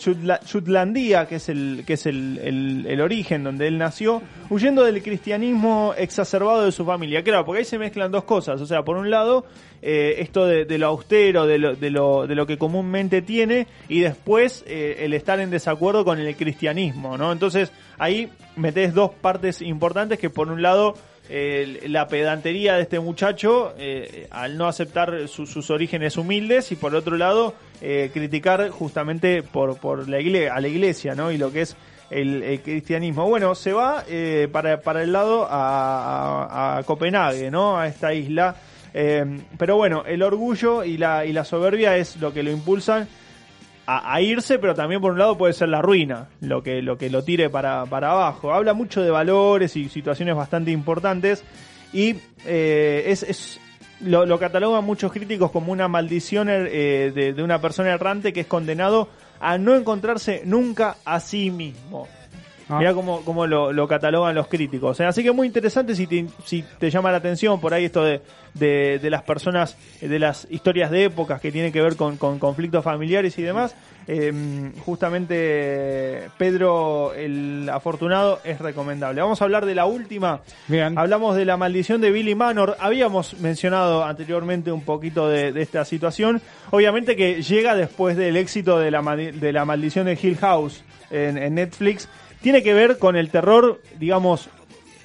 [1.29, 2.39] que es, el, que es el,
[2.87, 7.23] el- origen donde él nació, huyendo del cristianismo exacerbado de su familia.
[7.23, 8.61] Claro, porque ahí se mezclan dos cosas.
[8.61, 9.47] O sea, por un lado,
[9.83, 13.67] eh, esto de, de lo austero, de lo, de, lo, de lo que comúnmente tiene,
[13.89, 17.33] y después eh, el estar en desacuerdo con el cristianismo, ¿no?
[17.33, 20.95] Entonces, ahí metes dos partes importantes que por un lado
[21.31, 26.77] eh, la pedantería de este muchacho eh, al no aceptar su- sus orígenes humildes y
[26.77, 31.33] por otro lado eh, criticar justamente por, por la igle- a la iglesia ¿no?
[31.33, 31.77] y lo que es
[32.11, 33.27] el, cristianismo.
[33.29, 37.79] Bueno, se va eh, para, para el lado a, a- a Copenhague, ¿no?
[37.79, 38.55] a esta isla.
[39.59, 43.09] Pero bueno, el orgullo y la, y la soberbia es lo que lo impulsan
[43.87, 47.11] a, irse, pero también por un lado puede ser la ruina, lo que lo, que
[47.11, 48.53] lo tire para, para abajo.
[48.53, 51.45] Habla mucho de valores y situaciones bastante importantes
[51.93, 52.17] y
[52.47, 53.61] eh, es, es
[54.01, 58.47] lo, lo catalogan muchos críticos como una maldición eh, de una persona errante que es
[58.47, 59.09] condenado
[59.41, 62.09] a no encontrarse nunca a sí mismo.
[62.69, 62.79] Ah.
[62.79, 65.01] Mira cómo, cómo lo, lo catalogan los críticos.
[65.01, 68.23] así que muy interesante si te, si te llama la atención por ahí esto de,
[68.55, 72.17] de, de las personas, eh, de las historias de épocas que tienen que ver con,
[72.17, 73.75] con conflictos familiares y demás.
[74.07, 79.21] Eh, justamente Pedro el Afortunado es recomendable.
[79.21, 80.41] Vamos a hablar de la última.
[80.69, 80.99] Bien.
[80.99, 82.77] Hablamos de la maldición de Billy Manor.
[82.81, 86.43] Habíamos mencionado anteriormente un poquito de, de esta situación.
[86.71, 91.39] Obviamente que llega después del éxito de la, de la maldición de Hill House en,
[91.39, 92.09] en Netflix.
[92.45, 94.51] Tiene que ver con el terror, digamos,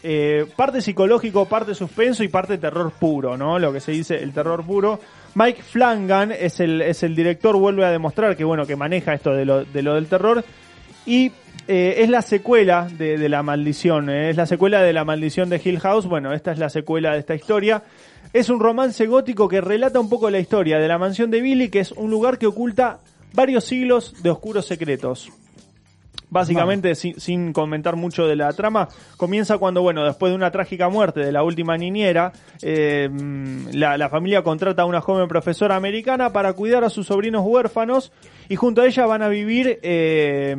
[0.03, 3.57] eh, parte psicológico, parte suspenso y parte terror puro, ¿no?
[3.57, 4.99] Lo que se dice el terror puro.
[5.35, 9.31] Mike Flanagan es el, es el director, vuelve a demostrar que bueno, que maneja esto
[9.31, 10.43] de lo, de lo del terror.
[11.05, 11.31] Y
[11.69, 15.47] eh, es la secuela de, de la maldición, eh, es la secuela de la maldición
[15.47, 16.07] de Hill House.
[16.07, 17.83] Bueno, esta es la secuela de esta historia.
[18.33, 21.69] Es un romance gótico que relata un poco la historia de la mansión de Billy,
[21.69, 22.99] que es un lugar que oculta
[23.31, 25.31] varios siglos de oscuros secretos.
[26.31, 28.87] Básicamente, sin, sin comentar mucho de la trama,
[29.17, 32.31] comienza cuando, bueno, después de una trágica muerte de la última niñera,
[32.61, 33.09] eh,
[33.73, 38.11] la, la familia contrata a una joven profesora americana para cuidar a sus sobrinos huérfanos
[38.47, 40.55] y junto a ella van a vivir, eh,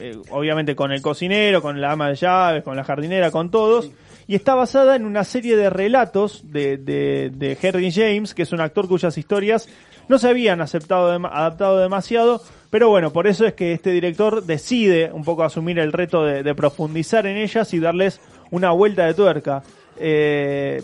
[0.00, 3.90] eh, obviamente con el cocinero, con la ama de llaves, con la jardinera, con todos.
[4.26, 8.52] Y está basada en una serie de relatos de, de, de Henry James, que es
[8.52, 9.68] un actor cuyas historias
[10.08, 14.44] no se habían aceptado dem- adaptado demasiado, pero bueno, por eso es que este director
[14.44, 18.20] decide un poco asumir el reto de, profundizar en ellas y darles
[18.50, 19.62] una vuelta de tuerca.
[19.98, 20.82] Eh,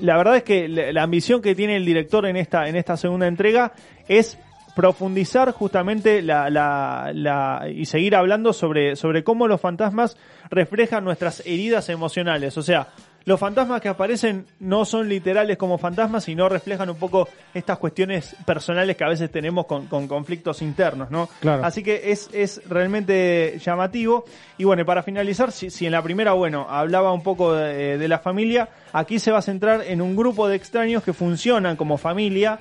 [0.00, 2.96] la verdad es que la, la ambición que tiene el director en esta, en esta
[2.96, 3.72] segunda entrega
[4.08, 4.38] es
[4.74, 10.16] profundizar justamente la, la, la- y seguir hablando sobre, sobre cómo los fantasmas
[10.50, 12.58] reflejan nuestras heridas emocionales.
[12.58, 12.88] O sea,
[13.26, 18.36] los fantasmas que aparecen no son literales como fantasmas, sino reflejan un poco estas cuestiones
[18.44, 21.28] personales que a veces tenemos con, con conflictos internos, ¿no?
[21.40, 21.64] Claro.
[21.64, 24.24] Así que es, es realmente llamativo.
[24.58, 27.96] Y bueno, y para finalizar, si, si en la primera, bueno, hablaba un poco de,
[27.96, 31.76] de la familia, aquí se va a centrar en un grupo de extraños que funcionan
[31.76, 32.58] como familia.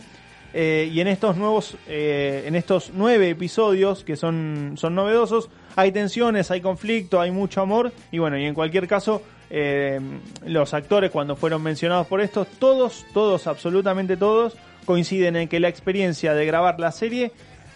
[0.53, 5.91] eh, y en estos nuevos, eh, en estos nueve episodios que son, son novedosos, hay
[5.91, 7.91] tensiones, hay conflicto, hay mucho amor.
[8.11, 9.99] Y bueno, y en cualquier caso, eh,
[10.45, 14.55] los actores cuando fueron mencionados por estos, todos, todos, absolutamente todos,
[14.85, 17.31] coinciden en que la experiencia de grabar la serie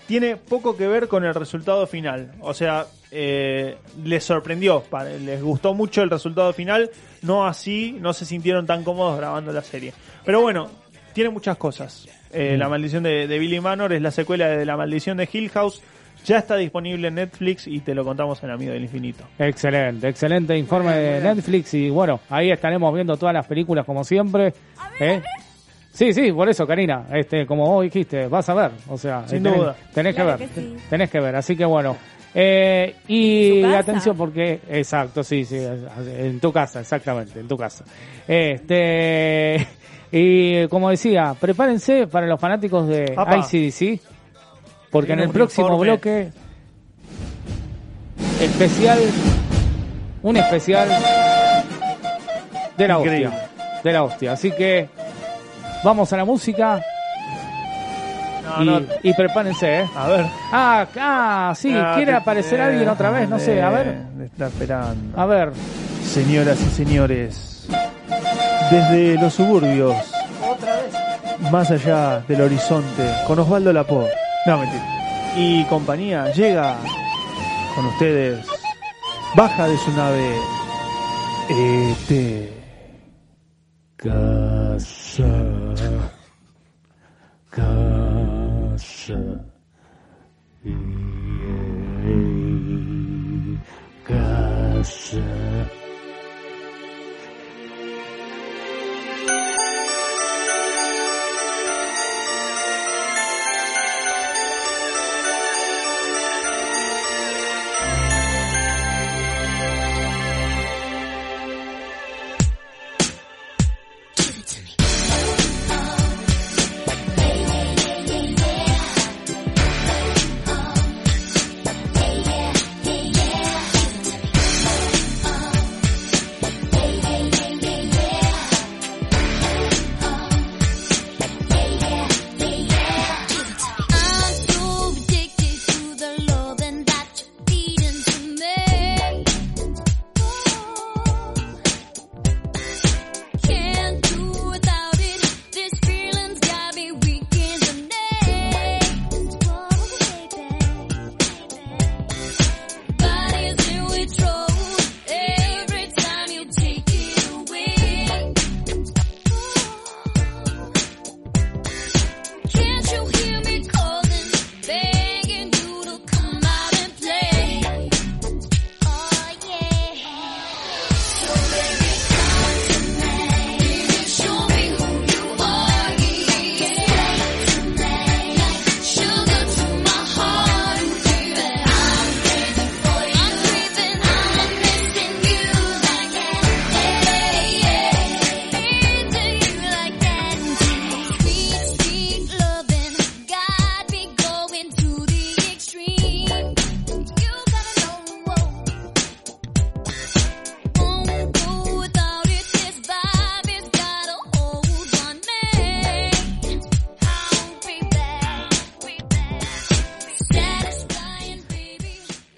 [0.07, 2.31] tiene poco que ver con el resultado final.
[2.41, 4.83] O sea, eh, les sorprendió,
[5.25, 6.89] les gustó mucho el resultado final,
[7.21, 9.93] no así, no se sintieron tan cómodos grabando la serie.
[10.23, 10.69] Pero bueno,
[11.13, 12.07] tiene muchas cosas.
[12.31, 12.59] Eh, Mm.
[12.59, 15.81] La maldición de, de Billy Manor es la secuela de La maldición de Hill House.
[16.25, 19.23] Ya está disponible en Netflix y te lo contamos en Amigo del Infinito.
[19.39, 24.53] Excelente, excelente informe de Netflix y bueno, ahí estaremos viendo todas las películas como siempre.
[24.99, 25.21] ¿eh?
[25.91, 29.41] Sí, sí, por eso, Karina, este, como vos dijiste, vas a ver, o sea, Sin
[29.41, 29.75] tenés, duda.
[29.93, 30.75] tenés Claro que ver, que sí.
[30.89, 31.97] tenés que ver, así que bueno.
[32.35, 37.83] Eh, y atención porque, exacto, sí, sí, en tu casa, exactamente, en tu casa.
[38.27, 39.65] Este,
[40.11, 43.37] y como decía, prepárense para los fanáticos de Apa.
[43.39, 43.99] ICDC,
[44.97, 45.83] porque en el próximo informe.
[45.91, 46.31] bloque
[48.41, 48.99] especial,
[50.23, 50.87] un especial
[52.77, 53.27] de la Increíble.
[53.27, 53.49] hostia,
[53.83, 54.31] de la hostia.
[54.33, 54.89] Así que
[55.83, 56.81] vamos a la música
[58.57, 59.89] No, y, no, y prepárense, ¿eh?
[59.95, 60.25] a ver.
[60.51, 64.47] Ah, ah, sí, Ah, quiere aparecer alguien otra vez, no sé, a ver, Eh, Está
[64.47, 65.19] esperando.
[65.19, 65.51] a ver.
[66.03, 67.67] Señoras y señores,
[68.71, 69.93] desde los suburbios,
[71.51, 74.07] más allá del horizonte, con Osvaldo Lapo,
[75.35, 76.77] y compañía, llega
[77.75, 78.45] con ustedes,
[79.35, 80.37] baja de su nave,
[81.49, 82.49] ET.
[83.97, 85.25] Casa.
[87.49, 89.17] Casa.
[94.05, 95.56] Casa.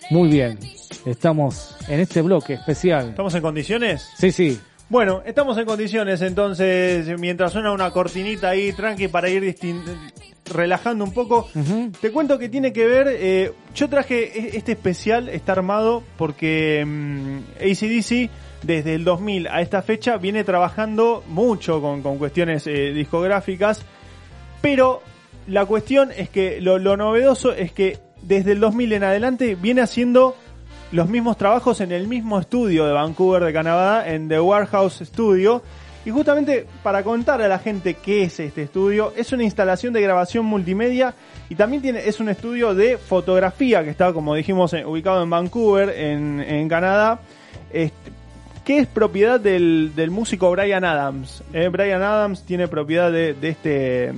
[0.10, 0.58] Muy bien.
[1.06, 3.10] Estamos en este bloque especial.
[3.10, 4.10] ¿Estamos en condiciones?
[4.18, 4.60] Sí, sí.
[4.90, 9.56] Bueno, estamos en condiciones, entonces, mientras suena una cortinita ahí, tranqui, para ir
[10.52, 11.48] relajando un poco,
[12.02, 16.84] te cuento que tiene que ver, eh, yo traje e- este especial, está armado porque
[16.84, 18.32] mm, ACDC
[18.64, 23.86] desde el 2000 a esta fecha viene trabajando mucho con, con cuestiones eh, discográficas,
[24.60, 25.04] pero
[25.46, 29.82] la cuestión es que lo, lo novedoso es que desde el 2000 en adelante viene
[29.82, 30.36] haciendo
[30.92, 35.62] los mismos trabajos en el mismo estudio de Vancouver de Canadá, en The Warehouse Studio.
[36.06, 40.02] Y justamente para contar a la gente qué es este estudio, es una instalación de
[40.02, 41.14] grabación multimedia
[41.50, 45.90] y también es un estudio de fotografía que está, como dijimos, eh, ubicado en Vancouver,
[45.90, 47.20] en, Canadá,
[47.72, 48.12] este,
[48.64, 51.44] que es propiedad del, músico Brian Adams.
[51.54, 54.14] Eh, Brian Adams tiene propiedad de este,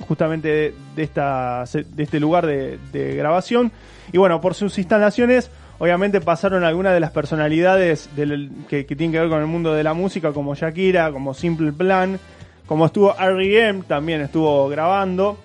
[0.00, 2.78] justamente de, esta, de este lugar de,
[3.16, 3.72] grabación.
[4.12, 9.12] Y bueno, por sus instalaciones, obviamente pasaron algunas de las personalidades del- que, que tienen
[9.12, 12.18] que ver con el mundo de la música, como Shakira, como Simple Plan,
[12.66, 15.38] como estuvo R.E.M., también estuvo grabando.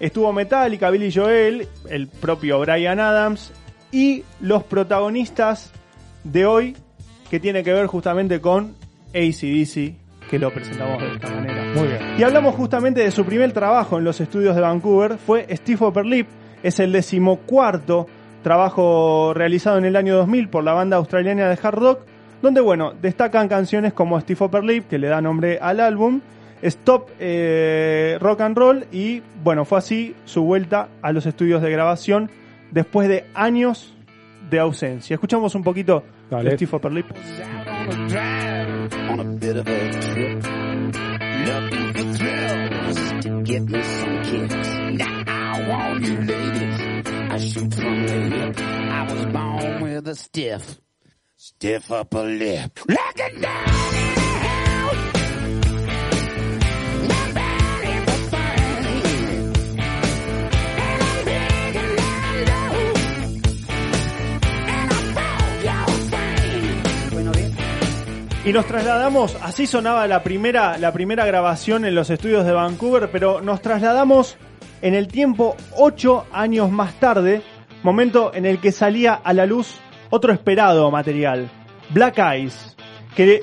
[0.00, 3.52] Estuvo Metallica, Billy Joel, el propio Brian Adams
[3.90, 5.72] y los protagonistas
[6.22, 6.76] de hoy
[7.30, 8.74] que tiene que ver justamente con
[9.12, 9.94] ACDC,
[10.30, 11.64] que lo presentamos de esta manera.
[11.74, 12.07] Muy bien.
[12.18, 16.26] Y hablamos justamente de su primer trabajo en los estudios de Vancouver, fue Steve Upperlip,
[16.64, 18.08] es el decimocuarto
[18.42, 22.00] trabajo realizado en el año 2000 por la banda australiana de hard rock,
[22.42, 26.20] donde bueno, destacan canciones como Steve Upperlip, que le da nombre al álbum,
[26.60, 31.70] Stop eh, Rock and Roll y bueno, fue así su vuelta a los estudios de
[31.70, 32.32] grabación
[32.72, 33.94] después de años
[34.50, 35.14] de ausencia.
[35.14, 36.50] Escuchamos un poquito Dale.
[36.50, 37.06] de Steve Upperlip.
[42.14, 44.68] Thrills to give me some kicks.
[44.98, 48.60] Now, all you ladies, I shoot from the hip.
[48.60, 50.80] I was born with a stiff,
[51.36, 52.78] stiff upper lip.
[52.88, 54.27] Looking down
[68.44, 73.10] Y nos trasladamos, así sonaba la primera, la primera grabación en los estudios de Vancouver,
[73.10, 74.36] pero nos trasladamos
[74.80, 77.42] en el tiempo ocho años más tarde,
[77.82, 79.74] momento en el que salía a la luz
[80.10, 81.50] otro esperado material,
[81.90, 82.76] Black Eyes,
[83.14, 83.42] que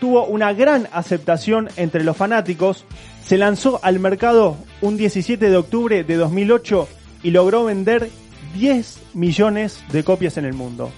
[0.00, 2.86] tuvo una gran aceptación entre los fanáticos,
[3.22, 6.88] se lanzó al mercado un 17 de octubre de 2008
[7.22, 8.10] y logró vender
[8.54, 10.90] 10 millones de copias en el mundo.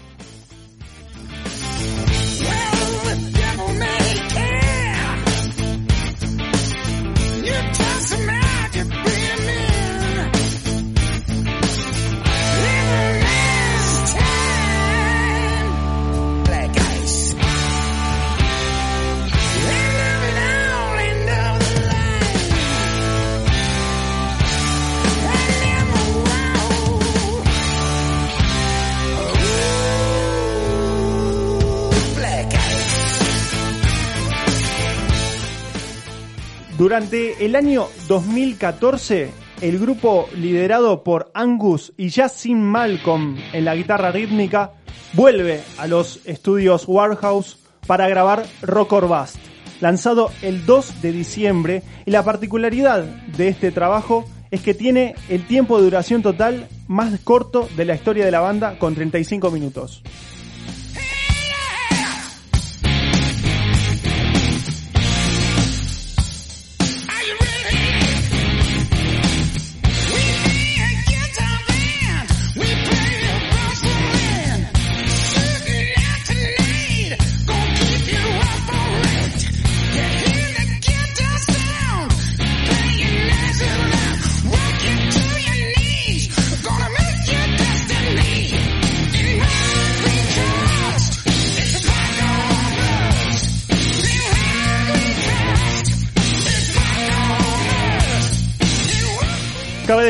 [36.93, 39.31] Durante el año 2014,
[39.63, 44.73] el grupo liderado por Angus y Justin Malcolm en la guitarra rítmica
[45.15, 47.57] vuelve a los estudios Warehouse
[47.87, 49.37] para grabar Rock or Bust,
[49.81, 55.47] lanzado el 2 de diciembre y la particularidad de este trabajo es que tiene el
[55.47, 60.03] tiempo de duración total más corto de la historia de la banda con 35 minutos.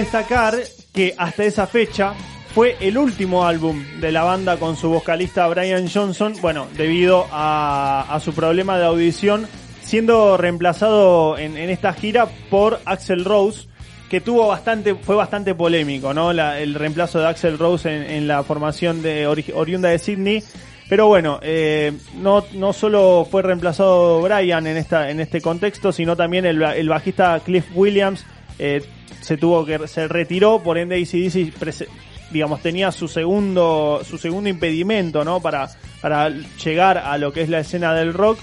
[0.02, 0.56] Destacar
[0.92, 2.14] que hasta esa fecha
[2.56, 8.18] fue el último álbum de la banda con su vocalista Brian Johnson, bueno, debido a,
[8.20, 9.46] su problema de audición,
[9.80, 13.68] siendo reemplazado en, esta gira por Axel Rose,
[14.10, 16.32] que tuvo bastante, fue bastante polémico, ¿no?
[16.32, 20.42] El reemplazo de Axel Rose en, la formación de ori- oriunda de Sydney.
[20.88, 26.16] Pero bueno, eh, no, no solo fue reemplazado Brian en esta, en este contexto, sino
[26.16, 28.26] también el bajista Cliff Williams,
[28.58, 28.82] eh,
[29.22, 31.88] se tuvo que se retiró, por ende ACDC
[32.32, 35.40] digamos, tenía su segundo, su segundo impedimento, ¿no?
[35.40, 35.68] Para,
[36.00, 38.38] para llegar a lo que es la escena del rock.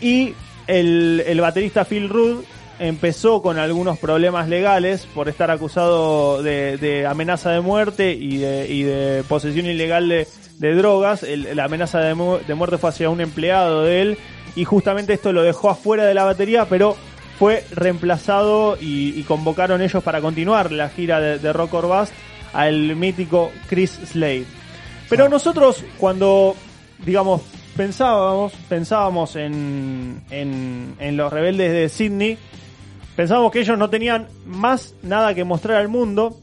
[0.00, 0.34] Y
[0.66, 2.42] el, el baterista Phil Rudd
[2.78, 8.66] empezó con algunos problemas legales por estar acusado de, de amenaza de muerte y de,
[8.68, 10.26] y de posesión ilegal de,
[10.74, 11.24] drogas.
[11.54, 14.18] La amenaza de muerte fue hacia un empleado de él
[14.56, 16.96] y justamente esto lo dejó afuera de la batería, pero
[17.40, 22.12] fue reemplazado y, y convocaron ellos para continuar la gira de, de Rock or Bust
[22.52, 24.44] al mítico Chris Slade.
[25.08, 26.54] Pero nosotros cuando,
[26.98, 27.40] digamos,
[27.78, 32.36] pensábamos, pensábamos en, en, en los rebeldes de Sydney,
[33.16, 36.36] pensábamos que ellos no tenían más nada que mostrar al mundo.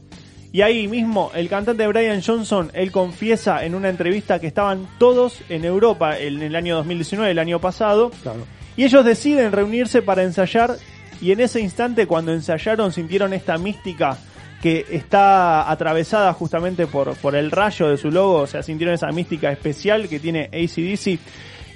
[0.50, 5.42] Y ahí mismo, el cantante Brian Johnson, él confiesa en una entrevista que estaban todos
[5.48, 8.10] en Europa en el año 2019, el año pasado.
[8.78, 10.76] Y ellos deciden reunirse para ensayar.
[11.20, 14.16] Y en ese instante, cuando ensayaron, sintieron esta mística
[14.62, 18.36] que está atravesada justamente por, por el rayo de su logo.
[18.36, 21.18] O sea, sintieron esa mística especial que tiene ACDC.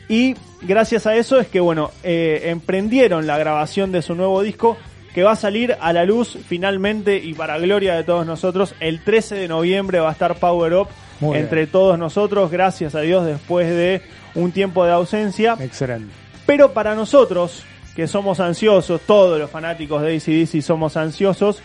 [0.08, 4.76] Y gracias a eso es que, bueno, eh, emprendieron la grabación de su nuevo disco
[5.12, 8.76] que va a salir a la luz finalmente y para gloria de todos nosotros.
[8.78, 10.88] El 13 de noviembre va a estar Power Up
[11.18, 11.46] Muy bien.
[11.46, 14.02] entre todos nosotros, gracias a Dios, después de
[14.36, 15.56] un tiempo de ausencia.
[15.58, 16.21] Excelente.
[16.46, 17.64] Pero para nosotros,
[17.94, 21.62] que somos ansiosos, todos los fanáticos de ACDC somos ansiosos,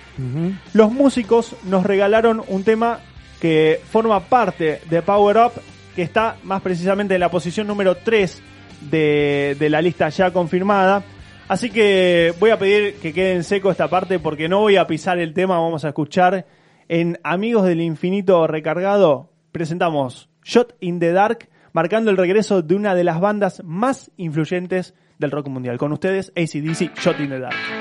[0.73, 2.99] los músicos nos regalaron un tema
[3.39, 5.51] que forma parte de Power Up,
[5.95, 8.41] que está más precisamente en la posición número 3
[8.89, 11.03] de, de la lista ya confirmada.
[11.47, 14.85] Así que voy a pedir que quede en seco esta parte porque no voy a
[14.85, 16.45] pisar el tema, vamos a escuchar
[16.89, 22.95] en Amigos del Infinito Recargado, presentamos Shot in the Dark, marcando el regreso de una
[22.95, 25.77] de las bandas más influyentes del rock mundial.
[25.77, 27.76] Con ustedes, ACDC, Shot in the Dark.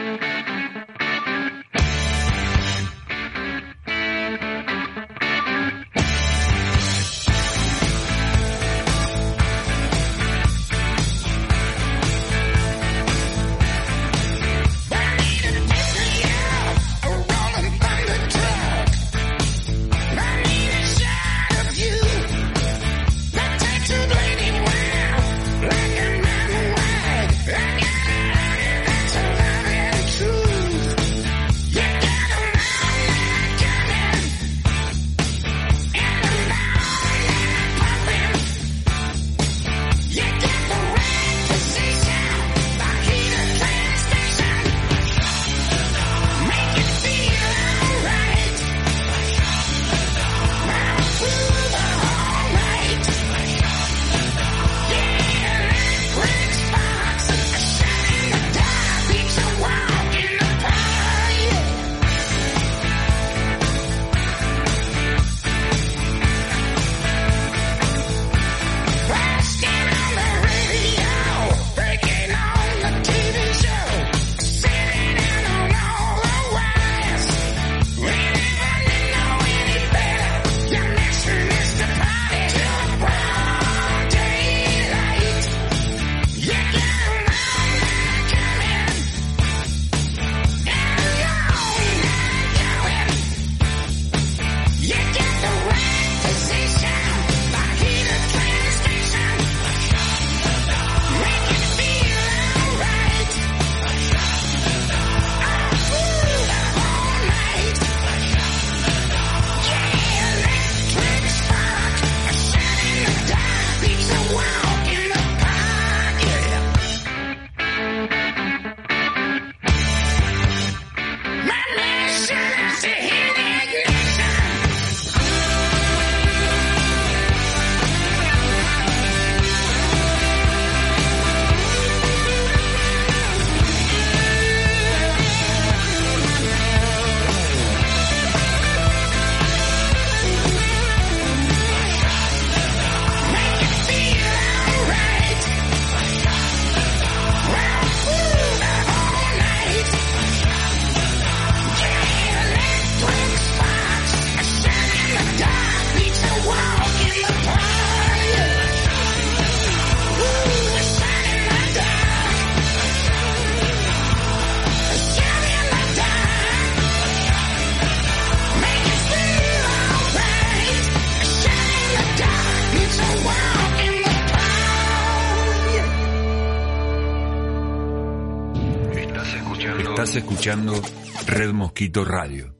[180.46, 180.80] Escuchando
[181.26, 182.54] Red Mosquito Radio.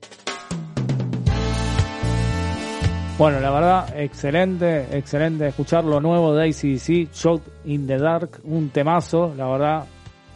[3.16, 8.70] Bueno, la verdad, excelente, excelente escuchar lo nuevo de ACDC, Shot in the Dark, un
[8.70, 9.84] temazo, la verdad,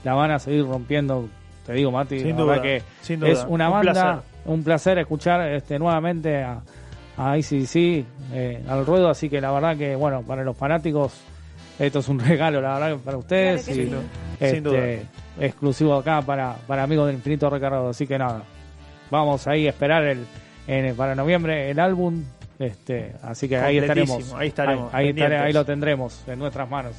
[0.05, 1.28] la van a seguir rompiendo,
[1.66, 3.31] te digo, Mati, Sin la duda, verdad que sin duda.
[3.32, 4.18] es una Un banda, placer.
[4.44, 6.62] un placer escuchar este nuevamente a,
[7.16, 7.77] a ACDC
[8.32, 11.20] eh, al ruedo, así que la verdad que, bueno, para los fanáticos,
[11.81, 13.93] esto es un regalo, la verdad, que para ustedes, Claro y, sí.
[14.39, 14.78] este, Sin duda.
[15.39, 18.43] Exclusivo acá para, para amigos del infinito recargado, así que nada,
[19.11, 20.27] vamos ahí a esperar el,
[20.66, 22.23] en- para noviembre el álbum
[22.59, 25.24] este así que ahí estaremos ahí estaremos, ahí, ahí pendientes.
[25.39, 26.93] estaré- ahí lo tendremos en nuestras manos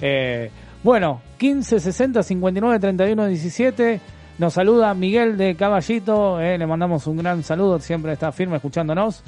[0.00, 0.50] Eh,
[0.82, 4.00] bueno 15 60 59 31 17
[4.38, 9.22] nos saluda Miguel de Caballito eh, le mandamos un gran saludo siempre está firme escuchándonos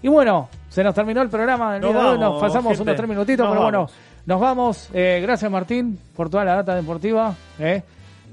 [0.00, 2.82] y bueno se nos terminó el programa del Nos día de hoy nos pasamos gente.
[2.84, 3.88] unos tres minutitos pero bueno.
[4.26, 7.82] Nos vamos Eh, gracias Martín por toda la data deportiva eh.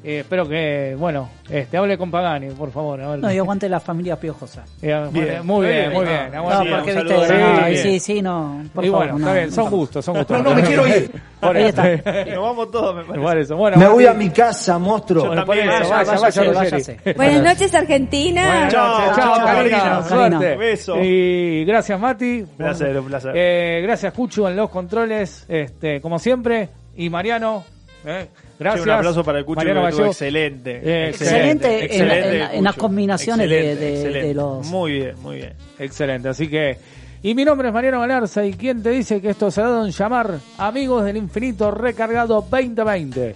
[0.06, 3.20] Eh, espero que bueno este hable con Pagani por favor a ver.
[3.20, 4.66] No, y aguante la familia piojosa.
[4.82, 5.46] Eh, Bien.
[5.46, 6.30] muy bien, muy bien.
[6.34, 6.72] No, Aguante.
[6.76, 7.62] porque viste, saludo.
[7.62, 8.64] no, Sí, y sí, sí, no.
[8.74, 9.72] Por y favor, bueno, no, está bien, no, son no.
[9.72, 10.38] gustos, son gustos.
[10.38, 11.12] No, no, me quiero ir.
[11.40, 11.84] Por Ahí está.
[12.26, 13.54] Nos vamos todos, me parece.
[13.54, 15.28] Bueno, Me voy a mi casa, monstruo.
[15.28, 15.82] bueno, por también.
[15.82, 16.94] eso, Vaya, vaya, váyase, vaya, váyase.
[16.96, 17.14] Ruggeri.
[17.18, 18.42] Buenas noches, Argentina.
[18.46, 20.04] Buenas Chao, noches, chao, chao, Karina.
[20.04, 20.56] Suerte.
[20.58, 20.96] Beso.
[21.02, 22.42] Y gracias, Mati.
[22.42, 23.32] Un placer, un placer.
[23.36, 26.70] Eh, gracias, Cuchu, en los controles, este, como siempre.
[26.96, 27.64] Y Mariano,
[28.06, 28.28] eh,
[28.64, 28.84] gracias.
[28.84, 30.11] Sí, un aplauso para el Cucho Mariano que estuvo Vallejo.
[30.11, 30.81] excelente.
[30.84, 34.65] Eh, Excelente, en, excelente, en- en las combinaciones de, los...
[34.68, 35.53] Muy bien, muy bien.
[35.80, 36.77] Excelente, así que...
[37.22, 39.85] Y mi nombre es Mariano Galarza y quien te dice que esto se ha dado
[39.85, 43.34] en llamar Amigos del Infinito Recargado 2020.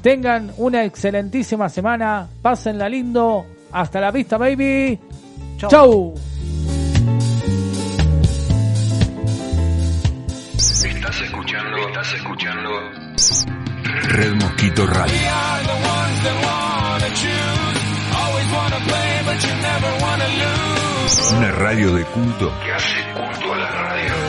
[0.00, 4.98] Tengan una excelentísima semana, pásenla lindo, hasta la vista baby.
[5.58, 5.68] Chau.
[5.70, 6.14] Chau.
[10.56, 12.70] Estás escuchando, estás escuchando
[14.02, 15.14] Red Mosquito Radio.
[21.36, 24.25] Una radio de culto que hace culto a la radio.